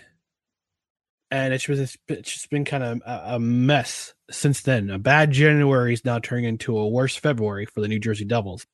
and 1.32 1.54
it's 1.54 1.64
just, 1.64 1.98
it's 2.08 2.32
just 2.32 2.50
been 2.50 2.66
kind 2.66 2.84
of 2.84 3.02
a, 3.06 3.40
mess 3.40 4.14
since 4.32 4.62
then. 4.62 4.90
A 4.90 4.98
bad 4.98 5.32
January 5.32 5.94
is 5.94 6.04
now 6.04 6.20
turning 6.20 6.46
into 6.46 6.78
a 6.78 6.88
worse 6.88 7.16
February 7.16 7.66
for 7.66 7.82
the 7.82 7.88
New 7.88 8.00
Jersey 8.00 8.26
Devils, 8.26 8.66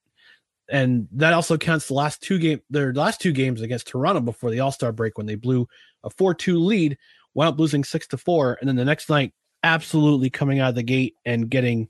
and 0.70 1.08
that 1.12 1.34
also 1.34 1.58
counts 1.58 1.88
the 1.88 1.94
last 1.94 2.22
two 2.22 2.40
game 2.40 2.62
their 2.70 2.94
last 2.94 3.22
two 3.22 3.32
games 3.32 3.62
against 3.62 3.88
Toronto 3.88 4.22
before 4.22 4.52
the 4.52 4.60
All 4.60 4.72
Star 4.72 4.92
break 4.92 5.18
when 5.18 5.28
they 5.28 5.36
blew 5.36 5.68
a 6.04 6.10
four 6.10 6.34
two 6.34 6.60
lead, 6.60 6.98
wound 7.34 7.50
up 7.50 7.60
losing 7.60 7.84
six 7.84 8.08
to 8.08 8.18
four, 8.18 8.58
and 8.60 8.68
then 8.68 8.76
the 8.76 8.86
next 8.86 9.10
night 9.10 9.34
absolutely 9.64 10.30
coming 10.30 10.60
out 10.60 10.70
of 10.70 10.76
the 10.76 10.84
gate 10.84 11.16
and 11.26 11.50
getting 11.50 11.88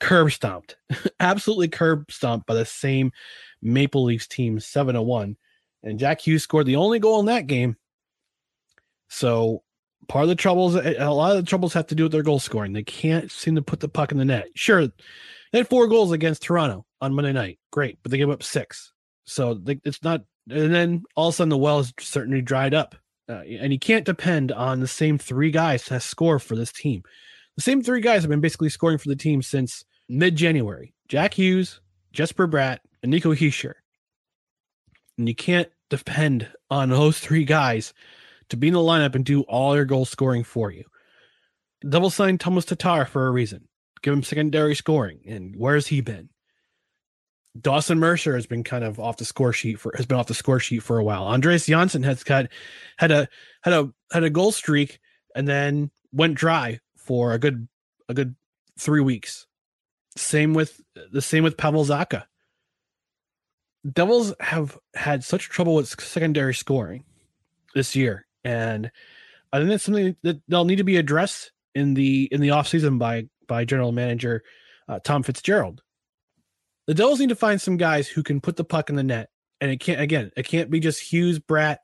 curb 0.00 0.32
stomped, 0.32 0.76
absolutely 1.20 1.68
curb 1.68 2.10
stomped 2.10 2.46
by 2.46 2.54
the 2.54 2.64
same 2.64 3.12
Maple 3.62 4.04
Leafs 4.04 4.26
team 4.26 4.60
seven 4.60 4.94
to 4.94 5.02
one, 5.02 5.36
and 5.82 5.98
Jack 5.98 6.20
Hughes 6.20 6.42
scored 6.42 6.66
the 6.66 6.76
only 6.76 6.98
goal 6.98 7.20
in 7.20 7.26
that 7.26 7.46
game. 7.46 7.76
So 9.08 9.62
part 10.08 10.24
of 10.24 10.28
the 10.28 10.34
troubles, 10.34 10.74
a 10.74 11.10
lot 11.10 11.36
of 11.36 11.44
the 11.44 11.48
troubles 11.48 11.72
have 11.74 11.86
to 11.88 11.94
do 11.94 12.04
with 12.04 12.12
their 12.12 12.22
goal 12.22 12.38
scoring. 12.38 12.72
They 12.72 12.82
can't 12.82 13.30
seem 13.30 13.54
to 13.56 13.62
put 13.62 13.80
the 13.80 13.88
puck 13.88 14.12
in 14.12 14.18
the 14.18 14.24
net. 14.24 14.48
Sure, 14.54 14.86
they 14.86 15.58
had 15.58 15.68
four 15.68 15.86
goals 15.88 16.12
against 16.12 16.42
Toronto 16.42 16.84
on 17.00 17.14
Monday 17.14 17.32
night. 17.32 17.58
Great, 17.70 17.98
but 18.02 18.10
they 18.10 18.18
gave 18.18 18.30
up 18.30 18.42
six. 18.42 18.92
So 19.24 19.54
they, 19.54 19.80
it's 19.84 20.02
not. 20.02 20.22
And 20.48 20.72
then 20.72 21.02
all 21.16 21.28
of 21.28 21.34
a 21.34 21.36
sudden, 21.36 21.48
the 21.48 21.56
well 21.56 21.80
is 21.80 21.92
certainly 21.98 22.40
dried 22.40 22.74
up. 22.74 22.94
Uh, 23.28 23.42
and 23.42 23.72
you 23.72 23.78
can't 23.78 24.04
depend 24.04 24.52
on 24.52 24.78
the 24.78 24.86
same 24.86 25.18
three 25.18 25.50
guys 25.50 25.84
to 25.86 25.98
score 25.98 26.38
for 26.38 26.54
this 26.54 26.72
team. 26.72 27.02
The 27.56 27.62
same 27.62 27.82
three 27.82 28.00
guys 28.00 28.22
have 28.22 28.30
been 28.30 28.40
basically 28.40 28.68
scoring 28.68 28.98
for 28.98 29.08
the 29.08 29.16
team 29.16 29.42
since 29.42 29.84
mid 30.08 30.36
January 30.36 30.94
Jack 31.08 31.34
Hughes, 31.34 31.80
Jesper 32.12 32.46
Bratt, 32.46 32.78
and 33.02 33.10
Nico 33.10 33.34
Hischier. 33.34 33.74
And 35.18 35.28
you 35.28 35.34
can't 35.34 35.68
depend 35.90 36.48
on 36.70 36.90
those 36.90 37.18
three 37.18 37.44
guys 37.44 37.92
to 38.50 38.56
be 38.56 38.68
in 38.68 38.74
the 38.74 38.80
lineup 38.80 39.14
and 39.14 39.24
do 39.24 39.42
all 39.42 39.74
your 39.74 39.84
goal 39.84 40.04
scoring 40.04 40.44
for 40.44 40.70
you. 40.70 40.84
Double 41.88 42.10
signed 42.10 42.40
Thomas 42.40 42.64
Tatar 42.64 43.04
for 43.04 43.26
a 43.26 43.30
reason. 43.30 43.68
Give 44.02 44.12
him 44.12 44.22
secondary 44.22 44.74
scoring. 44.74 45.20
And 45.26 45.56
where 45.56 45.74
has 45.74 45.88
he 45.88 46.00
been? 46.00 46.30
Dawson 47.60 47.98
Mercer 47.98 48.34
has 48.34 48.46
been 48.46 48.64
kind 48.64 48.84
of 48.84 49.00
off 49.00 49.16
the 49.16 49.24
score 49.24 49.52
sheet 49.52 49.80
for 49.80 49.92
has 49.96 50.06
been 50.06 50.18
off 50.18 50.26
the 50.26 50.34
score 50.34 50.60
sheet 50.60 50.82
for 50.82 50.98
a 50.98 51.04
while. 51.04 51.24
Andreas 51.24 51.66
Johnsson 51.66 52.02
has 52.02 52.22
got 52.22 52.48
had 52.98 53.10
a 53.10 53.28
had 53.62 53.72
a 53.72 53.92
had 54.12 54.24
a 54.24 54.30
goal 54.30 54.52
streak 54.52 54.98
and 55.34 55.46
then 55.48 55.90
went 56.12 56.34
dry 56.34 56.80
for 56.96 57.32
a 57.32 57.38
good 57.38 57.66
a 58.08 58.14
good 58.14 58.34
three 58.78 59.00
weeks. 59.00 59.46
Same 60.16 60.54
with 60.54 60.80
the 61.12 61.22
same 61.22 61.44
with 61.44 61.56
Pavel 61.56 61.84
Zacha. 61.84 62.24
Devils 63.90 64.34
have 64.40 64.78
had 64.94 65.22
such 65.22 65.48
trouble 65.48 65.76
with 65.76 65.88
secondary 66.00 66.54
scoring 66.54 67.04
this 67.74 67.94
year, 67.94 68.25
and 68.46 68.90
I 69.52 69.58
think 69.58 69.70
that's 69.70 69.84
something 69.84 70.14
that 70.22 70.40
they'll 70.46 70.64
need 70.64 70.76
to 70.76 70.84
be 70.84 70.98
addressed 70.98 71.50
in 71.74 71.94
the 71.94 72.28
in 72.30 72.40
the 72.40 72.48
offseason 72.48 72.98
by 72.98 73.26
by 73.48 73.64
general 73.64 73.90
manager 73.90 74.44
uh, 74.88 75.00
Tom 75.02 75.24
Fitzgerald. 75.24 75.82
The 76.86 76.94
Devils 76.94 77.18
need 77.18 77.30
to 77.30 77.34
find 77.36 77.60
some 77.60 77.76
guys 77.76 78.06
who 78.06 78.22
can 78.22 78.40
put 78.40 78.54
the 78.54 78.64
puck 78.64 78.88
in 78.88 78.94
the 78.94 79.02
net, 79.02 79.30
and 79.60 79.70
it 79.70 79.80
can't 79.80 80.00
again. 80.00 80.30
It 80.36 80.44
can't 80.44 80.70
be 80.70 80.78
just 80.78 81.00
Hughes, 81.00 81.40
Bratt, 81.40 81.78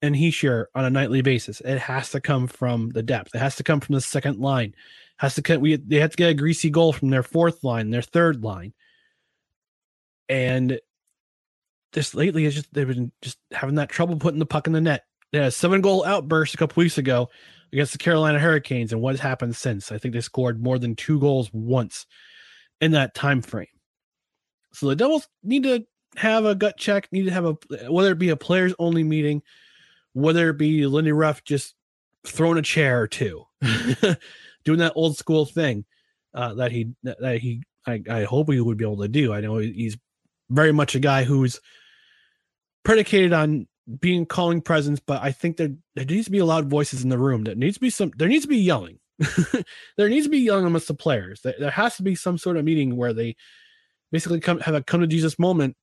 and 0.00 0.14
Hischier 0.14 0.66
on 0.74 0.86
a 0.86 0.90
nightly 0.90 1.20
basis. 1.20 1.60
It 1.60 1.78
has 1.78 2.10
to 2.12 2.20
come 2.22 2.46
from 2.46 2.88
the 2.90 3.02
depth. 3.02 3.34
It 3.34 3.40
has 3.40 3.56
to 3.56 3.62
come 3.62 3.80
from 3.80 3.94
the 3.94 4.00
second 4.00 4.38
line. 4.38 4.70
It 4.70 4.74
has 5.18 5.34
to 5.34 5.56
we 5.58 5.76
they 5.76 5.98
have 5.98 6.12
to 6.12 6.16
get 6.16 6.30
a 6.30 6.34
greasy 6.34 6.70
goal 6.70 6.94
from 6.94 7.10
their 7.10 7.22
fourth 7.22 7.62
line, 7.62 7.90
their 7.90 8.00
third 8.00 8.42
line, 8.42 8.72
and 10.30 10.80
this 11.92 12.14
lately 12.14 12.46
is 12.46 12.54
just 12.54 12.72
they've 12.72 12.88
been 12.88 13.12
just 13.20 13.38
having 13.52 13.74
that 13.74 13.90
trouble 13.90 14.16
putting 14.16 14.38
the 14.38 14.46
puck 14.46 14.66
in 14.66 14.72
the 14.72 14.80
net. 14.80 15.04
They 15.32 15.38
had 15.38 15.48
a 15.48 15.52
seven 15.52 15.80
goal 15.80 16.04
outburst 16.04 16.54
a 16.54 16.56
couple 16.56 16.80
weeks 16.80 16.98
ago 16.98 17.28
against 17.72 17.92
the 17.92 17.98
Carolina 17.98 18.38
Hurricanes, 18.38 18.92
and 18.92 19.02
what 19.02 19.12
has 19.12 19.20
happened 19.20 19.56
since? 19.56 19.92
I 19.92 19.98
think 19.98 20.14
they 20.14 20.20
scored 20.20 20.62
more 20.62 20.78
than 20.78 20.96
two 20.96 21.20
goals 21.20 21.50
once 21.52 22.06
in 22.80 22.92
that 22.92 23.14
time 23.14 23.42
frame. 23.42 23.66
So 24.72 24.88
the 24.88 24.96
Devils 24.96 25.28
need 25.42 25.64
to 25.64 25.86
have 26.16 26.44
a 26.44 26.54
gut 26.54 26.76
check, 26.78 27.08
need 27.12 27.24
to 27.24 27.30
have 27.30 27.44
a 27.44 27.56
whether 27.90 28.12
it 28.12 28.18
be 28.18 28.30
a 28.30 28.36
players 28.36 28.74
only 28.78 29.04
meeting, 29.04 29.42
whether 30.12 30.50
it 30.50 30.58
be 30.58 30.86
Lindy 30.86 31.12
Ruff 31.12 31.44
just 31.44 31.74
throwing 32.26 32.58
a 32.58 32.62
chair 32.62 33.02
or 33.02 33.06
two, 33.06 33.44
doing 34.64 34.78
that 34.78 34.92
old 34.94 35.16
school 35.16 35.44
thing 35.44 35.84
uh, 36.34 36.54
that 36.54 36.72
he 36.72 36.94
that 37.02 37.38
he 37.38 37.62
I, 37.86 38.02
I 38.10 38.24
hope 38.24 38.50
he 38.50 38.60
would 38.60 38.78
be 38.78 38.84
able 38.84 39.02
to 39.02 39.08
do. 39.08 39.32
I 39.32 39.40
know 39.40 39.58
he's 39.58 39.96
very 40.50 40.72
much 40.72 40.94
a 40.94 41.00
guy 41.00 41.24
who's 41.24 41.60
predicated 42.84 43.32
on 43.32 43.66
being 44.00 44.26
calling 44.26 44.60
presence, 44.60 45.00
but 45.00 45.22
I 45.22 45.32
think 45.32 45.56
there 45.56 45.70
there 45.94 46.04
needs 46.04 46.26
to 46.26 46.30
be 46.30 46.38
a 46.38 46.44
loud 46.44 46.68
voices 46.68 47.02
in 47.02 47.08
the 47.08 47.18
room. 47.18 47.44
There 47.44 47.54
needs 47.54 47.76
to 47.76 47.80
be 47.80 47.90
some. 47.90 48.12
There 48.16 48.28
needs 48.28 48.44
to 48.44 48.48
be 48.48 48.58
yelling. 48.58 48.98
there 49.96 50.08
needs 50.08 50.26
to 50.26 50.30
be 50.30 50.38
yelling 50.38 50.66
amongst 50.66 50.88
the 50.88 50.94
players. 50.94 51.40
There, 51.40 51.54
there 51.58 51.70
has 51.70 51.96
to 51.96 52.02
be 52.02 52.14
some 52.14 52.38
sort 52.38 52.56
of 52.56 52.64
meeting 52.64 52.96
where 52.96 53.12
they 53.12 53.36
basically 54.12 54.40
come 54.40 54.60
have 54.60 54.74
a 54.74 54.82
come 54.82 55.00
to 55.00 55.06
Jesus 55.06 55.38
moment. 55.38 55.76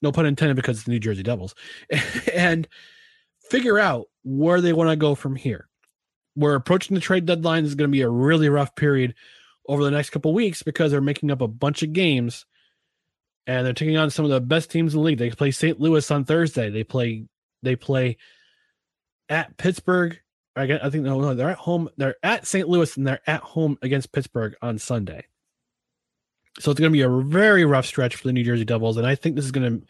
No 0.00 0.12
pun 0.12 0.26
intended, 0.26 0.56
because 0.56 0.78
it's 0.78 0.86
the 0.86 0.92
New 0.92 1.00
Jersey 1.00 1.24
Devils, 1.24 1.54
and 2.34 2.68
figure 3.50 3.78
out 3.78 4.06
where 4.22 4.60
they 4.60 4.72
want 4.72 4.90
to 4.90 4.96
go 4.96 5.14
from 5.14 5.34
here. 5.36 5.68
We're 6.36 6.54
approaching 6.54 6.94
the 6.94 7.00
trade 7.00 7.26
deadline. 7.26 7.64
This 7.64 7.70
is 7.70 7.74
going 7.74 7.90
to 7.90 7.92
be 7.92 8.02
a 8.02 8.08
really 8.08 8.48
rough 8.48 8.74
period 8.76 9.14
over 9.68 9.82
the 9.82 9.90
next 9.90 10.10
couple 10.10 10.32
weeks 10.32 10.62
because 10.62 10.92
they're 10.92 11.00
making 11.00 11.30
up 11.32 11.40
a 11.40 11.48
bunch 11.48 11.82
of 11.82 11.92
games 11.92 12.46
and 13.48 13.64
they're 13.64 13.72
taking 13.72 13.96
on 13.96 14.10
some 14.10 14.26
of 14.26 14.30
the 14.30 14.42
best 14.42 14.70
teams 14.70 14.92
in 14.92 15.00
the 15.00 15.04
league. 15.04 15.18
They 15.18 15.30
play 15.30 15.50
St. 15.50 15.80
Louis 15.80 16.08
on 16.10 16.24
Thursday. 16.26 16.68
They 16.68 16.84
play 16.84 17.24
they 17.62 17.74
play 17.74 18.18
at 19.28 19.56
Pittsburgh. 19.56 20.20
I 20.54 20.66
think 20.66 21.04
no, 21.04 21.20
no, 21.20 21.34
they're 21.34 21.50
at 21.50 21.58
home. 21.58 21.88
They're 21.96 22.16
at 22.22 22.46
St. 22.46 22.68
Louis 22.68 22.96
and 22.96 23.06
they're 23.06 23.20
at 23.26 23.40
home 23.40 23.78
against 23.80 24.12
Pittsburgh 24.12 24.54
on 24.60 24.78
Sunday. 24.78 25.24
So 26.58 26.70
it's 26.70 26.80
going 26.80 26.92
to 26.92 26.96
be 26.96 27.02
a 27.02 27.08
very 27.08 27.64
rough 27.64 27.86
stretch 27.86 28.16
for 28.16 28.26
the 28.26 28.32
New 28.32 28.42
Jersey 28.42 28.64
Devils, 28.64 28.96
and 28.96 29.06
I 29.06 29.14
think 29.14 29.36
this 29.36 29.44
is 29.44 29.52
going 29.52 29.80
to 29.80 29.86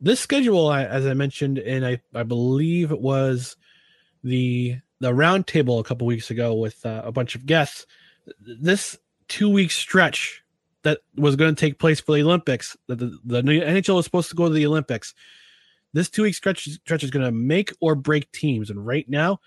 this 0.00 0.20
schedule, 0.20 0.72
as 0.72 1.06
I 1.06 1.14
mentioned, 1.14 1.58
and 1.58 1.86
I 1.86 2.00
I 2.14 2.24
believe 2.24 2.90
it 2.90 3.00
was 3.00 3.56
the 4.24 4.78
the 5.00 5.12
roundtable 5.12 5.78
a 5.78 5.84
couple 5.84 6.06
weeks 6.06 6.30
ago 6.30 6.54
with 6.54 6.84
uh, 6.84 7.02
a 7.04 7.12
bunch 7.12 7.34
of 7.34 7.46
guests. 7.46 7.86
This 8.40 8.98
two 9.28 9.50
week 9.50 9.70
stretch 9.70 10.42
that 10.84 11.00
was 11.16 11.36
going 11.36 11.54
to 11.54 11.60
take 11.60 11.78
place 11.78 12.00
for 12.00 12.14
the 12.14 12.22
Olympics, 12.22 12.76
that 12.86 12.98
the, 12.98 13.18
the 13.24 13.42
NHL 13.42 13.96
was 13.96 14.04
supposed 14.04 14.30
to 14.30 14.36
go 14.36 14.48
to 14.48 14.54
the 14.54 14.66
Olympics. 14.66 15.14
This 15.92 16.08
two 16.08 16.22
week 16.22 16.34
stretch, 16.34 16.68
stretch 16.68 17.02
is 17.02 17.10
going 17.10 17.24
to 17.24 17.32
make 17.32 17.72
or 17.80 17.94
break 17.94 18.30
teams. 18.32 18.70
And 18.70 18.86
right 18.86 19.08
now, 19.08 19.40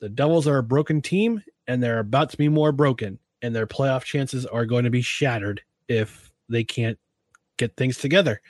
the 0.00 0.08
Devils 0.08 0.46
are 0.46 0.58
a 0.58 0.62
broken 0.62 1.02
team 1.02 1.42
and 1.66 1.82
they're 1.82 1.98
about 1.98 2.30
to 2.30 2.36
be 2.36 2.48
more 2.48 2.72
broken. 2.72 3.18
And 3.42 3.54
their 3.54 3.66
playoff 3.66 4.02
chances 4.02 4.46
are 4.46 4.66
going 4.66 4.84
to 4.84 4.90
be 4.90 5.02
shattered 5.02 5.62
if 5.88 6.30
they 6.48 6.64
can't 6.64 6.98
get 7.56 7.76
things 7.76 7.98
together. 7.98 8.40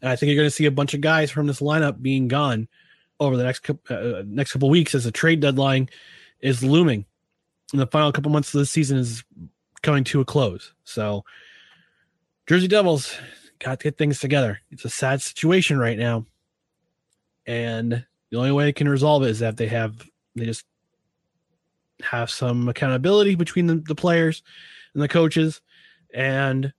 And 0.00 0.10
I 0.10 0.16
think 0.16 0.28
you're 0.28 0.40
going 0.40 0.46
to 0.46 0.54
see 0.54 0.66
a 0.66 0.70
bunch 0.70 0.94
of 0.94 1.00
guys 1.00 1.30
from 1.30 1.46
this 1.46 1.60
lineup 1.60 2.02
being 2.02 2.28
gone 2.28 2.68
over 3.20 3.36
the 3.36 3.44
next 3.44 3.68
uh, 3.88 4.22
next 4.26 4.52
couple 4.52 4.68
weeks 4.68 4.94
as 4.94 5.04
the 5.04 5.12
trade 5.12 5.40
deadline 5.40 5.88
is 6.40 6.64
looming. 6.64 7.04
And 7.72 7.80
the 7.80 7.86
final 7.86 8.12
couple 8.12 8.32
months 8.32 8.52
of 8.54 8.58
the 8.58 8.66
season 8.66 8.98
is 8.98 9.22
coming 9.82 10.04
to 10.04 10.20
a 10.20 10.24
close. 10.24 10.72
So 10.84 11.24
Jersey 12.46 12.68
Devils 12.68 13.16
got 13.58 13.80
to 13.80 13.84
get 13.84 13.98
things 13.98 14.18
together. 14.18 14.60
It's 14.70 14.84
a 14.84 14.90
sad 14.90 15.22
situation 15.22 15.78
right 15.78 15.98
now. 15.98 16.26
And 17.46 18.04
the 18.30 18.38
only 18.38 18.52
way 18.52 18.64
they 18.64 18.72
can 18.72 18.88
resolve 18.88 19.22
it 19.22 19.30
is 19.30 19.38
that 19.40 19.56
they 19.56 19.68
have 19.68 20.02
they 20.34 20.44
just 20.44 20.64
have 22.02 22.30
some 22.30 22.68
accountability 22.68 23.34
between 23.34 23.66
the, 23.66 23.76
the 23.76 23.94
players 23.94 24.42
and 24.94 25.02
the 25.02 25.08
coaches 25.08 25.60
and 26.14 26.72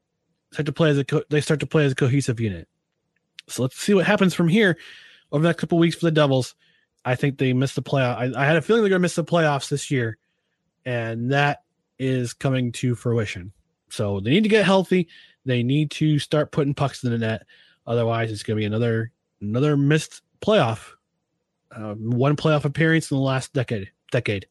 start 0.51 0.65
to 0.65 0.71
play 0.71 0.89
as 0.89 0.97
a 0.97 1.05
co- 1.05 1.23
they 1.29 1.41
start 1.41 1.59
to 1.61 1.67
play 1.67 1.85
as 1.85 1.91
a 1.91 1.95
cohesive 1.95 2.39
unit. 2.39 2.67
So 3.47 3.61
let's 3.61 3.77
see 3.77 3.93
what 3.93 4.05
happens 4.05 4.33
from 4.33 4.47
here 4.47 4.77
over 5.31 5.41
the 5.41 5.49
next 5.49 5.59
couple 5.59 5.77
weeks 5.77 5.95
for 5.95 6.05
the 6.05 6.11
Devils. 6.11 6.55
I 7.05 7.15
think 7.15 7.37
they 7.37 7.53
missed 7.53 7.75
the 7.75 7.83
playoff. 7.83 8.15
I, 8.17 8.41
I 8.41 8.45
had 8.45 8.55
a 8.55 8.61
feeling 8.61 8.81
they're 8.81 8.89
going 8.89 9.01
to 9.01 9.03
miss 9.03 9.15
the 9.15 9.25
playoffs 9.25 9.69
this 9.69 9.91
year, 9.91 10.17
and 10.85 11.31
that 11.31 11.63
is 11.99 12.33
coming 12.33 12.71
to 12.73 12.95
fruition. 12.95 13.51
So 13.93 14.19
they 14.19 14.31
need 14.31 14.43
to 14.43 14.49
get 14.49 14.65
healthy. 14.65 15.07
They 15.45 15.61
need 15.61 15.91
to 15.91 16.17
start 16.17 16.51
putting 16.51 16.73
pucks 16.73 17.03
in 17.03 17.11
the 17.11 17.17
net. 17.19 17.45
Otherwise, 17.85 18.31
it's 18.31 18.41
going 18.41 18.57
to 18.57 18.61
be 18.61 18.65
another 18.65 19.11
another 19.39 19.77
missed 19.77 20.21
playoff. 20.41 20.93
Uh, 21.71 21.93
one 21.93 22.35
playoff 22.35 22.65
appearance 22.65 23.11
in 23.11 23.17
the 23.17 23.23
last 23.23 23.53
decade. 23.53 23.91
Decade. 24.11 24.47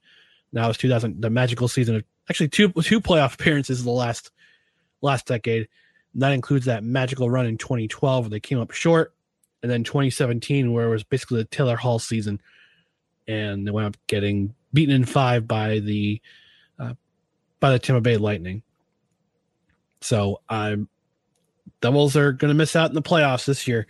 Now 0.53 0.69
it's 0.69 0.79
2000, 0.79 1.21
the 1.21 1.31
magical 1.31 1.67
season 1.67 1.97
of 1.97 2.05
actually 2.31 2.49
two 2.49 2.69
two 2.69 3.01
playoff 3.01 3.35
appearances 3.41 3.81
in 3.81 3.85
the 3.85 3.91
last 3.91 4.31
last 5.01 5.27
decade. 5.27 5.69
And 6.13 6.23
that 6.23 6.33
includes 6.33 6.67
that 6.67 6.85
magical 6.85 7.29
run 7.29 7.47
in 7.47 7.59
2012 7.59 8.25
where 8.25 8.31
they 8.31 8.41
came 8.41 8.61
up 8.61 8.71
short, 8.71 9.13
and 9.63 9.71
then 9.73 9.83
2017 9.83 10.73
where 10.73 10.87
it 10.87 10.91
was 10.91 11.03
basically 11.03 11.39
the 11.39 11.47
Taylor 11.47 11.77
Hall 11.77 11.99
season, 11.99 12.41
and 13.27 13.67
they 13.67 13.73
went 13.73 13.89
up 13.89 13.97
getting 14.07 14.55
beaten 14.73 14.95
in 14.95 15.05
five 15.05 15.49
by 15.49 15.81
the 15.81 16.21
uh, 16.79 16.95
by 17.59 17.73
the 17.73 17.81
Tampa 17.81 18.01
Bay 18.01 18.19
Lightning. 18.19 18.63
So 20.03 20.41
I'm 20.49 20.89
Devils 21.81 22.17
are 22.17 22.33
going 22.33 22.49
to 22.49 22.55
miss 22.55 22.77
out 22.77 22.91
in 22.91 22.95
the 22.95 23.03
playoffs 23.03 23.45
this 23.45 23.67
year. 23.67 23.87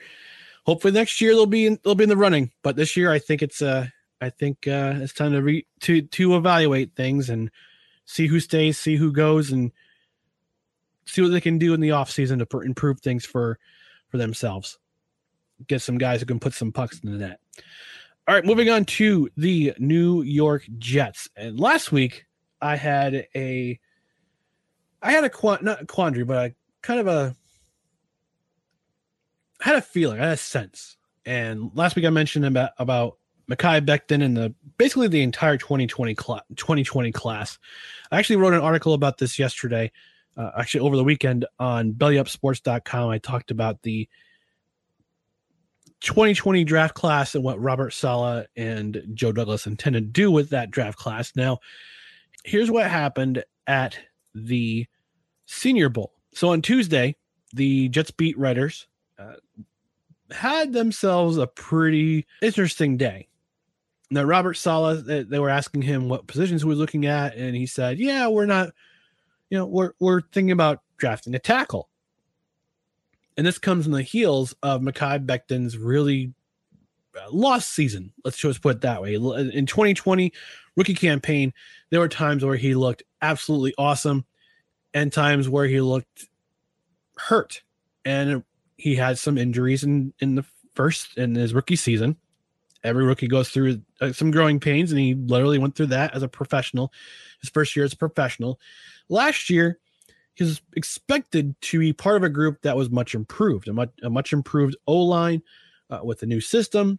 Hopefully 0.65 0.93
next 0.93 1.21
year 1.21 1.35
they'll 1.35 1.47
be 1.47 1.67
in, 1.67 1.79
they'll 1.83 1.95
be 1.95 2.05
in 2.05 2.09
the 2.09 2.17
running, 2.17 2.51
but 2.63 2.77
this 2.77 2.97
year 2.97 3.11
I 3.11 3.19
think 3.19 3.43
it's 3.43 3.61
uh 3.61 3.89
I 4.21 4.31
think 4.31 4.67
uh 4.69 4.95
it's 4.97 5.13
time 5.13 5.33
to 5.33 5.43
re 5.43 5.67
to 5.81 6.03
to 6.03 6.37
evaluate 6.37 6.95
things 6.95 7.29
and 7.29 7.51
see 8.05 8.27
who 8.27 8.41
stays, 8.41 8.79
see 8.79 8.97
who 8.97 9.13
goes, 9.13 9.51
and 9.51 9.73
see 11.05 11.23
what 11.23 11.29
they 11.33 11.41
can 11.41 11.59
do 11.59 11.75
in 11.75 11.81
the 11.81 11.91
off 11.91 12.11
season 12.11 12.39
to 12.39 12.47
pr- 12.47 12.63
improve 12.63 13.01
things 13.01 13.27
for 13.27 13.59
for 14.09 14.19
themselves. 14.19 14.79
Get 15.67 15.83
some 15.83 15.99
guys 15.99 16.21
who 16.21 16.27
can 16.27 16.41
put 16.41 16.55
some 16.55 16.73
pucks 16.73 17.01
in 17.01 17.11
the 17.11 17.19
net. 17.19 17.41
All 18.29 18.35
right, 18.35 18.45
moving 18.45 18.71
on 18.71 18.85
to 18.85 19.29
the 19.37 19.75
New 19.79 20.23
York 20.23 20.65
Jets. 20.79 21.29
And 21.37 21.59
last 21.59 21.91
week 21.91 22.27
I 22.61 22.77
had 22.77 23.27
a 23.35 23.81
I 25.03 25.12
had 25.12 25.24
a 25.24 25.30
quant 25.30 25.62
not 25.62 25.82
a 25.82 25.86
quandary, 25.86 26.24
but 26.24 26.50
a 26.50 26.55
kind 26.82 27.00
of 27.00 27.07
a 27.07 27.34
I 29.61 29.68
had 29.68 29.76
a 29.76 29.82
feeling, 29.82 30.20
I 30.20 30.24
had 30.24 30.34
a 30.34 30.36
sense. 30.36 30.96
And 31.24 31.70
last 31.74 31.96
week 31.96 32.05
I 32.05 32.11
mentioned 32.11 32.44
about 32.44 32.70
about 32.78 33.18
Mekhi 33.50 33.84
Becton 33.84 34.22
and 34.22 34.36
the 34.36 34.55
basically 34.78 35.09
the 35.09 35.22
entire 35.22 35.57
2020 35.57 36.14
class 36.14 36.42
2020 36.57 37.12
class. 37.12 37.59
I 38.11 38.18
actually 38.18 38.36
wrote 38.36 38.55
an 38.55 38.61
article 38.61 38.94
about 38.94 39.18
this 39.18 39.38
yesterday, 39.38 39.90
uh, 40.36 40.50
actually 40.57 40.80
over 40.80 40.96
the 40.96 41.05
weekend 41.05 41.46
on 41.59 41.92
bellyupsports.com. 41.92 43.11
I 43.11 43.18
talked 43.18 43.50
about 43.50 43.82
the 43.82 44.09
2020 46.00 46.64
draft 46.64 46.94
class 46.94 47.34
and 47.34 47.44
what 47.44 47.61
Robert 47.61 47.92
Saleh 47.92 48.46
and 48.57 49.03
Joe 49.14 49.32
Douglas 49.32 49.66
intended 49.66 50.00
to 50.00 50.20
do 50.20 50.30
with 50.30 50.50
that 50.50 50.70
draft 50.70 50.98
class. 50.98 51.32
Now, 51.36 51.59
here's 52.44 52.70
what 52.70 52.90
happened 52.90 53.44
at 53.68 53.96
the 54.34 54.86
Senior 55.47 55.88
Bowl. 55.88 56.12
So 56.32 56.51
on 56.51 56.62
Tuesday, 56.62 57.16
the 57.53 57.88
Jets 57.88 58.11
beat 58.11 58.38
writers 58.38 58.86
uh, 59.18 59.34
had 60.30 60.72
themselves 60.72 61.36
a 61.36 61.47
pretty 61.47 62.26
interesting 62.40 62.97
day. 62.97 63.28
Now, 64.11 64.24
Robert 64.24 64.55
Saleh, 64.55 65.05
they, 65.05 65.38
were 65.38 65.49
asking 65.49 65.82
him 65.82 66.09
what 66.09 66.26
positions 66.26 66.62
he 66.62 66.68
was 66.68 66.78
looking 66.78 67.07
at, 67.07 67.34
and 67.34 67.57
he 67.57 67.66
said, 67.66 67.99
"Yeah, 67.99 68.28
we're 68.28 68.47
not, 68.47 68.70
you 69.49 69.57
know, 69.57 69.64
we're 69.64 69.93
we're 70.01 70.20
thinking 70.20 70.51
about 70.51 70.82
drafting 70.99 71.34
a 71.34 71.38
tackle." 71.38 71.88
And 73.38 73.47
this 73.47 73.59
comes 73.59 73.86
in 73.86 73.93
the 73.93 74.03
heels 74.03 74.55
of 74.62 74.82
Mekhi 74.82 75.24
Becton's 75.24 75.78
really 75.78 76.34
uh, 77.18 77.30
lost 77.30 77.70
season. 77.70 78.12
Let's 78.22 78.36
just 78.36 78.61
put 78.61 78.76
it 78.76 78.80
that 78.82 79.01
way. 79.01 79.14
In 79.14 79.64
2020 79.64 80.30
rookie 80.76 80.95
campaign, 80.95 81.55
there 81.88 82.01
were 82.01 82.09
times 82.09 82.45
where 82.45 82.57
he 82.57 82.74
looked 82.74 83.03
absolutely 83.22 83.72
awesome 83.78 84.26
and 84.95 85.12
times 85.12 85.49
where 85.49 85.66
he 85.66 85.80
looked 85.80 86.26
hurt. 87.16 87.62
And 88.05 88.45
he 88.76 88.97
had 88.97 89.18
some 89.18 89.38
injuries 89.38 89.84
in, 89.84 90.12
in 90.18 90.34
the 90.34 90.45
first 90.74 91.16
in 91.16 91.34
his 91.34 91.55
rookie 91.55 91.76
season. 91.76 92.16
Every 92.84 93.05
rookie 93.05 93.28
goes 93.28 93.49
through 93.49 93.80
uh, 94.01 94.12
some 94.12 94.32
growing 94.32 94.59
pains, 94.59 94.90
and 94.90 95.01
he 95.01 95.14
literally 95.14 95.59
went 95.59 95.76
through 95.76 95.86
that 95.86 96.14
as 96.14 96.22
a 96.22 96.28
professional. 96.28 96.93
His 97.40 97.51
first 97.51 97.76
year 97.76 97.84
as 97.84 97.93
a 97.93 97.97
professional. 97.97 98.59
Last 99.09 99.49
year, 99.51 99.78
he 100.34 100.45
was 100.45 100.61
expected 100.74 101.55
to 101.61 101.78
be 101.78 101.93
part 101.93 102.16
of 102.16 102.24
a 102.24 102.28
group 102.28 102.62
that 102.62 102.76
was 102.76 102.90
much 102.90 103.14
improved, 103.14 103.68
a 103.68 103.72
much, 103.72 103.90
a 104.03 104.11
much 104.11 104.32
improved 104.32 104.76
O 104.86 104.97
line 104.97 105.43
uh, 105.90 106.01
with 106.03 106.22
a 106.22 106.26
new 106.26 106.40
system. 106.40 106.99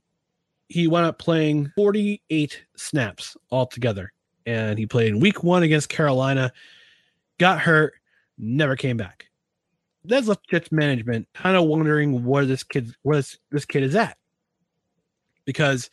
He 0.69 0.87
went 0.87 1.05
up 1.05 1.19
playing 1.19 1.71
48 1.75 2.63
snaps 2.77 3.35
altogether, 3.51 4.13
and 4.45 4.79
he 4.79 4.85
played 4.85 5.09
in 5.09 5.19
week 5.19 5.43
one 5.43 5.63
against 5.63 5.89
Carolina, 5.89 6.53
got 7.43 7.59
hurt, 7.59 7.95
never 8.37 8.77
came 8.77 8.95
back. 8.95 9.25
That's 10.05 10.27
left 10.27 10.49
Jets 10.49 10.71
management 10.71 11.27
kind 11.33 11.57
of 11.57 11.65
wondering 11.65 12.23
where 12.23 12.45
this 12.45 12.63
kid 12.63 12.95
where 13.01 13.17
this, 13.17 13.37
this 13.51 13.65
kid 13.65 13.83
is 13.83 13.95
at. 13.95 14.17
Because 15.43 15.89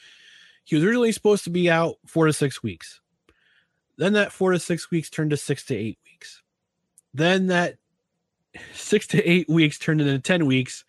he 0.62 0.76
was 0.76 0.84
originally 0.84 1.11
supposed 1.11 1.42
to 1.44 1.51
be 1.51 1.68
out 1.68 1.96
four 2.07 2.26
to 2.26 2.32
six 2.32 2.62
weeks. 2.62 3.01
Then 3.98 4.12
that 4.12 4.30
four 4.30 4.53
to 4.53 4.61
six 4.61 4.92
weeks 4.92 5.11
turned 5.11 5.30
to 5.30 5.36
six 5.36 5.64
to 5.66 5.76
eight 5.76 5.98
weeks. 6.05 6.40
Then 7.12 7.48
that 7.48 7.78
six 8.72 9.09
to 9.09 9.28
eight 9.28 9.48
weeks 9.48 9.76
turned 9.76 10.01
into 10.01 10.20
10 10.20 10.46
weeks. 10.46 10.84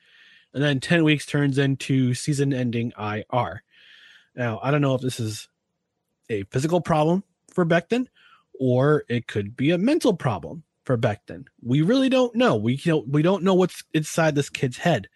And 0.54 0.62
then 0.62 0.80
10 0.80 1.04
weeks 1.04 1.26
turns 1.26 1.58
into 1.58 2.14
season 2.14 2.54
ending 2.54 2.94
IR. 3.00 3.64
Now, 4.36 4.60
I 4.62 4.70
don't 4.70 4.82
know 4.82 4.94
if 4.94 5.02
this 5.02 5.20
is 5.20 5.48
a 6.30 6.44
physical 6.44 6.82
problem 6.82 7.24
for 7.50 7.66
Becton 7.66 8.08
or 8.62 9.06
it 9.10 9.26
could 9.26 9.58
be 9.58 9.72
a 9.72 9.78
mental 9.78 10.14
problem 10.14 10.62
for 10.86 10.96
Becton. 10.96 11.46
We 11.64 11.82
really 11.82 12.10
don't 12.10 12.36
know. 12.36 12.56
We 12.56 12.78
don't, 12.78 13.08
we 13.10 13.24
don't 13.24 13.44
know 13.44 13.56
what's 13.56 13.84
inside 13.92 14.36
this 14.36 14.52
kid's 14.52 14.78
head. 14.78 15.10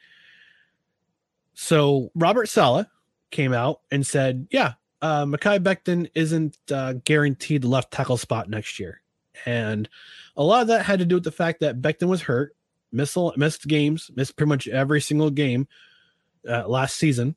So 1.53 2.09
Robert 2.15 2.49
Saleh 2.49 2.87
came 3.29 3.53
out 3.53 3.81
and 3.91 4.05
said, 4.05 4.47
"Yeah, 4.49 4.73
uh, 5.01 5.25
Mekhi 5.25 5.59
Becton 5.59 6.09
isn't 6.15 6.57
uh, 6.71 6.93
guaranteed 7.05 7.61
the 7.61 7.67
left 7.67 7.91
tackle 7.91 8.17
spot 8.17 8.49
next 8.49 8.79
year," 8.79 9.01
and 9.45 9.87
a 10.35 10.43
lot 10.43 10.63
of 10.63 10.67
that 10.67 10.85
had 10.85 10.99
to 10.99 11.05
do 11.05 11.15
with 11.15 11.23
the 11.23 11.31
fact 11.31 11.61
that 11.61 11.81
Becton 11.81 12.07
was 12.07 12.23
hurt, 12.23 12.55
missed 12.91 13.17
missed 13.37 13.67
games, 13.67 14.11
missed 14.15 14.35
pretty 14.35 14.49
much 14.49 14.67
every 14.67 14.99
single 14.99 15.29
game 15.29 15.67
uh, 16.49 16.67
last 16.67 16.97
season, 16.97 17.35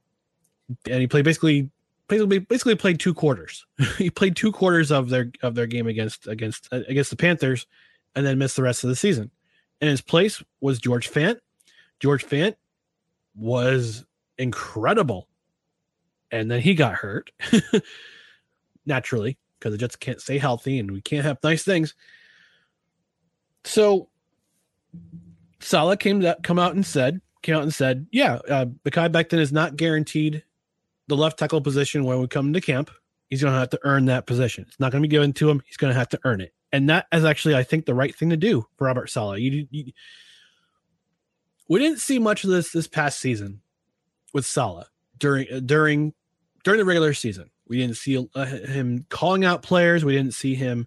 and 0.90 1.00
he 1.00 1.06
played 1.06 1.24
basically 1.24 1.70
basically 2.08 2.38
basically 2.38 2.74
played 2.74 3.00
two 3.00 3.14
quarters. 3.14 3.66
he 3.98 4.10
played 4.10 4.36
two 4.36 4.52
quarters 4.52 4.90
of 4.90 5.08
their 5.08 5.30
of 5.42 5.54
their 5.54 5.66
game 5.66 5.86
against 5.86 6.26
against 6.26 6.68
uh, 6.72 6.80
against 6.88 7.10
the 7.10 7.16
Panthers, 7.16 7.66
and 8.14 8.26
then 8.26 8.38
missed 8.38 8.56
the 8.56 8.62
rest 8.62 8.84
of 8.84 8.90
the 8.90 8.96
season. 8.96 9.30
And 9.80 9.88
his 9.88 10.00
place 10.00 10.42
was 10.60 10.78
George 10.78 11.10
Fant. 11.10 11.38
George 12.00 12.24
Fant 12.24 12.56
was 13.36 14.04
incredible, 14.36 15.28
and 16.30 16.50
then 16.50 16.60
he 16.60 16.74
got 16.74 16.94
hurt 16.94 17.30
naturally 18.86 19.38
because 19.58 19.72
the 19.72 19.78
Jets 19.78 19.96
can't 19.96 20.20
stay 20.20 20.38
healthy 20.38 20.78
and 20.78 20.90
we 20.90 21.00
can't 21.00 21.24
have 21.24 21.38
nice 21.42 21.64
things. 21.64 21.94
So 23.64 24.08
Saleh 25.60 25.98
came 25.98 26.20
that 26.20 26.42
come 26.42 26.58
out 26.58 26.74
and 26.74 26.86
said 26.86 27.20
came 27.42 27.56
out 27.56 27.62
and 27.62 27.74
said, 27.74 28.06
yeah, 28.10 28.34
uh, 28.48 28.66
Mekhi 28.84 29.10
Becton 29.10 29.38
is 29.38 29.52
not 29.52 29.76
guaranteed 29.76 30.42
the 31.08 31.16
left 31.16 31.38
tackle 31.38 31.60
position 31.60 32.04
when 32.04 32.20
we 32.20 32.28
come 32.28 32.52
to 32.52 32.60
camp. 32.60 32.90
He's 33.28 33.42
going 33.42 33.52
to 33.52 33.58
have 33.58 33.70
to 33.70 33.80
earn 33.82 34.06
that 34.06 34.26
position. 34.26 34.64
It's 34.68 34.80
not 34.80 34.92
going 34.92 35.02
to 35.02 35.08
be 35.08 35.10
given 35.10 35.32
to 35.34 35.50
him. 35.50 35.62
He's 35.66 35.76
going 35.76 35.92
to 35.92 35.98
have 35.98 36.08
to 36.10 36.20
earn 36.24 36.40
it. 36.40 36.54
And 36.72 36.88
that 36.88 37.06
is 37.12 37.24
actually, 37.24 37.56
I 37.56 37.62
think, 37.62 37.84
the 37.84 37.94
right 37.94 38.14
thing 38.14 38.30
to 38.30 38.36
do 38.36 38.66
for 38.76 38.86
Robert 38.86 39.10
Saleh. 39.10 39.40
You, 39.40 39.66
you, 39.70 39.92
we 41.68 41.80
didn't 41.80 41.98
see 41.98 42.18
much 42.18 42.44
of 42.44 42.50
this 42.50 42.72
this 42.72 42.86
past 42.86 43.20
season 43.20 43.60
with 44.32 44.46
Saleh 44.46 44.86
during 45.18 45.66
during 45.66 46.14
during 46.64 46.78
the 46.78 46.84
regular 46.84 47.14
season. 47.14 47.50
We 47.66 47.78
didn't 47.78 47.96
see 47.96 48.26
uh, 48.34 48.44
him 48.46 49.06
calling 49.10 49.44
out 49.44 49.62
players. 49.62 50.04
We 50.04 50.14
didn't 50.14 50.34
see 50.34 50.54
him. 50.54 50.86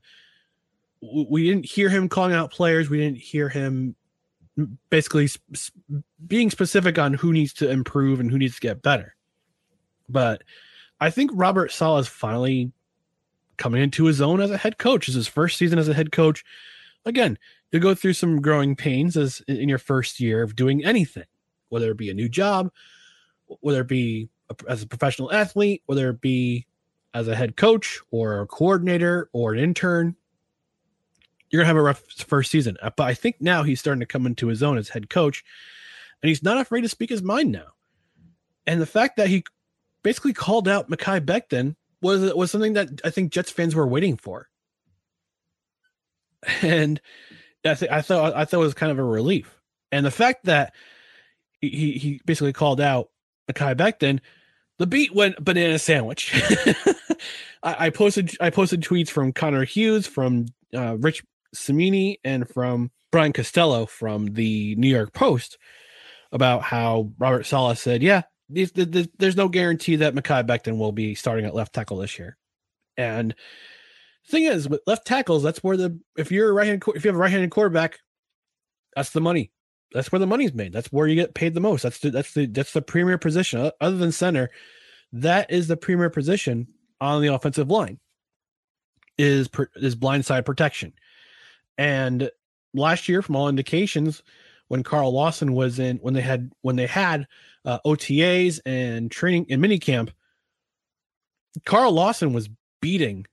We 1.02 1.48
didn't 1.48 1.66
hear 1.66 1.90
him 1.90 2.10
calling 2.10 2.34
out 2.34 2.52
players. 2.52 2.90
We 2.90 2.98
didn't 2.98 3.20
hear 3.20 3.50
him 3.50 3.96
basically 4.90 5.28
sp- 5.28 5.74
being 6.28 6.50
specific 6.50 7.00
on 7.00 7.14
who 7.14 7.34
needs 7.34 7.54
to 7.54 7.70
improve 7.70 8.20
and 8.20 8.30
who 8.30 8.38
needs 8.38 8.56
to 8.56 8.62
get 8.62 8.82
better. 8.82 9.16
But 10.12 10.44
I 11.00 11.10
think 11.10 11.32
Robert 11.34 11.72
Saleh 11.72 12.02
is 12.02 12.08
finally 12.08 12.72
coming 13.58 13.82
into 13.82 14.06
his 14.06 14.22
own 14.22 14.42
as 14.42 14.52
a 14.52 14.58
head 14.58 14.78
coach. 14.78 15.08
Is 15.08 15.16
his 15.16 15.28
first 15.28 15.58
season 15.58 15.80
as 15.80 15.88
a 15.88 15.94
head 15.94 16.12
coach. 16.12 16.44
Again, 17.06 17.38
you 17.72 17.80
go 17.80 17.96
through 17.96 18.14
some 18.14 18.42
growing 18.42 18.76
pains 18.76 19.16
as 19.16 19.42
in 19.48 19.70
your 19.70 19.78
first 19.78 20.20
year 20.20 20.44
of 20.44 20.56
doing 20.56 20.84
anything, 20.84 21.26
whether 21.70 21.92
it 21.92 21.98
be 21.98 22.10
a 22.10 22.14
new 22.14 22.30
job, 22.30 22.72
whether 23.62 23.82
it 23.82 23.88
be 23.88 24.30
a, 24.50 24.56
as 24.68 24.84
a 24.84 24.88
professional 24.88 25.32
athlete, 25.32 25.82
whether 25.86 26.10
it 26.10 26.22
be 26.22 26.68
as 27.14 27.28
a 27.28 27.36
head 27.36 27.56
coach 27.56 28.00
or 28.12 28.42
a 28.42 28.48
coordinator 28.48 29.30
or 29.34 29.54
an 29.54 29.60
intern. 29.60 30.16
You're 31.50 31.62
gonna 31.62 31.68
have 31.68 31.78
a 31.78 31.82
rough 31.82 32.04
first 32.28 32.52
season, 32.52 32.78
uh, 32.82 32.92
but 32.96 33.04
I 33.04 33.14
think 33.14 33.38
now 33.40 33.64
he's 33.64 33.80
starting 33.80 34.00
to 34.00 34.06
come 34.06 34.26
into 34.26 34.48
his 34.48 34.64
own 34.64 34.78
as 34.78 34.90
head 34.90 35.10
coach, 35.10 35.44
and 36.22 36.30
he's 36.30 36.44
not 36.44 36.58
afraid 36.58 36.82
to 36.82 36.90
speak 36.90 37.10
his 37.10 37.22
mind 37.22 37.52
now. 37.52 37.74
And 38.66 38.80
the 38.80 38.86
fact 38.86 39.18
that 39.18 39.28
he 39.28 39.44
basically 40.04 40.34
called 40.34 40.68
out 40.68 40.90
Mekhi 40.90 41.22
Becton 41.22 41.76
was 42.02 42.34
was 42.34 42.52
something 42.52 42.74
that 42.74 43.02
I 43.04 43.10
think 43.10 43.32
Jets 43.32 43.52
fans 43.52 43.76
were 43.76 43.88
waiting 43.88 44.18
for. 44.18 44.48
And 46.64 47.00
I 47.64 47.76
think 47.76 47.92
I 47.92 48.02
thought 48.02 48.36
I 48.36 48.46
thought 48.46 48.62
it 48.62 48.64
was 48.64 48.74
kind 48.74 48.92
of 48.92 48.98
a 48.98 49.04
relief. 49.04 49.62
And 49.92 50.04
the 50.06 50.12
fact 50.12 50.46
that 50.46 50.74
he 51.60 51.92
he 51.94 52.22
basically 52.26 52.54
called 52.54 52.82
out 52.82 53.10
Mekhi 53.52 53.76
Becton, 53.76 54.20
the 54.80 54.88
beat 54.88 55.14
went 55.14 55.44
banana 55.44 55.78
sandwich. 55.78 56.34
I, 57.64 57.86
I, 57.86 57.90
posted 57.92 58.36
I 58.42 58.50
posted 58.50 58.82
tweets 58.82 59.10
from 59.10 59.34
Connor 59.34 59.64
Hughes, 59.64 60.08
from 60.08 60.48
uh, 60.74 60.98
Rich 60.98 61.24
Cimini, 61.54 62.20
and 62.24 62.50
from 62.50 62.90
Brian 63.12 63.34
Costello 63.34 63.86
from 63.86 64.34
the 64.34 64.76
New 64.76 64.90
York 64.90 65.14
Post 65.14 65.60
about 66.32 66.64
how 66.64 67.12
Robert 67.20 67.46
Saleh 67.46 67.78
said, 67.78 68.02
"Yeah, 68.02 68.24
there's 68.54 69.38
no 69.38 69.48
guarantee 69.48 69.98
that 69.98 70.16
Mekhi 70.16 70.46
Becton 70.46 70.78
will 70.78 70.92
be 70.92 71.16
starting 71.16 71.46
at 71.46 71.56
left 71.56 71.74
tackle 71.74 71.98
this 71.98 72.20
year. 72.20 72.38
And 72.98 73.36
thing 74.28 74.44
is, 74.44 74.70
with 74.70 74.82
left 74.88 75.06
tackles, 75.06 75.44
that's 75.44 75.64
where 75.64 75.78
the 75.78 76.00
if 76.18 76.32
you're 76.32 76.50
a 76.50 76.54
right 76.54 76.68
hand 76.68 76.84
if 76.96 77.04
you 77.04 77.10
have 77.10 77.16
a 77.16 77.20
right 77.20 77.32
handed 77.32 77.52
quarterback, 77.52 78.00
that's 78.96 79.12
the 79.12 79.22
money. 79.22 79.52
That's 79.94 80.12
where 80.12 80.20
the 80.20 80.28
money's 80.28 80.54
made. 80.54 80.74
That's 80.74 80.92
where 80.92 81.08
you 81.08 81.16
get 81.16 81.34
paid 81.34 81.54
the 81.54 81.60
most. 81.60 81.84
That's 81.84 82.00
the 82.00 82.12
that's 82.12 82.34
the 82.34 82.46
that's 82.46 82.74
the 82.74 82.82
premier 82.82 83.18
position 83.18 83.72
other 83.82 83.98
than 83.98 84.12
center. 84.12 84.50
That 85.12 85.52
is 85.52 85.68
the 85.68 85.78
premier 85.78 86.10
position 86.10 86.68
on 87.00 87.22
the 87.22 87.34
offensive 87.34 87.70
line. 87.70 88.00
Is 89.18 89.50
is 89.76 89.96
blindside 89.96 90.46
protection, 90.46 90.94
and 91.78 92.32
last 92.74 93.10
year, 93.10 93.22
from 93.22 93.36
all 93.36 93.50
indications, 93.50 94.24
when 94.72 94.84
Carl 94.84 95.12
Lawson 95.12 95.52
was 95.52 95.80
in 95.80 95.98
when 95.98 96.14
they 96.14 96.22
had 96.22 96.50
when 96.62 96.78
they 96.78 96.88
had 96.88 97.28
uh, 97.66 97.80
OTAs 97.86 98.62
and 98.66 99.12
training 99.12 99.48
in 99.50 99.60
minicamp, 99.60 100.12
Carl 101.66 101.92
Lawson 101.92 102.32
was 102.32 102.50
beating, 102.82 103.28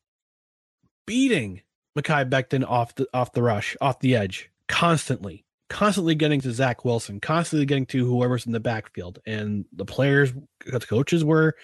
beating 1.06 1.62
Mekhi 1.96 2.28
Becton 2.28 2.68
off 2.68 2.92
the 2.96 3.06
off 3.14 3.34
the 3.34 3.42
rush, 3.44 3.76
off 3.80 4.00
the 4.00 4.16
edge, 4.16 4.50
constantly, 4.66 5.44
constantly 5.70 6.16
getting 6.16 6.40
to 6.40 6.50
Zach 6.50 6.84
Wilson, 6.84 7.20
constantly 7.20 7.66
getting 7.66 7.86
to 7.86 8.04
whoever's 8.04 8.44
in 8.44 8.50
the 8.50 8.58
backfield, 8.58 9.20
and 9.24 9.64
the 9.72 9.84
players, 9.84 10.32
the 10.66 10.80
coaches 10.80 11.24
were, 11.24 11.54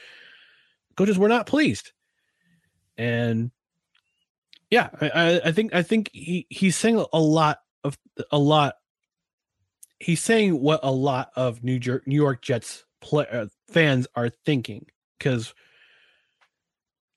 coaches 0.97 1.19
were 1.19 1.29
not 1.29 1.47
pleased, 1.47 1.91
and 2.97 3.51
yeah, 4.71 4.91
I, 5.01 5.41
I 5.47 5.51
think 5.51 5.75
I 5.75 5.83
think 5.83 6.11
he 6.13 6.47
he's 6.49 6.77
saying 6.77 7.05
a 7.13 7.21
lot 7.21 7.59
of 7.83 7.99
a 8.31 8.39
lot 8.39 8.75
he's 10.05 10.23
saying 10.23 10.61
what 10.61 10.81
a 10.83 10.93
lot 10.93 11.31
of 11.35 11.65
New 11.65 11.81
York 11.83 12.07
New 12.07 12.15
York 12.15 12.43
Jets 12.43 12.85
play, 13.01 13.27
uh, 13.33 13.47
fans 13.69 14.07
are 14.15 14.29
thinking 14.29 14.87
because 15.19 15.55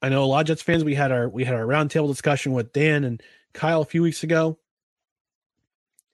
I 0.02 0.10
know 0.10 0.24
a 0.24 0.26
lot 0.26 0.42
of 0.42 0.48
Jets 0.48 0.62
fans. 0.62 0.86
We 0.86 0.96
had 0.96 1.12
our 1.12 1.28
we 1.28 1.44
had 1.44 1.56
our 1.56 1.66
roundtable 1.66 2.08
discussion 2.08 2.54
with 2.54 2.72
Dan 2.72 3.04
and 3.04 3.22
Kyle 3.54 3.82
a 3.82 3.86
few 3.86 4.02
weeks 4.02 4.24
ago, 4.24 4.58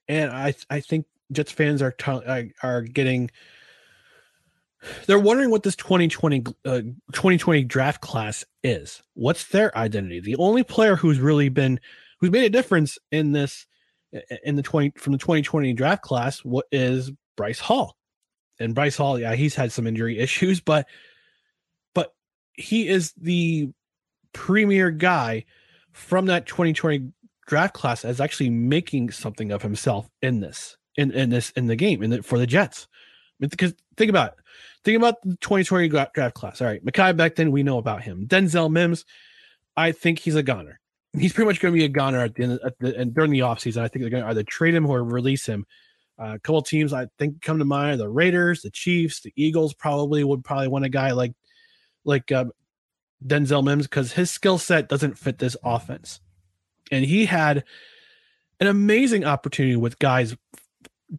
and 0.08 0.32
I 0.32 0.54
I 0.68 0.80
think 0.80 1.06
Jets 1.30 1.52
fans 1.52 1.80
are 1.80 1.92
t- 1.92 2.52
are 2.62 2.82
getting 2.82 3.30
they're 5.06 5.18
wondering 5.18 5.50
what 5.50 5.62
this 5.62 5.76
2020 5.76 6.44
uh, 6.64 6.80
2020 7.12 7.62
draft 7.64 8.00
class 8.00 8.44
is. 8.64 9.00
What's 9.14 9.46
their 9.46 9.76
identity? 9.78 10.18
The 10.18 10.36
only 10.36 10.64
player 10.64 10.96
who's 10.96 11.20
really 11.20 11.50
been 11.50 11.78
who's 12.18 12.32
made 12.32 12.44
a 12.44 12.50
difference 12.50 12.98
in 13.12 13.30
this 13.30 13.66
in 14.44 14.56
the 14.56 14.62
20 14.62 14.92
from 14.96 15.12
the 15.12 15.18
2020 15.18 15.72
draft 15.72 16.02
class 16.02 16.38
what 16.40 16.66
is 16.72 17.10
Bryce 17.36 17.58
Hall. 17.58 17.96
And 18.60 18.74
Bryce 18.74 18.96
Hall, 18.96 19.18
yeah, 19.18 19.34
he's 19.34 19.54
had 19.54 19.72
some 19.72 19.86
injury 19.86 20.18
issues, 20.20 20.60
but 20.60 20.86
but 21.94 22.14
he 22.54 22.88
is 22.88 23.12
the 23.12 23.70
premier 24.32 24.90
guy 24.90 25.44
from 25.92 26.26
that 26.26 26.46
2020 26.46 27.12
draft 27.46 27.74
class 27.74 28.04
as 28.04 28.20
actually 28.20 28.50
making 28.50 29.10
something 29.10 29.52
of 29.52 29.62
himself 29.62 30.08
in 30.22 30.40
this 30.40 30.76
in, 30.96 31.10
in 31.12 31.30
this 31.30 31.50
in 31.50 31.66
the 31.66 31.76
game 31.76 32.02
in 32.02 32.10
the, 32.10 32.22
for 32.22 32.38
the 32.38 32.46
Jets. 32.46 32.88
Because 33.40 33.74
think 33.96 34.10
about 34.10 34.32
it. 34.32 34.38
Think 34.84 34.96
about 34.98 35.20
the 35.22 35.36
2020 35.36 35.88
draft 35.88 36.34
class. 36.34 36.60
All 36.60 36.68
right, 36.68 36.84
Mekhi 36.84 37.16
Becton, 37.16 37.50
we 37.50 37.62
know 37.62 37.78
about 37.78 38.02
him. 38.02 38.26
Denzel 38.28 38.70
Mims, 38.70 39.04
I 39.76 39.92
think 39.92 40.18
he's 40.18 40.36
a 40.36 40.42
goner. 40.42 40.78
He's 41.16 41.32
pretty 41.32 41.46
much 41.46 41.60
going 41.60 41.72
to 41.72 41.78
be 41.78 41.84
a 41.84 41.88
goner 41.88 42.20
at 42.20 42.34
the 42.34 42.42
end 42.42 42.60
at 42.64 42.78
the, 42.78 42.96
and 42.96 43.14
during 43.14 43.30
the 43.30 43.40
offseason. 43.40 43.82
I 43.82 43.88
think 43.88 44.02
they're 44.02 44.10
going 44.10 44.24
to 44.24 44.30
either 44.30 44.42
trade 44.42 44.74
him 44.74 44.86
or 44.86 45.02
release 45.04 45.46
him. 45.46 45.64
Uh, 46.20 46.34
a 46.34 46.38
couple 46.38 46.62
teams 46.62 46.92
I 46.92 47.06
think 47.18 47.40
come 47.42 47.58
to 47.58 47.64
mind: 47.64 48.00
the 48.00 48.08
Raiders, 48.08 48.62
the 48.62 48.70
Chiefs, 48.70 49.20
the 49.20 49.32
Eagles. 49.36 49.74
Probably 49.74 50.24
would 50.24 50.44
probably 50.44 50.68
want 50.68 50.84
a 50.84 50.88
guy 50.88 51.12
like 51.12 51.32
like 52.04 52.32
uh, 52.32 52.46
Denzel 53.24 53.64
Mims 53.64 53.86
because 53.86 54.12
his 54.12 54.30
skill 54.30 54.58
set 54.58 54.88
doesn't 54.88 55.18
fit 55.18 55.38
this 55.38 55.56
offense, 55.64 56.20
and 56.90 57.04
he 57.04 57.26
had 57.26 57.64
an 58.60 58.66
amazing 58.66 59.24
opportunity 59.24 59.76
with 59.76 59.98
guys 59.98 60.36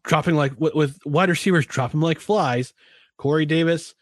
dropping 0.04 0.36
like 0.36 0.60
with, 0.60 0.74
with 0.74 1.00
wide 1.06 1.30
receivers 1.30 1.66
dropping 1.66 2.02
like 2.02 2.20
flies. 2.20 2.74
Corey 3.18 3.46
Davis, 3.46 3.96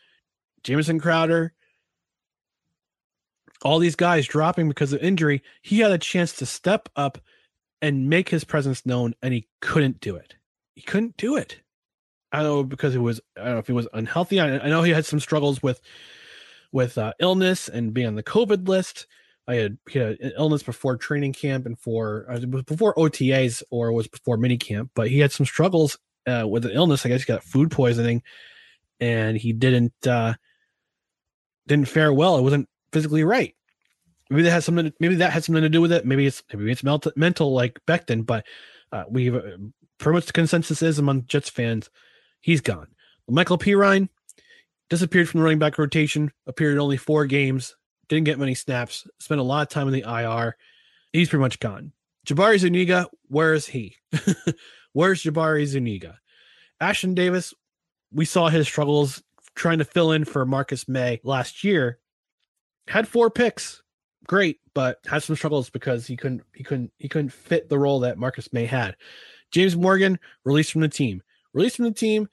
Jamison 0.64 1.00
Crowder, 1.00 1.54
all 3.64 3.80
these 3.80 3.96
guys 3.96 4.28
dropping 4.28 4.68
because 4.68 4.94
of 4.94 5.02
injury. 5.02 5.42
He 5.62 5.80
had 5.80 5.92
a 5.92 5.98
chance 5.98 6.34
to 6.34 6.46
step 6.46 6.90
up 6.96 7.18
and 7.82 8.10
make 8.10 8.30
his 8.30 8.44
presence 8.44 8.86
known, 8.86 9.14
and 9.22 9.34
he 9.34 9.48
couldn't 9.62 10.00
do 10.00 10.16
it. 10.16 10.36
He 10.76 10.82
couldn't 10.82 11.18
do 11.18 11.36
it. 11.36 11.62
I 12.32 12.38
don't 12.38 12.46
know 12.46 12.64
because 12.64 12.96
it 12.96 13.00
was 13.00 13.22
I 13.38 13.46
don't 13.46 13.54
know 13.54 13.60
if 13.60 13.68
he 13.68 13.74
was 13.74 13.88
unhealthy. 13.94 14.40
I, 14.40 14.58
I 14.58 14.70
know 14.70 14.84
he 14.84 14.92
had 14.92 15.06
some 15.06 15.20
struggles 15.20 15.62
with 15.62 15.82
with 16.72 16.98
uh, 16.98 17.14
illness 17.20 17.70
and 17.70 17.94
being 17.94 18.08
on 18.08 18.16
the 18.16 18.24
COVID 18.24 18.68
list. 18.68 19.06
I 19.48 19.56
had 19.56 19.78
he 19.90 20.00
had 20.00 20.20
an 20.20 20.32
illness 20.38 20.64
before 20.64 20.98
training 20.98 21.34
camp 21.34 21.66
and 21.66 21.78
for 21.78 22.26
uh, 22.30 22.40
before 22.40 22.96
OTAs 22.96 23.62
or 23.70 23.92
was 23.92 24.08
before 24.08 24.38
mini 24.38 24.58
camp, 24.58 24.92
but 24.96 25.10
he 25.10 25.20
had 25.20 25.32
some 25.32 25.46
struggles 25.46 25.98
uh, 26.26 26.48
with 26.48 26.66
an 26.66 26.72
illness. 26.72 27.06
I 27.06 27.10
guess 27.10 27.22
he 27.22 27.28
got 27.28 27.44
food 27.44 27.70
poisoning, 27.70 28.24
and 29.00 29.38
he 29.38 29.54
didn't 29.54 30.08
uh, 30.08 30.34
didn't 31.68 31.90
fare 31.90 32.14
well. 32.14 32.38
It 32.38 32.44
wasn't 32.44 32.68
physically 32.94 33.24
right. 33.24 33.56
Maybe 34.30 34.44
that 34.44 34.52
has 34.52 34.66
something. 34.66 34.94
Maybe 35.00 35.16
that 35.16 35.34
has 35.34 35.46
something 35.46 35.64
to 35.64 35.70
do 35.70 35.82
with 35.82 35.92
it. 35.92 36.06
Maybe 36.06 36.26
it's 36.26 36.42
maybe 36.54 36.72
it's 36.72 36.84
mental, 36.84 37.12
mental 37.16 37.54
like 37.54 37.80
Becton. 37.86 38.26
But 38.26 38.46
uh, 38.92 39.04
we've 39.10 39.36
uh, 39.36 39.58
pretty 39.98 40.16
much 40.16 40.26
the 40.28 40.34
consensus 40.34 40.82
is 40.82 41.00
among 41.00 41.26
Jets 41.26 41.50
fans, 41.50 41.90
he's 42.42 42.62
gone. 42.62 42.88
Michael 43.28 43.58
Perine 43.58 44.10
disappeared 44.90 45.30
from 45.30 45.40
the 45.40 45.44
running 45.44 45.60
back 45.60 45.78
rotation. 45.78 46.32
Appeared 46.48 46.74
in 46.74 46.80
only 46.80 46.98
four 46.98 47.26
games. 47.26 47.76
Didn't 48.10 48.26
get 48.26 48.40
many 48.40 48.54
snaps. 48.54 49.08
Spent 49.20 49.42
a 49.42 49.44
lot 49.44 49.64
of 49.64 49.70
time 49.70 49.88
in 49.88 49.94
the 49.94 50.02
IR. 50.08 50.56
He's 51.12 51.30
pretty 51.30 51.42
much 51.42 51.60
gone. 51.60 51.92
Jabari 52.28 52.58
Zuniga, 52.58 53.08
where 53.28 53.54
is 53.54 53.68
he? 53.68 53.96
Where's 54.94 55.24
Jabari 55.24 55.66
Zuniga? 55.66 56.20
Ashtyn 56.82 57.16
Davis, 57.16 57.54
we 58.12 58.26
saw 58.26 58.50
his 58.50 58.68
struggles 58.68 59.22
trying 59.56 59.80
to 59.80 59.86
fill 59.86 60.12
in 60.12 60.26
for 60.26 60.46
Marcus 60.46 60.88
Maye 60.88 61.20
last 61.24 61.64
year. 61.64 62.00
Had 62.88 63.08
four 63.08 63.30
picks, 63.30 63.82
great, 64.28 64.60
but 64.74 65.00
had 65.06 65.24
some 65.24 65.36
struggles 65.36 65.70
because 65.70 66.06
he 66.06 66.18
couldn't 66.18 66.42
he 66.54 66.64
couldn't 66.64 66.92
he 66.98 67.08
couldn't 67.08 67.32
fit 67.32 67.70
the 67.70 67.80
role 67.80 68.02
that 68.02 68.18
Marcus 68.18 68.52
Maye 68.52 68.66
had. 68.66 68.96
James 69.52 69.76
Morgan 69.76 70.20
released 70.46 70.72
from 70.72 70.82
the 70.82 70.90
team, 70.90 71.22
released 71.54 71.78
from 71.78 71.86
the 71.86 71.92
team, 71.92 72.28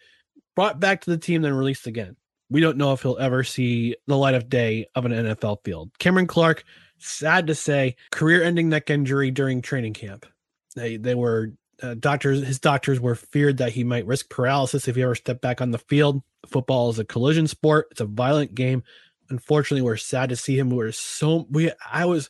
brought 0.56 0.80
back 0.80 1.02
to 1.02 1.10
the 1.10 1.18
team, 1.18 1.42
then 1.42 1.52
released 1.52 1.86
again. 1.86 2.16
We 2.48 2.60
don't 2.60 2.78
know 2.78 2.92
if 2.92 3.02
he'll 3.02 3.18
ever 3.18 3.44
see 3.44 3.96
the 4.06 4.16
light 4.16 4.34
of 4.34 4.48
day 4.48 4.86
of 4.94 5.04
an 5.04 5.12
NFL 5.12 5.58
field. 5.64 5.90
Cameron 5.98 6.26
Clark, 6.26 6.64
sad 6.98 7.46
to 7.46 7.54
say, 7.54 7.96
career-ending 8.10 8.68
neck 8.68 8.90
injury 8.90 9.30
during 9.30 9.62
training 9.62 9.92
camp. 9.92 10.26
They 10.74 10.96
they 10.96 11.14
were 11.14 11.52
uh, 11.82 11.94
doctors. 11.94 12.44
His 12.44 12.58
doctors 12.58 13.00
were 13.00 13.14
feared 13.14 13.58
that 13.58 13.72
he 13.72 13.84
might 13.84 14.06
risk 14.06 14.28
paralysis 14.28 14.88
if 14.88 14.96
he 14.96 15.02
ever 15.02 15.14
stepped 15.14 15.40
back 15.40 15.60
on 15.60 15.70
the 15.70 15.78
field. 15.78 16.22
Football 16.46 16.90
is 16.90 16.98
a 16.98 17.04
collision 17.04 17.46
sport. 17.46 17.88
It's 17.90 18.00
a 18.00 18.06
violent 18.06 18.54
game. 18.54 18.82
Unfortunately, 19.30 19.82
we're 19.82 19.96
sad 19.96 20.28
to 20.30 20.36
see 20.36 20.58
him. 20.58 20.70
We 20.70 20.84
are 20.84 20.92
so 20.92 21.46
we. 21.50 21.70
I 21.90 22.04
was 22.04 22.28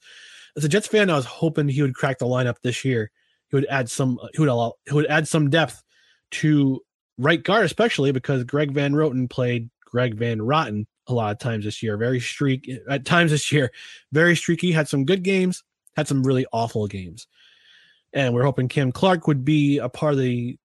as 0.56 0.64
a 0.64 0.68
Jets 0.68 0.86
fan, 0.86 1.10
I 1.10 1.16
was 1.16 1.24
hoping 1.24 1.68
he 1.68 1.82
would 1.82 1.94
crack 1.94 2.18
the 2.18 2.26
lineup 2.26 2.56
this 2.62 2.84
year. 2.84 3.10
He 3.48 3.56
would 3.56 3.66
add 3.66 3.90
some. 3.90 4.18
He 4.34 4.40
would 4.40 4.48
allow. 4.48 4.74
He 4.86 4.94
would 4.94 5.06
add 5.06 5.28
some 5.28 5.50
depth 5.50 5.82
to 6.32 6.80
right 7.18 7.42
guard, 7.42 7.64
especially 7.64 8.12
because 8.12 8.44
Greg 8.44 8.72
Van 8.72 8.92
Roten 8.92 9.28
played 9.28 9.70
Greg 9.84 10.14
Van 10.16 10.38
Roten 10.38 10.86
a 11.06 11.14
lot 11.14 11.32
of 11.32 11.38
times 11.38 11.64
this 11.64 11.82
year. 11.82 11.96
Very 11.96 12.20
streak 12.20 12.70
at 12.88 13.04
times 13.04 13.30
this 13.30 13.50
year, 13.50 13.72
very 14.12 14.36
streaky. 14.36 14.72
Had 14.72 14.88
some 14.88 15.04
good 15.04 15.22
games, 15.22 15.62
had 15.96 16.08
some 16.08 16.22
really 16.22 16.46
awful 16.52 16.86
games, 16.86 17.26
and 18.12 18.34
we're 18.34 18.44
hoping 18.44 18.68
Cam 18.68 18.92
Clark 18.92 19.26
would 19.26 19.44
be 19.44 19.78
a 19.78 19.88
part 19.88 20.14
of 20.14 20.20
the 20.20 20.58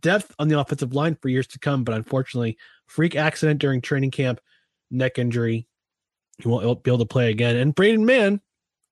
depth 0.00 0.34
on 0.38 0.48
the 0.48 0.58
offensive 0.58 0.94
line 0.94 1.16
for 1.20 1.28
years 1.28 1.46
to 1.48 1.58
come. 1.58 1.84
But 1.84 1.94
unfortunately, 1.94 2.56
freak 2.86 3.16
accident 3.16 3.60
during 3.60 3.80
training 3.80 4.10
camp, 4.10 4.40
neck 4.94 5.18
injury. 5.18 5.66
He 6.38 6.48
won't 6.48 6.82
be 6.82 6.90
able 6.90 6.98
to 6.98 7.04
play 7.04 7.30
again. 7.30 7.56
And 7.56 7.74
Braden 7.74 8.04
Mann 8.04 8.40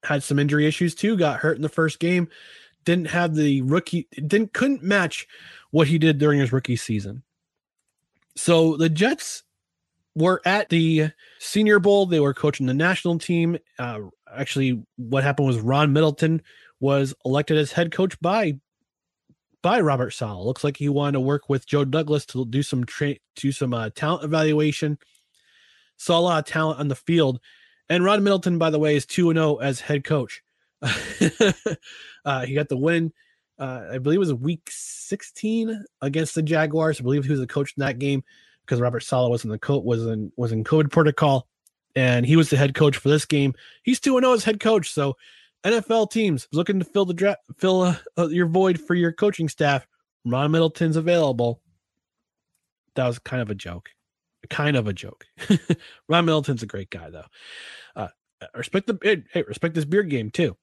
had 0.04 0.22
some 0.22 0.38
injury 0.38 0.66
issues 0.66 0.94
too. 0.94 1.16
Got 1.16 1.40
hurt 1.40 1.56
in 1.56 1.62
the 1.62 1.68
first 1.68 1.98
game. 1.98 2.28
Didn't 2.84 3.08
have 3.08 3.34
the 3.34 3.62
rookie. 3.62 4.08
Didn't 4.14 4.52
couldn't 4.52 4.82
match 4.82 5.26
what 5.70 5.88
he 5.88 5.98
did 5.98 6.18
during 6.18 6.40
his 6.40 6.52
rookie 6.52 6.76
season. 6.76 7.22
So 8.36 8.76
the 8.76 8.88
Jets 8.88 9.42
were 10.14 10.42
at 10.44 10.68
the 10.68 11.10
Senior 11.38 11.78
Bowl. 11.78 12.06
They 12.06 12.20
were 12.20 12.34
coaching 12.34 12.66
the 12.66 12.74
national 12.74 13.18
team. 13.18 13.58
Uh, 13.78 14.00
actually, 14.34 14.82
what 14.96 15.24
happened 15.24 15.46
was 15.46 15.60
Ron 15.60 15.92
Middleton 15.92 16.42
was 16.80 17.14
elected 17.24 17.58
as 17.58 17.72
head 17.72 17.92
coach 17.92 18.20
by 18.20 18.58
by 19.62 19.80
Robert 19.80 20.10
Saleh. 20.10 20.44
Looks 20.44 20.64
like 20.64 20.76
he 20.76 20.88
wanted 20.88 21.12
to 21.12 21.20
work 21.20 21.48
with 21.48 21.66
Joe 21.66 21.84
Douglas 21.84 22.26
to 22.26 22.44
do 22.44 22.62
some 22.62 22.84
tra- 22.84 23.16
do 23.36 23.52
some 23.52 23.72
uh, 23.72 23.90
talent 23.90 24.24
evaluation. 24.24 24.98
Saw 26.02 26.18
a 26.18 26.20
lot 26.20 26.38
of 26.40 26.52
talent 26.52 26.80
on 26.80 26.88
the 26.88 26.96
field, 26.96 27.38
and 27.88 28.04
Ron 28.04 28.24
Middleton, 28.24 28.58
by 28.58 28.70
the 28.70 28.78
way, 28.78 28.96
is 28.96 29.06
two 29.06 29.30
and 29.30 29.36
zero 29.36 29.56
as 29.58 29.78
head 29.78 30.02
coach. 30.02 30.42
uh, 30.82 32.44
he 32.44 32.54
got 32.54 32.68
the 32.68 32.76
win. 32.76 33.12
Uh, 33.56 33.90
I 33.92 33.98
believe 33.98 34.16
it 34.16 34.18
was 34.18 34.34
week 34.34 34.68
16 34.68 35.84
against 36.00 36.34
the 36.34 36.42
Jaguars. 36.42 36.98
I 36.98 37.04
believe 37.04 37.24
he 37.24 37.30
was 37.30 37.38
the 37.38 37.46
coach 37.46 37.74
in 37.76 37.82
that 37.82 38.00
game 38.00 38.24
because 38.64 38.80
Robert 38.80 39.04
Saleh 39.04 39.30
was 39.30 39.44
in 39.44 39.50
the 39.50 39.58
coach 39.58 39.84
was 39.84 40.04
in 40.04 40.32
was 40.36 40.50
in 40.50 40.64
COVID 40.64 40.90
protocol, 40.90 41.46
and 41.94 42.26
he 42.26 42.34
was 42.34 42.50
the 42.50 42.56
head 42.56 42.74
coach 42.74 42.96
for 42.96 43.08
this 43.08 43.24
game. 43.24 43.54
He's 43.84 44.00
two 44.00 44.16
and 44.16 44.24
zero 44.24 44.34
as 44.34 44.42
head 44.42 44.58
coach. 44.58 44.90
So 44.90 45.16
NFL 45.62 46.10
teams 46.10 46.48
looking 46.52 46.80
to 46.80 46.84
fill 46.84 47.04
the 47.04 47.14
draft, 47.14 47.42
fill 47.58 47.82
uh, 47.82 47.96
uh, 48.18 48.26
your 48.26 48.46
void 48.46 48.80
for 48.80 48.96
your 48.96 49.12
coaching 49.12 49.48
staff. 49.48 49.86
Ron 50.24 50.50
Middleton's 50.50 50.96
available. 50.96 51.60
That 52.96 53.06
was 53.06 53.20
kind 53.20 53.40
of 53.40 53.50
a 53.50 53.54
joke, 53.54 53.90
kind 54.50 54.76
of 54.76 54.86
a 54.86 54.92
joke. 54.92 55.26
Ron 56.08 56.24
Middleton's 56.24 56.62
a 56.62 56.66
great 56.66 56.90
guy 56.90 57.10
though. 57.10 57.26
Uh, 57.94 58.08
respect 58.54 58.86
the 58.86 59.22
hey, 59.32 59.42
respect 59.42 59.74
this 59.74 59.84
beard 59.84 60.10
game 60.10 60.30
too. 60.30 60.56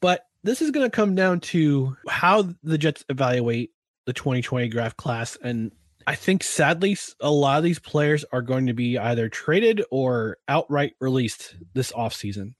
But 0.00 0.22
this 0.44 0.62
is 0.62 0.70
going 0.70 0.86
to 0.86 0.94
come 0.94 1.14
down 1.14 1.40
to 1.40 1.96
how 2.08 2.48
the 2.62 2.78
Jets 2.78 3.04
evaluate 3.08 3.70
the 4.06 4.12
2020 4.12 4.68
draft 4.68 4.96
class 4.96 5.36
and 5.42 5.72
I 6.08 6.14
think 6.14 6.42
sadly, 6.42 6.96
a 7.20 7.30
lot 7.30 7.58
of 7.58 7.64
these 7.64 7.78
players 7.78 8.24
are 8.32 8.40
going 8.40 8.68
to 8.68 8.72
be 8.72 8.96
either 8.96 9.28
traded 9.28 9.84
or 9.90 10.38
outright 10.48 10.94
released 11.00 11.56
this 11.74 11.92
offseason. 11.92 12.54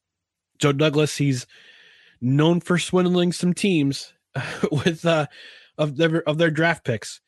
Joe 0.59 0.73
Douglas, 0.73 1.17
he's 1.17 1.47
known 2.21 2.61
for 2.61 2.79
swindling 2.79 3.33
some 3.33 3.55
teams 3.55 4.13
with 4.71 5.07
uh, 5.07 5.29
of 5.79 5.97
their 5.97 6.29
of 6.29 6.37
their 6.37 6.51
draft 6.51 6.85
picks. 6.85 7.23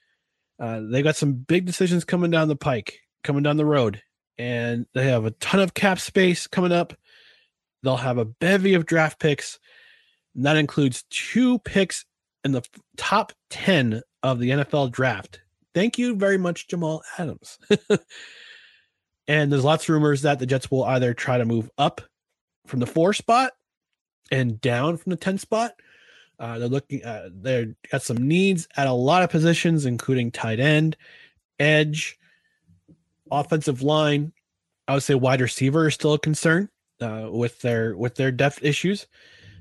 Uh, 0.60 0.80
they 0.90 1.02
got 1.02 1.16
some 1.16 1.32
big 1.32 1.64
decisions 1.64 2.04
coming 2.04 2.30
down 2.30 2.48
the 2.48 2.56
pike, 2.56 3.00
coming 3.24 3.42
down 3.42 3.56
the 3.56 3.64
road, 3.64 4.02
and 4.36 4.86
they 4.94 5.08
have 5.08 5.24
a 5.24 5.30
ton 5.32 5.60
of 5.60 5.74
cap 5.74 5.98
space 5.98 6.46
coming 6.46 6.72
up. 6.72 6.92
They'll 7.82 7.96
have 7.96 8.18
a 8.18 8.26
bevy 8.26 8.74
of 8.74 8.84
draft 8.84 9.18
picks, 9.18 9.58
and 10.34 10.44
that 10.44 10.56
includes 10.56 11.04
two 11.08 11.58
picks 11.60 12.04
in 12.44 12.52
the 12.52 12.62
top 12.98 13.32
ten 13.48 14.02
of 14.22 14.38
the 14.38 14.50
NFL 14.50 14.90
draft 14.90 15.40
Thank 15.74 15.98
you 15.98 16.16
very 16.16 16.38
much, 16.38 16.68
Jamal 16.68 17.02
Adams. 17.18 17.58
and 19.28 19.52
there's 19.52 19.64
lots 19.64 19.84
of 19.84 19.90
rumors 19.90 20.22
that 20.22 20.38
the 20.38 20.46
Jets 20.46 20.70
will 20.70 20.84
either 20.84 21.14
try 21.14 21.38
to 21.38 21.44
move 21.44 21.70
up 21.78 22.00
from 22.66 22.80
the 22.80 22.86
four 22.86 23.12
spot 23.12 23.52
and 24.32 24.60
down 24.60 24.96
from 24.96 25.10
the 25.10 25.16
10 25.16 25.38
spot. 25.38 25.72
Uh, 26.40 26.58
they're 26.58 26.68
looking 26.68 27.04
uh, 27.04 27.28
they've 27.32 27.74
got 27.92 28.02
some 28.02 28.16
needs 28.16 28.66
at 28.76 28.86
a 28.86 28.92
lot 28.92 29.22
of 29.22 29.30
positions, 29.30 29.84
including 29.84 30.30
tight 30.30 30.58
end, 30.58 30.96
edge, 31.58 32.18
offensive 33.30 33.82
line. 33.82 34.32
I 34.88 34.94
would 34.94 35.02
say 35.02 35.14
wide 35.14 35.42
receiver 35.42 35.86
is 35.86 35.94
still 35.94 36.14
a 36.14 36.18
concern 36.18 36.70
uh, 37.00 37.28
with 37.30 37.60
their 37.60 37.96
with 37.96 38.14
their 38.14 38.32
depth 38.32 38.64
issues. 38.64 39.06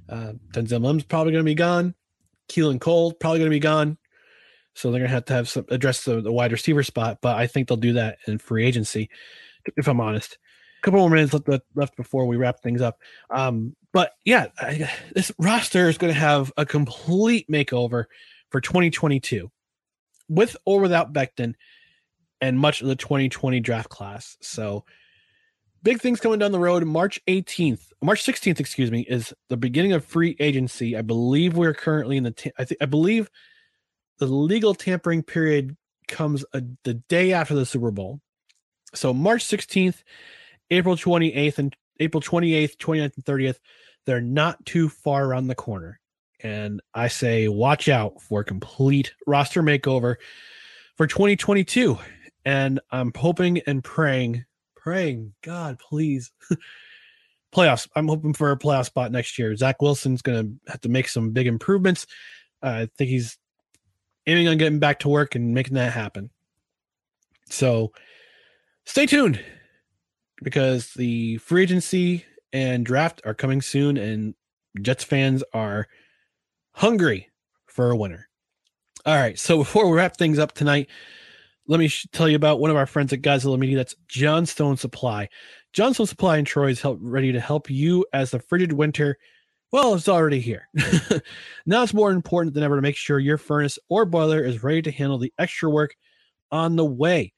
Uh, 0.07 0.33
Denzel 0.53 0.81
Mims 0.81 1.03
probably 1.03 1.33
going 1.33 1.43
to 1.43 1.51
be 1.51 1.53
gone. 1.53 1.93
Keelan 2.47 2.79
Cole 2.79 3.11
probably 3.11 3.39
going 3.39 3.51
to 3.51 3.55
be 3.55 3.59
gone. 3.59 3.97
So 4.73 4.91
they're 4.91 5.01
gonna 5.01 5.09
have 5.09 5.25
to 5.25 5.33
have 5.33 5.49
some 5.49 5.65
address 5.69 6.05
the, 6.05 6.21
the 6.21 6.31
wide 6.31 6.53
receiver 6.53 6.83
spot, 6.83 7.17
but 7.21 7.35
I 7.35 7.47
think 7.47 7.67
they'll 7.67 7.75
do 7.75 7.93
that 7.93 8.19
in 8.27 8.37
free 8.37 8.65
agency, 8.65 9.09
if 9.75 9.89
I'm 9.89 9.99
honest. 9.99 10.37
Couple 10.81 10.99
more 10.99 11.09
minutes 11.09 11.33
left, 11.33 11.63
left 11.75 11.97
before 11.97 12.25
we 12.25 12.37
wrap 12.37 12.61
things 12.61 12.81
up. 12.81 12.99
Um, 13.29 13.75
but 13.91 14.13
yeah, 14.23 14.47
I, 14.57 14.89
this 15.13 15.31
roster 15.37 15.89
is 15.89 15.97
going 15.97 16.13
to 16.13 16.19
have 16.19 16.51
a 16.57 16.65
complete 16.65 17.49
makeover 17.49 18.05
for 18.49 18.61
2022, 18.61 19.51
with 20.29 20.55
or 20.65 20.79
without 20.79 21.13
Becton, 21.13 21.55
and 22.41 22.59
much 22.59 22.81
of 22.81 22.87
the 22.87 22.95
2020 22.95 23.59
draft 23.59 23.89
class. 23.89 24.37
So 24.41 24.85
big 25.83 25.99
things 25.99 26.19
coming 26.19 26.39
down 26.39 26.51
the 26.51 26.59
road. 26.59 26.85
March 26.85 27.19
18th, 27.27 27.91
March 28.01 28.23
16th, 28.23 28.59
excuse 28.59 28.91
me, 28.91 29.01
is 29.01 29.33
the 29.49 29.57
beginning 29.57 29.93
of 29.93 30.05
free 30.05 30.35
agency. 30.39 30.95
I 30.95 31.01
believe 31.01 31.55
we're 31.55 31.73
currently 31.73 32.17
in 32.17 32.23
the. 32.23 32.51
I 32.57 32.65
think 32.65 32.81
I 32.81 32.85
believe 32.85 33.29
the 34.19 34.27
legal 34.27 34.73
tampering 34.73 35.23
period 35.23 35.75
comes 36.07 36.43
a, 36.53 36.63
the 36.83 36.95
day 36.95 37.33
after 37.33 37.55
the 37.55 37.65
Super 37.65 37.91
Bowl. 37.91 38.19
So 38.93 39.13
March 39.13 39.45
16th, 39.45 40.03
April 40.71 40.95
28th, 40.95 41.57
and 41.57 41.75
April 41.99 42.21
28th, 42.21 42.77
29th, 42.77 43.15
and 43.15 43.25
30th, 43.25 43.59
they're 44.05 44.21
not 44.21 44.65
too 44.65 44.89
far 44.89 45.25
around 45.25 45.47
the 45.47 45.55
corner. 45.55 45.99
And 46.41 46.81
I 46.93 47.09
say, 47.09 47.47
watch 47.47 47.89
out 47.89 48.21
for 48.21 48.43
complete 48.43 49.13
roster 49.27 49.61
makeover 49.61 50.15
for 50.95 51.05
2022. 51.05 51.97
And 52.45 52.79
I'm 52.91 53.11
hoping 53.15 53.59
and 53.67 53.83
praying, 53.83 54.45
praying, 54.75 55.33
God, 55.41 55.79
please. 55.79 56.31
playoffs. 57.53 57.87
I'm 57.95 58.07
hoping 58.07 58.33
for 58.33 58.51
a 58.51 58.57
playoff 58.57 58.85
spot 58.85 59.11
next 59.11 59.37
year. 59.37 59.55
Zach 59.55 59.81
Wilson's 59.81 60.21
going 60.21 60.43
to 60.65 60.71
have 60.71 60.81
to 60.81 60.89
make 60.89 61.07
some 61.07 61.31
big 61.31 61.47
improvements. 61.47 62.05
Uh, 62.63 62.67
I 62.67 62.89
think 62.97 63.09
he's 63.09 63.37
aiming 64.27 64.47
on 64.47 64.57
getting 64.57 64.79
back 64.79 64.99
to 64.99 65.09
work 65.09 65.35
and 65.35 65.53
making 65.53 65.73
that 65.73 65.91
happen. 65.91 66.29
So 67.49 67.91
stay 68.85 69.05
tuned 69.05 69.43
because 70.43 70.93
the 70.93 71.37
free 71.37 71.63
agency 71.63 72.25
and 72.53 72.85
draft 72.85 73.21
are 73.25 73.33
coming 73.33 73.61
soon, 73.61 73.97
and 73.97 74.35
Jets 74.81 75.03
fans 75.03 75.43
are 75.53 75.87
hungry 76.73 77.29
for 77.67 77.91
a 77.91 77.97
winner. 77.97 78.29
All 79.05 79.15
right. 79.15 79.37
So 79.37 79.57
before 79.59 79.89
we 79.89 79.97
wrap 79.97 80.17
things 80.17 80.39
up 80.39 80.53
tonight, 80.53 80.87
let 81.67 81.79
me 81.79 81.87
sh- 81.87 82.07
tell 82.11 82.27
you 82.27 82.35
about 82.35 82.59
one 82.59 82.71
of 82.71 82.77
our 82.77 82.85
friends 82.85 83.13
at 83.13 83.21
Godzilla 83.21 83.59
Media. 83.59 83.77
That's 83.77 83.95
Johnstone 84.07 84.77
Supply. 84.77 85.29
Johnstone 85.73 86.07
Supply 86.07 86.37
in 86.37 86.45
Troy 86.45 86.69
is 86.69 86.81
help, 86.81 86.97
ready 87.01 87.31
to 87.31 87.39
help 87.39 87.69
you 87.69 88.05
as 88.11 88.31
the 88.31 88.39
frigid 88.39 88.73
winter. 88.73 89.17
Well, 89.71 89.93
it's 89.93 90.09
already 90.09 90.39
here. 90.39 90.67
now 91.67 91.83
it's 91.83 91.93
more 91.93 92.11
important 92.11 92.55
than 92.55 92.63
ever 92.63 92.75
to 92.75 92.81
make 92.81 92.95
sure 92.95 93.19
your 93.19 93.37
furnace 93.37 93.77
or 93.87 94.05
boiler 94.05 94.43
is 94.43 94.63
ready 94.63 94.81
to 94.81 94.91
handle 94.91 95.19
the 95.19 95.31
extra 95.37 95.69
work 95.69 95.95
on 96.51 96.75
the 96.75 96.85
way. 96.85 97.33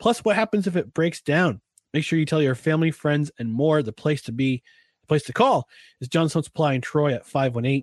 Plus, 0.00 0.24
what 0.24 0.34
happens 0.34 0.66
if 0.66 0.74
it 0.74 0.92
breaks 0.92 1.20
down? 1.20 1.60
Make 1.92 2.04
sure 2.04 2.18
you 2.18 2.26
tell 2.26 2.42
your 2.42 2.54
family, 2.54 2.90
friends, 2.90 3.30
and 3.38 3.52
more. 3.52 3.82
The 3.82 3.92
place 3.92 4.22
to 4.22 4.32
be, 4.32 4.62
the 5.02 5.06
place 5.06 5.24
to 5.24 5.32
call 5.32 5.68
is 6.00 6.08
Johnstone 6.08 6.42
Supply 6.42 6.74
in 6.74 6.80
Troy 6.80 7.14
at 7.14 7.26
518 7.26 7.82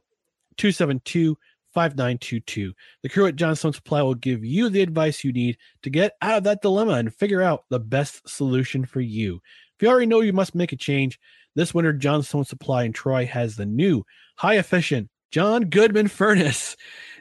272 0.57 1.37
5922. 1.73 2.73
The 3.01 3.09
crew 3.09 3.25
at 3.25 3.35
Johnstone 3.35 3.73
Supply 3.73 4.01
will 4.01 4.15
give 4.15 4.45
you 4.45 4.69
the 4.69 4.81
advice 4.81 5.23
you 5.23 5.33
need 5.33 5.57
to 5.81 5.89
get 5.89 6.13
out 6.21 6.37
of 6.37 6.43
that 6.43 6.61
dilemma 6.61 6.93
and 6.93 7.13
figure 7.13 7.41
out 7.41 7.65
the 7.69 7.79
best 7.79 8.27
solution 8.29 8.85
for 8.85 9.01
you. 9.01 9.41
If 9.75 9.81
you 9.81 9.89
already 9.89 10.05
know 10.05 10.21
you 10.21 10.33
must 10.33 10.55
make 10.55 10.71
a 10.71 10.77
change, 10.77 11.19
this 11.55 11.73
winter 11.73 11.93
Johnstone 11.93 12.45
Supply 12.45 12.83
in 12.83 12.93
Troy 12.93 13.25
has 13.25 13.55
the 13.55 13.65
new 13.65 14.05
high 14.35 14.57
efficient 14.57 15.09
John 15.31 15.65
Goodman 15.65 16.07
furnace, 16.09 16.77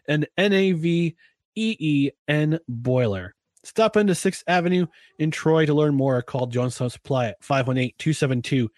an 0.07 0.27
NAV 0.37 1.13
EEN 1.57 2.59
boiler. 2.69 3.35
Stop 3.65 3.97
into 3.97 4.13
6th 4.13 4.43
Avenue 4.47 4.87
in 5.19 5.31
Troy 5.31 5.67
to 5.67 5.75
learn 5.75 5.95
more. 5.95 6.21
Call 6.23 6.47
Johnstone 6.47 6.91
Supply 6.91 7.29
at 7.29 7.43
518 7.43 7.95
272 7.99 8.71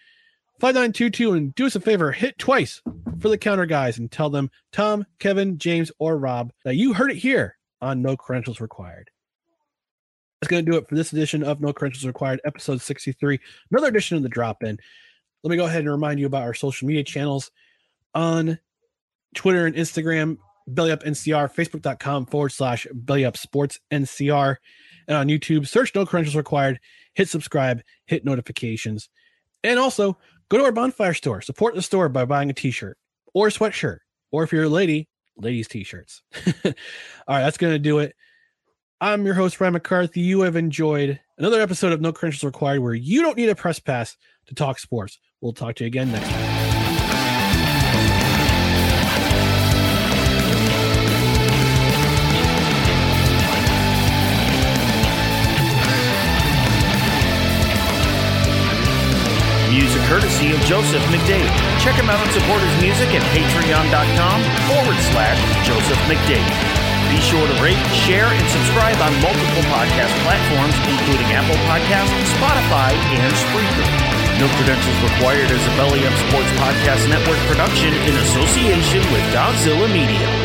5922 0.59 1.33
and 1.33 1.55
do 1.55 1.65
us 1.65 1.75
a 1.75 1.81
favor, 1.81 2.11
hit 2.11 2.37
twice 2.37 2.81
for 3.19 3.27
the 3.27 3.37
counter 3.37 3.65
guys 3.65 3.97
and 3.97 4.09
tell 4.09 4.29
them 4.29 4.49
Tom, 4.71 5.05
Kevin, 5.19 5.57
James, 5.57 5.91
or 5.99 6.17
Rob 6.17 6.53
that 6.63 6.75
you 6.75 6.93
heard 6.93 7.11
it 7.11 7.17
here 7.17 7.57
on 7.81 8.01
No 8.01 8.15
Credentials 8.15 8.61
Required. 8.61 9.09
That's 10.39 10.49
going 10.49 10.65
to 10.65 10.71
do 10.71 10.77
it 10.77 10.87
for 10.87 10.95
this 10.95 11.11
edition 11.11 11.43
of 11.43 11.59
No 11.59 11.73
Credentials 11.73 12.05
Required, 12.05 12.39
episode 12.45 12.79
63, 12.79 13.39
another 13.71 13.87
edition 13.87 14.15
of 14.15 14.23
the 14.23 14.29
drop 14.29 14.63
in. 14.63 14.77
Let 15.43 15.51
me 15.51 15.57
go 15.57 15.65
ahead 15.65 15.81
and 15.81 15.91
remind 15.91 16.19
you 16.19 16.25
about 16.25 16.43
our 16.43 16.53
social 16.53 16.87
media 16.87 17.03
channels 17.03 17.51
on 18.13 18.57
Twitter 19.33 19.65
and 19.65 19.75
Instagram, 19.75 20.37
Belly 20.67 20.91
Up 20.91 21.03
NCR, 21.03 21.53
Facebook.com 21.53 22.25
forward 22.25 22.49
slash 22.49 22.87
Belly 22.93 23.25
Up 23.25 23.37
Sports 23.37 23.79
NCR, 23.91 24.57
and 25.07 25.17
on 25.17 25.27
YouTube, 25.27 25.67
search 25.67 25.93
No 25.93 26.05
Credentials 26.05 26.35
Required, 26.35 26.79
hit 27.13 27.29
subscribe, 27.29 27.81
hit 28.05 28.25
notifications. 28.25 29.09
And 29.63 29.79
also 29.79 30.17
go 30.49 30.57
to 30.57 30.63
our 30.63 30.71
bonfire 30.71 31.13
store. 31.13 31.41
Support 31.41 31.75
the 31.75 31.81
store 31.81 32.09
by 32.09 32.25
buying 32.25 32.49
a 32.49 32.53
t-shirt 32.53 32.97
or 33.33 33.47
a 33.47 33.51
sweatshirt. 33.51 33.99
Or 34.31 34.43
if 34.43 34.51
you're 34.51 34.63
a 34.63 34.69
lady, 34.69 35.07
ladies 35.37 35.67
t-shirts. 35.67 36.21
All 36.65 36.73
right, 37.27 37.43
that's 37.43 37.57
gonna 37.57 37.79
do 37.79 37.99
it. 37.99 38.15
I'm 39.01 39.25
your 39.25 39.35
host, 39.35 39.59
Ryan 39.59 39.73
McCarthy. 39.73 40.21
You 40.21 40.41
have 40.41 40.55
enjoyed 40.55 41.19
another 41.37 41.61
episode 41.61 41.91
of 41.91 42.01
No 42.01 42.13
Credentials 42.13 42.43
Required, 42.43 42.79
where 42.79 42.93
you 42.93 43.21
don't 43.21 43.37
need 43.37 43.49
a 43.49 43.55
press 43.55 43.79
pass 43.79 44.15
to 44.47 44.55
talk 44.55 44.79
sports. 44.79 45.19
We'll 45.41 45.53
talk 45.53 45.75
to 45.75 45.83
you 45.83 45.87
again 45.87 46.11
next 46.11 46.29
time. 46.29 46.54
Of 60.53 60.61
Joseph 60.69 61.01
McDade. 61.09 61.49
Check 61.81 61.95
him 61.97 62.09
out 62.09 62.21
and 62.21 62.29
support 62.29 62.61
his 62.61 62.75
music 62.77 63.09
at 63.15 63.23
patreon.com 63.33 64.37
forward 64.69 64.99
slash 65.09 65.39
Joseph 65.65 65.97
McDade. 66.05 66.45
Be 67.09 67.17
sure 67.21 67.41
to 67.41 67.55
rate, 67.63 67.79
share, 68.05 68.29
and 68.29 68.45
subscribe 68.53 68.97
on 69.01 69.13
multiple 69.21 69.65
podcast 69.73 70.13
platforms, 70.21 70.75
including 70.85 71.29
Apple 71.33 71.57
Podcasts, 71.65 72.29
Spotify, 72.37 72.93
and 73.17 73.31
Spreaker. 73.33 73.85
No 74.37 74.45
credentials 74.59 74.99
required 75.01 75.49
as 75.49 75.63
a 75.65 75.73
Belly 75.79 76.05
Up 76.05 76.13
Sports 76.29 76.51
Podcast 76.59 77.07
Network 77.09 77.39
production 77.47 77.93
in 78.05 78.13
association 78.19 79.01
with 79.13 79.23
Godzilla 79.33 79.87
Media. 79.87 80.44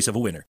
voice 0.00 0.08
of 0.08 0.16
a 0.16 0.18
winner. 0.18 0.46